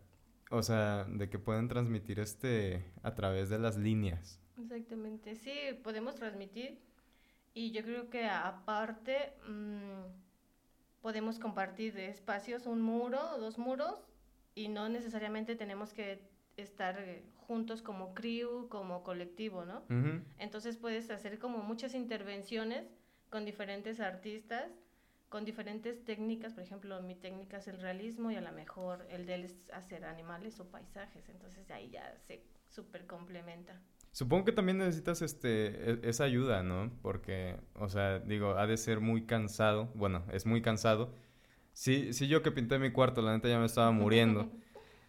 o 0.53 0.61
sea, 0.61 1.05
de 1.05 1.29
que 1.29 1.39
pueden 1.39 1.67
transmitir 1.67 2.19
este 2.19 2.85
a 3.01 3.15
través 3.15 3.49
de 3.49 3.57
las 3.57 3.75
líneas. 3.75 4.39
Exactamente, 4.61 5.35
sí, 5.35 5.51
podemos 5.83 6.15
transmitir 6.15 6.79
y 7.55 7.71
yo 7.71 7.81
creo 7.81 8.09
que 8.11 8.25
aparte 8.25 9.33
mm, 9.47 11.01
podemos 11.01 11.39
compartir 11.39 11.97
espacios, 11.97 12.67
un 12.67 12.81
muro, 12.81 13.39
dos 13.39 13.57
muros 13.57 13.99
y 14.53 14.67
no 14.67 14.89
necesariamente 14.89 15.55
tenemos 15.55 15.91
que 15.91 16.21
estar 16.55 16.99
eh, 16.99 17.23
juntos 17.47 17.81
como 17.81 18.13
crew, 18.13 18.67
como 18.69 19.01
colectivo, 19.01 19.65
¿no? 19.65 19.83
Entonces 20.37 20.77
puedes 20.77 21.09
hacer 21.09 21.39
como 21.39 21.57
muchas 21.63 21.95
intervenciones 21.95 22.85
con 23.31 23.43
diferentes 23.43 23.99
artistas, 23.99 24.71
con 25.33 25.45
diferentes 25.45 26.05
técnicas. 26.05 26.53
Por 26.53 26.61
ejemplo, 26.61 27.01
mi 27.01 27.15
técnica 27.15 27.57
es 27.57 27.67
el 27.67 27.79
realismo 27.81 28.29
y 28.29 28.35
a 28.35 28.41
lo 28.41 28.51
mejor 28.51 29.03
el 29.09 29.25
de 29.25 29.33
él 29.33 29.45
es 29.45 29.55
hacer 29.73 30.05
animales 30.05 30.59
o 30.59 30.69
paisajes. 30.69 31.27
Entonces 31.27 31.71
ahí 31.71 31.89
ya 31.89 32.15
se 32.27 32.43
súper 32.69 33.07
complementa. 33.07 33.81
Supongo 34.11 34.45
que 34.45 34.51
también 34.51 34.77
necesitas 34.77 35.23
este 35.23 35.89
e- 35.89 35.99
esa 36.03 36.25
ayuda, 36.25 36.61
¿no? 36.61 36.91
Porque, 37.01 37.57
o 37.73 37.89
sea, 37.89 38.19
digo, 38.19 38.59
ha 38.59 38.67
de 38.67 38.77
ser 38.77 38.99
muy 38.99 39.25
cansado. 39.25 39.89
Bueno, 39.95 40.23
es 40.31 40.45
muy 40.45 40.61
cansado. 40.61 41.15
Sí, 41.71 42.13
sí 42.13 42.27
yo 42.27 42.43
que 42.43 42.51
pinté 42.51 42.77
mi 42.77 42.91
cuarto, 42.91 43.23
la 43.23 43.33
neta 43.33 43.47
ya 43.47 43.57
me 43.57 43.65
estaba 43.65 43.89
muriendo. 43.91 44.51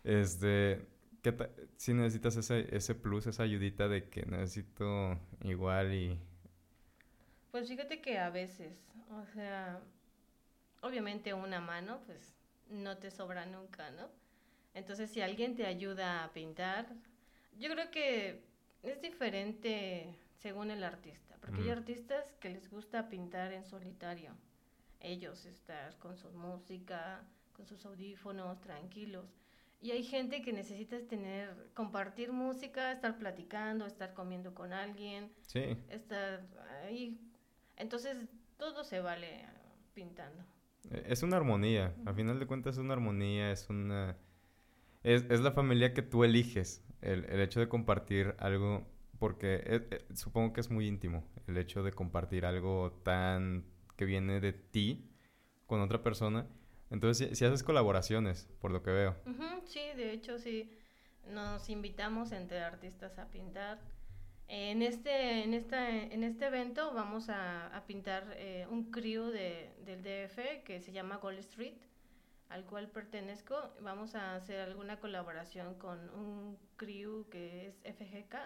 Este, 0.05 0.87
¿qué 1.23 1.35
sí 1.77 1.95
necesitas 1.95 2.37
ese, 2.37 2.75
ese 2.77 2.95
plus, 2.95 3.27
esa 3.27 3.43
ayudita 3.43 3.89
de 3.89 4.09
que 4.11 4.27
necesito 4.27 5.19
igual 5.43 5.95
y... 5.95 6.19
Pues 7.51 7.69
fíjate 7.69 8.03
que 8.03 8.19
a 8.19 8.29
veces, 8.29 8.85
o 9.11 9.25
sea, 9.33 9.81
obviamente 10.85 11.33
una 11.33 11.61
mano, 11.61 12.01
pues 12.07 12.35
no 12.69 12.99
te 12.99 13.11
sobra 13.11 13.47
nunca, 13.47 13.91
¿no? 13.91 14.09
Entonces, 14.75 15.11
si 15.11 15.23
alguien 15.23 15.57
te 15.57 15.67
ayuda 15.67 16.25
a 16.25 16.33
pintar, 16.33 16.87
yo 17.59 17.71
creo 17.71 17.91
que 17.91 18.45
es 18.83 19.01
diferente 19.01 20.15
según 20.37 20.71
el 20.71 20.85
artista, 20.85 21.37
porque 21.41 21.63
hay 21.63 21.71
artistas 21.71 22.35
que 22.39 22.51
les 22.51 22.69
gusta 22.69 23.09
pintar 23.09 23.53
en 23.53 23.65
solitario. 23.65 24.37
Ellos 25.01 25.47
estar 25.47 25.97
con 25.99 26.17
su 26.17 26.31
música, 26.33 27.23
con 27.55 27.67
sus 27.67 27.87
audífonos, 27.87 28.61
tranquilos. 28.61 29.27
Y 29.81 29.91
hay 29.93 30.03
gente 30.03 30.43
que 30.43 30.53
necesita 30.53 30.99
tener, 31.07 31.71
compartir 31.75 32.33
música, 32.33 32.93
estar 32.93 33.19
platicando, 33.19 33.87
estar 33.87 34.13
comiendo 34.15 34.55
con 34.55 34.73
alguien 34.73 35.31
Sí, 35.47 35.77
estar 35.89 36.43
ahí. 36.83 37.19
Entonces, 37.77 38.17
todo 38.57 38.83
se 38.85 39.01
vale 39.01 39.47
pintando. 39.95 40.43
Es 40.91 41.23
una 41.23 41.37
armonía. 41.37 41.95
A 42.07 42.13
final 42.15 42.39
de 42.39 42.47
cuentas 42.47 42.75
es 42.77 42.79
una 42.81 42.95
armonía, 42.95 43.51
es 43.51 43.69
una... 43.69 44.17
Es, 45.03 45.25
es 45.31 45.41
la 45.41 45.53
familia 45.53 45.93
que 45.93 46.03
tú 46.03 46.25
eliges. 46.25 46.83
El, 47.03 47.25
el 47.27 47.41
hecho 47.41 47.61
de 47.61 47.69
compartir 47.69 48.35
algo, 48.39 48.87
porque 49.19 49.57
e- 49.67 49.89
e- 49.91 50.17
supongo 50.17 50.53
que 50.53 50.61
es 50.61 50.71
muy 50.71 50.87
íntimo. 50.87 51.29
El 51.47 51.59
hecho 51.59 51.83
de 51.83 51.93
compartir 51.93 52.47
algo 52.47 52.93
tan 53.05 53.65
que 53.97 54.05
viene 54.07 54.41
de 54.41 54.53
ti 54.53 55.11
con 55.67 55.81
otra 55.81 56.03
persona. 56.03 56.47
Entonces, 56.91 57.29
si, 57.29 57.35
si 57.37 57.45
haces 57.45 57.63
colaboraciones, 57.63 58.49
por 58.61 58.71
lo 58.71 58.83
que 58.83 58.91
veo. 58.91 59.17
Sí, 59.67 59.81
de 59.97 60.13
hecho, 60.13 60.39
sí. 60.39 60.71
Nos 61.31 61.69
invitamos 61.71 62.33
entre 62.33 62.61
artistas 62.61 63.19
a 63.19 63.31
pintar. 63.31 63.79
En 64.49 64.83
este, 64.83 65.43
en 65.43 65.55
esta, 65.55 65.91
en 65.91 66.23
este 66.23 66.47
evento 66.47 66.93
vamos 66.93 67.29
a, 67.29 67.75
a 67.75 67.87
pintar 67.87 68.25
eh, 68.37 68.67
un 68.71 68.91
crew 68.91 69.27
de, 69.27 69.75
del 69.85 70.03
DF 70.03 70.65
que 70.65 70.81
se 70.81 70.93
llama 70.93 71.17
Gold 71.17 71.39
Street, 71.39 71.79
al 72.51 72.65
cual 72.65 72.89
pertenezco. 72.89 73.57
Vamos 73.81 74.15
a 74.15 74.37
hacer 74.37 74.61
alguna 74.61 75.01
colaboración 75.01 75.75
con 75.75 76.11
un 76.11 76.59
crew 76.77 77.27
que 77.31 77.67
es 77.67 77.81
FGK 77.97 78.37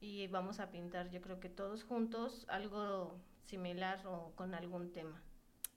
y 0.00 0.26
vamos 0.26 0.60
a 0.60 0.70
pintar, 0.70 1.10
yo 1.10 1.20
creo 1.22 1.40
que 1.40 1.48
todos 1.48 1.84
juntos, 1.84 2.44
algo 2.48 3.18
similar 3.44 4.04
o 4.06 4.32
con 4.34 4.54
algún 4.54 4.92
tema. 4.92 5.22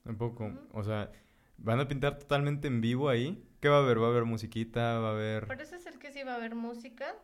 Un 0.04 0.16
poco. 0.16 0.46
Ujú. 0.46 0.58
O 0.72 0.82
sea, 0.82 1.10
¿van 1.56 1.80
a 1.80 1.88
pintar 1.88 2.18
totalmente 2.18 2.68
en 2.68 2.80
vivo 2.80 3.08
ahí? 3.08 3.42
¿Qué 3.60 3.68
va 3.68 3.76
a 3.76 3.80
haber? 3.80 4.00
¿Va 4.00 4.06
a 4.06 4.10
haber 4.10 4.24
musiquita? 4.24 4.98
¿Va 4.98 5.10
a 5.10 5.12
haber...? 5.12 5.46
Parece 5.46 5.78
ser 5.78 5.98
que 5.98 6.12
sí 6.12 6.22
va 6.22 6.32
a 6.32 6.36
haber 6.36 6.54
música 6.54 7.14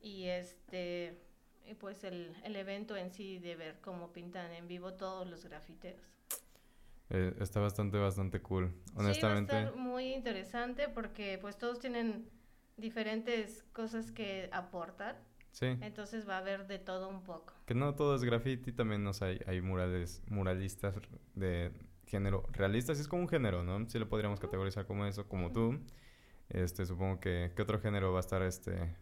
y 0.00 0.26
este 0.26 1.18
pues 1.74 2.04
el, 2.04 2.34
el 2.44 2.56
evento 2.56 2.96
en 2.96 3.10
sí 3.12 3.38
de 3.38 3.56
ver 3.56 3.80
cómo 3.80 4.12
pintan 4.12 4.52
en 4.52 4.66
vivo 4.68 4.94
todos 4.94 5.26
los 5.28 5.44
grafiteros. 5.44 6.04
Eh, 7.10 7.34
está 7.40 7.58
bastante, 7.60 7.98
bastante 7.98 8.40
cool. 8.40 8.68
Sí, 8.70 8.92
va 8.94 9.00
a 9.00 9.04
Honestamente. 9.04 9.58
estar 9.58 9.76
muy 9.76 10.12
interesante 10.14 10.88
porque 10.88 11.38
pues 11.40 11.58
todos 11.58 11.80
tienen 11.80 12.28
diferentes 12.76 13.64
cosas 13.72 14.12
que 14.12 14.48
aportar, 14.52 15.20
Sí. 15.50 15.66
entonces 15.80 16.28
va 16.28 16.36
a 16.36 16.38
haber 16.38 16.68
de 16.68 16.78
todo 16.78 17.08
un 17.08 17.22
poco. 17.24 17.52
Que 17.66 17.74
no 17.74 17.94
todo 17.96 18.14
es 18.14 18.22
graffiti, 18.22 18.72
también 18.72 19.02
nos 19.02 19.20
hay, 19.22 19.40
hay 19.46 19.60
murales, 19.60 20.22
muralistas 20.28 20.94
de 21.34 21.72
género 22.06 22.46
realista, 22.52 22.94
sí 22.94 23.00
es 23.02 23.08
como 23.08 23.22
un 23.22 23.28
género, 23.28 23.64
¿no? 23.64 23.88
Sí 23.90 23.98
lo 23.98 24.08
podríamos 24.08 24.38
categorizar 24.40 24.86
como 24.86 25.04
eso, 25.06 25.26
como 25.28 25.50
tú. 25.52 25.80
Este, 26.48 26.86
supongo 26.86 27.20
que, 27.20 27.52
¿qué 27.54 27.62
otro 27.62 27.80
género 27.80 28.12
va 28.12 28.18
a 28.18 28.20
estar 28.20 28.42
este? 28.42 28.96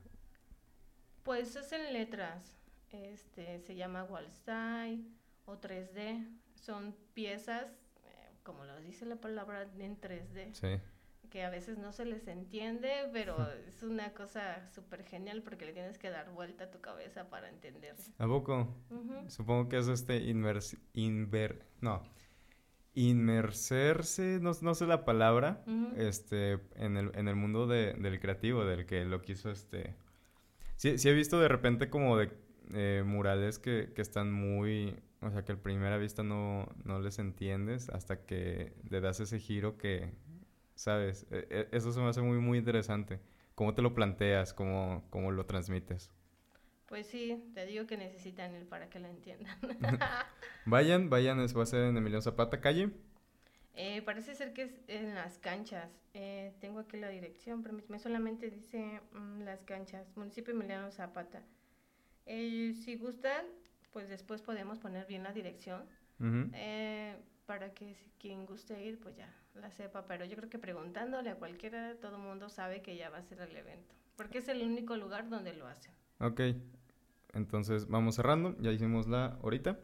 Pues 1.23 1.55
es 1.57 1.73
en 1.73 1.93
letras, 1.93 2.58
este 2.93 3.61
se 3.61 3.75
llama 3.75 4.05
wall 4.05 4.31
style 4.31 5.05
o 5.45 5.61
3D, 5.61 6.27
son 6.55 6.95
piezas, 7.15 7.67
eh, 8.05 8.31
como 8.43 8.65
lo 8.65 8.79
dice 8.81 9.07
la 9.07 9.17
palabra, 9.17 9.67
en 9.79 10.01
3D. 10.01 10.53
Sí. 10.53 10.81
que 11.31 11.45
a 11.45 11.51
veces 11.51 11.77
no 11.77 11.93
se 11.93 12.07
les 12.07 12.27
entiende, 12.27 12.91
pero 13.13 13.37
es 13.67 13.83
una 13.83 14.15
cosa 14.15 14.67
súper 14.71 15.05
genial 15.05 15.43
porque 15.43 15.67
le 15.67 15.75
tienes 15.75 15.99
que 15.99 16.09
dar 16.09 16.31
vuelta 16.31 16.65
a 16.65 16.71
tu 16.71 16.81
cabeza 16.81 17.29
para 17.29 17.51
entenderlo. 17.51 18.03
¿A 18.17 18.27
poco? 18.27 18.75
Supongo 19.29 19.69
que 19.69 19.79
es 19.79 19.89
este 19.89 20.17
inmers... 20.19 20.77
Inver... 20.95 21.67
No. 21.83 22.03
Inmerserse, 22.95 24.39
no, 24.41 24.53
no 24.63 24.75
sé 24.75 24.87
la 24.87 25.05
palabra, 25.05 25.63
este, 25.97 26.59
en 26.77 26.97
el, 26.97 27.13
en 27.15 27.29
el 27.29 27.37
mundo 27.37 27.67
de, 27.67 27.93
del 27.93 28.19
creativo, 28.21 28.65
del 28.65 28.87
que 28.87 29.05
lo 29.05 29.21
quiso, 29.21 29.51
este... 29.51 29.95
Sí, 30.77 30.97
sí 30.97 31.09
he 31.09 31.13
visto 31.13 31.39
de 31.39 31.49
repente 31.49 31.91
como 31.91 32.17
de 32.17 32.31
eh, 32.75 33.03
murales 33.05 33.59
que, 33.59 33.93
que 33.95 34.03
están 34.03 34.33
muy... 34.33 34.97
O 35.21 35.31
sea, 35.31 35.45
que 35.45 35.53
a 35.53 35.57
primera 35.57 35.97
vista 35.97 36.23
no, 36.23 36.69
no 36.85 37.01
les 37.01 37.19
entiendes 37.19 37.89
hasta 37.89 38.25
que 38.25 38.73
le 38.89 39.01
das 39.01 39.19
ese 39.19 39.41
giro 39.41 39.77
que, 39.77 40.13
¿sabes? 40.77 41.27
E, 41.33 41.49
e, 41.51 41.69
eso 41.77 41.91
se 41.91 42.01
me 42.01 42.07
hace 42.07 42.23
muy, 42.23 42.39
muy 42.39 42.59
interesante. 42.59 43.21
¿Cómo 43.57 43.75
te 43.75 43.83
lo 43.83 43.95
planteas? 43.95 44.55
¿Cómo, 44.55 45.05
cómo 45.11 45.33
lo 45.33 45.45
transmites? 45.45 46.13
Pues 46.87 47.07
sí, 47.07 47.51
te 47.53 47.67
digo 47.67 47.87
que 47.87 47.97
necesitan 47.97 48.55
ir 48.55 48.67
para 48.67 48.89
que 48.89 48.99
lo 49.01 49.09
entiendan. 49.09 49.59
vayan, 50.65 51.11
vayan, 51.11 51.41
eso 51.41 51.57
va 51.57 51.65
a 51.65 51.67
ser 51.67 51.85
en 51.85 51.97
Emiliano 51.97 52.23
Zapata, 52.23 52.61
calle. 52.61 52.91
Eh, 53.75 54.03
parece 54.03 54.35
ser 54.35 54.53
que 54.55 54.63
es 54.63 54.81
en 54.89 55.15
las 55.15 55.39
canchas. 55.39 55.91
Eh, 56.15 56.55
tengo 56.61 56.81
aquí 56.81 56.97
la 56.97 57.09
dirección, 57.09 57.63
pero 57.63 57.79
me 57.89 57.99
solamente 57.99 58.51
dice 58.51 59.01
mm, 59.13 59.43
las 59.43 59.65
canchas, 59.65 60.11
municipio 60.17 60.55
Emiliano 60.55 60.91
Zapata. 60.91 61.43
Eh, 62.29 62.75
si 62.85 62.97
gustan, 62.97 63.45
pues 63.93 64.09
después 64.09 64.43
podemos 64.43 64.79
poner 64.79 65.07
bien 65.07 65.23
la 65.23 65.33
dirección 65.33 65.83
para 67.47 67.73
que 67.73 67.97
quien 68.21 68.45
guste 68.45 68.85
ir, 68.85 69.01
pues 69.01 69.17
ya 69.17 69.35
la 69.55 69.71
sepa, 69.71 70.05
pero 70.07 70.25
yo 70.27 70.37
creo 70.37 70.51
que 70.51 70.59
preguntándole 70.59 71.31
a 71.31 71.37
cualquiera, 71.37 71.97
todo 72.01 72.17
el 72.17 72.23
mundo 72.23 72.49
sabe 72.51 72.83
que 72.83 72.97
ya 72.97 73.09
va 73.09 73.19
a 73.19 73.23
ser 73.23 73.41
el 73.41 73.57
evento, 73.57 73.95
porque 74.17 74.39
es 74.39 74.49
el 74.49 74.63
único 74.63 74.97
lugar 74.97 75.29
donde 75.31 75.55
lo 75.55 75.67
hacen. 75.67 75.93
Ok, 76.21 76.41
entonces 77.33 77.89
vamos 77.89 78.17
cerrando, 78.17 78.57
ya 78.61 78.71
hicimos 78.73 79.09
la 79.09 79.39
ahorita. 79.43 79.79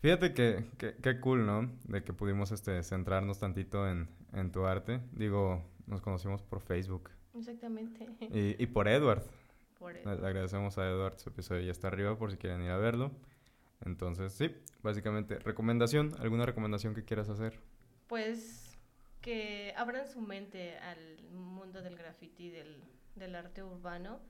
Fíjate 0.00 0.34
que, 0.34 0.66
que, 0.78 1.20
cool, 1.20 1.46
¿no? 1.46 1.70
De 1.84 2.02
que 2.02 2.12
pudimos 2.12 2.52
este, 2.52 2.82
centrarnos 2.82 3.38
tantito 3.38 3.88
en, 3.88 4.08
en 4.32 4.52
tu 4.52 4.66
arte. 4.66 5.00
Digo, 5.12 5.62
nos 5.86 6.00
conocimos 6.00 6.42
por 6.42 6.60
Facebook. 6.60 7.10
Exactamente. 7.34 8.06
Y, 8.32 8.62
y 8.62 8.66
por 8.66 8.88
Edward. 8.88 9.22
Por 9.78 9.96
Edward. 9.96 10.20
Le 10.20 10.26
agradecemos 10.26 10.78
a 10.78 10.88
Edward, 10.88 11.18
su 11.18 11.28
episodio 11.28 11.62
ya 11.62 11.72
está 11.72 11.88
arriba 11.88 12.16
por 12.16 12.30
si 12.30 12.36
quieren 12.36 12.62
ir 12.62 12.70
a 12.70 12.78
verlo. 12.78 13.12
Entonces, 13.84 14.32
sí, 14.32 14.54
básicamente, 14.82 15.38
recomendación, 15.38 16.14
¿alguna 16.18 16.46
recomendación 16.46 16.94
que 16.94 17.04
quieras 17.04 17.28
hacer? 17.28 17.60
Pues 18.06 18.78
que 19.20 19.74
abran 19.76 20.06
su 20.06 20.20
mente 20.20 20.78
al 20.78 21.20
mundo 21.32 21.82
del 21.82 21.96
graffiti, 21.96 22.48
del, 22.48 22.82
del 23.16 23.34
arte 23.34 23.62
urbano, 23.62 24.20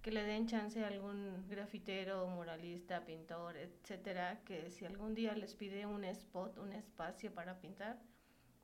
que 0.00 0.12
le 0.12 0.22
den 0.22 0.46
chance 0.46 0.82
a 0.84 0.88
algún 0.88 1.44
grafitero, 1.48 2.26
muralista, 2.28 3.04
pintor, 3.04 3.56
etcétera, 3.56 4.40
que 4.44 4.70
si 4.70 4.84
algún 4.84 5.14
día 5.14 5.34
les 5.34 5.54
pide 5.54 5.86
un 5.86 6.04
spot, 6.04 6.56
un 6.58 6.72
espacio 6.72 7.34
para 7.34 7.58
pintar, 7.58 7.98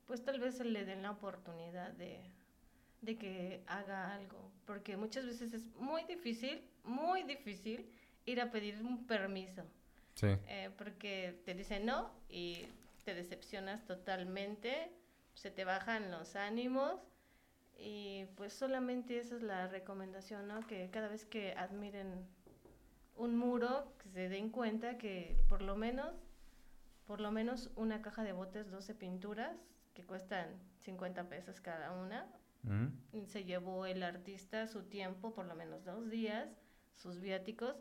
pues 0.05 0.23
tal 0.23 0.39
vez 0.39 0.55
se 0.55 0.63
le 0.63 0.85
den 0.85 1.01
la 1.01 1.11
oportunidad 1.11 1.91
de, 1.91 2.31
de 3.05 3.17
que 3.17 3.63
haga 3.67 4.13
algo, 4.13 4.51
porque 4.65 4.97
muchas 4.97 5.25
veces 5.25 5.53
es 5.53 5.65
muy 5.75 6.03
difícil, 6.03 6.61
muy 6.83 7.23
difícil 7.23 7.89
ir 8.25 8.41
a 8.41 8.51
pedir 8.51 8.81
un 8.81 9.05
permiso. 9.05 9.63
Sí. 10.15 10.27
Eh, 10.47 10.69
porque 10.77 11.41
te 11.45 11.53
dicen 11.53 11.85
no 11.85 12.11
y 12.29 12.65
te 13.03 13.13
decepcionas 13.13 13.85
totalmente 13.85 14.89
se 15.35 15.51
te 15.51 15.65
bajan 15.65 16.09
los 16.11 16.35
ánimos 16.35 16.99
y 17.77 18.25
pues 18.37 18.53
solamente 18.53 19.19
esa 19.19 19.35
es 19.35 19.43
la 19.43 19.67
recomendación, 19.67 20.47
¿no? 20.47 20.65
Que 20.65 20.89
cada 20.89 21.09
vez 21.09 21.25
que 21.25 21.53
admiren 21.53 22.25
un 23.17 23.37
muro, 23.37 23.93
que 24.01 24.09
se 24.09 24.29
den 24.29 24.49
cuenta 24.49 24.97
que 24.97 25.37
por 25.49 25.61
lo 25.61 25.75
menos, 25.75 26.13
por 27.05 27.19
lo 27.19 27.31
menos 27.31 27.69
una 27.75 28.01
caja 28.01 28.23
de 28.23 28.31
botes, 28.31 28.71
12 28.71 28.95
pinturas, 28.95 29.57
que 29.93 30.03
cuestan 30.03 30.47
50 30.79 31.27
pesos 31.29 31.59
cada 31.59 31.91
una, 31.91 32.27
se 33.27 33.43
llevó 33.43 33.85
el 33.85 34.03
artista 34.03 34.67
su 34.67 34.83
tiempo, 34.83 35.33
por 35.33 35.45
lo 35.45 35.55
menos 35.55 35.83
dos 35.85 36.09
días, 36.09 36.47
sus 36.93 37.19
viáticos, 37.19 37.75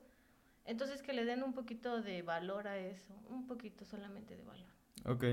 entonces 0.65 1.03
que 1.03 1.13
le 1.13 1.25
den 1.25 1.43
un 1.43 1.53
poquito 1.53 2.01
de 2.03 2.23
valor 2.23 2.69
a 2.69 2.79
eso, 2.79 3.15
un 3.29 3.47
poquito 3.47 3.85
solamente 3.85 4.37
de 4.37 4.45
valor. 4.45 4.69
Ok. 5.05 5.25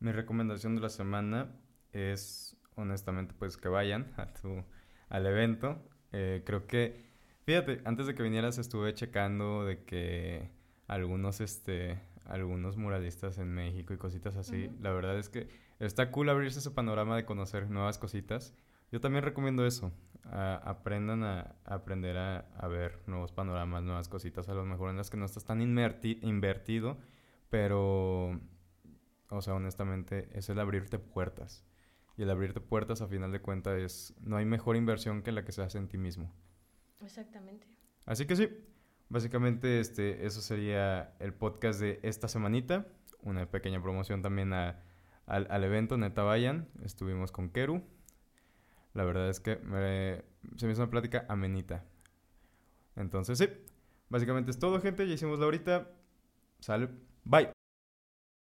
Mi 0.00 0.12
recomendación 0.12 0.74
de 0.74 0.82
la 0.82 0.90
semana 0.90 1.48
es, 1.92 2.56
honestamente, 2.74 3.34
pues 3.38 3.56
que 3.56 3.68
vayan 3.68 4.12
a 4.16 4.32
tu, 4.32 4.64
al 5.08 5.26
evento. 5.26 5.80
Eh, 6.12 6.42
creo 6.44 6.66
que, 6.66 7.04
fíjate, 7.44 7.80
antes 7.84 8.06
de 8.06 8.14
que 8.14 8.22
vinieras 8.22 8.58
estuve 8.58 8.92
checando 8.94 9.64
de 9.64 9.84
que 9.84 10.50
algunos, 10.88 11.40
este, 11.40 12.00
algunos 12.24 12.76
muralistas 12.76 13.38
en 13.38 13.52
México 13.52 13.94
y 13.94 13.96
cositas 13.96 14.36
así, 14.36 14.70
la 14.80 14.90
verdad 14.90 15.18
es 15.18 15.28
que 15.28 15.48
está 15.78 16.10
cool 16.10 16.28
abrirse 16.28 16.58
ese 16.58 16.70
panorama 16.70 17.16
de 17.16 17.24
conocer 17.24 17.70
nuevas 17.70 17.98
cositas. 17.98 18.54
Yo 18.92 19.00
también 19.00 19.24
recomiendo 19.24 19.66
eso. 19.66 19.92
aprendan 20.24 21.22
a, 21.24 21.56
aprender 21.64 22.16
a, 22.16 22.40
a, 22.56 22.68
ver 22.68 23.00
nuevos 23.06 23.32
panoramas, 23.32 23.82
nuevas 23.82 24.08
cositas, 24.08 24.48
a 24.48 24.54
lo 24.54 24.64
mejor 24.64 24.90
en 24.90 24.96
las 24.96 25.10
que 25.10 25.16
no 25.16 25.24
estás 25.24 25.44
tan 25.44 25.60
invertido, 25.60 26.98
pero 27.50 28.40
o 29.28 29.42
sea, 29.42 29.54
honestamente, 29.54 30.28
es 30.32 30.48
el 30.48 30.58
abrirte 30.60 30.98
puertas. 30.98 31.64
Y 32.16 32.22
el 32.22 32.30
abrirte 32.30 32.60
puertas, 32.60 33.00
a 33.02 33.08
final 33.08 33.32
de 33.32 33.40
cuentas, 33.40 33.78
es. 33.78 34.14
No 34.20 34.36
hay 34.36 34.44
mejor 34.44 34.76
inversión 34.76 35.22
que 35.22 35.32
la 35.32 35.44
que 35.44 35.52
se 35.52 35.62
hace 35.62 35.78
en 35.78 35.88
ti 35.88 35.98
mismo. 35.98 36.32
Exactamente. 37.00 37.66
Así 38.06 38.26
que 38.26 38.36
sí, 38.36 38.48
básicamente, 39.08 39.80
este, 39.80 40.24
eso 40.24 40.40
sería 40.40 41.16
el 41.18 41.34
podcast 41.34 41.80
de 41.80 41.98
esta 42.02 42.28
semanita. 42.28 42.86
Una 43.22 43.50
pequeña 43.50 43.82
promoción 43.82 44.22
también 44.22 44.52
al, 44.52 44.76
al, 45.26 45.64
evento, 45.64 45.96
neta 45.96 46.22
vayan. 46.22 46.68
Estuvimos 46.84 47.32
con 47.32 47.50
Keru. 47.50 47.82
La 48.94 49.04
verdad 49.04 49.28
es 49.28 49.40
que 49.40 49.56
se 50.56 50.66
me 50.66 50.72
hizo 50.72 50.82
una 50.82 50.90
plática 50.90 51.26
amenita. 51.28 51.84
Entonces, 52.96 53.38
sí, 53.38 53.48
básicamente 54.08 54.50
es 54.50 54.58
todo, 54.58 54.80
gente. 54.80 55.06
Ya 55.06 55.14
hicimos 55.14 55.38
la 55.38 55.46
ahorita. 55.46 55.90
Salud. 56.60 56.88
Bye. 57.24 57.53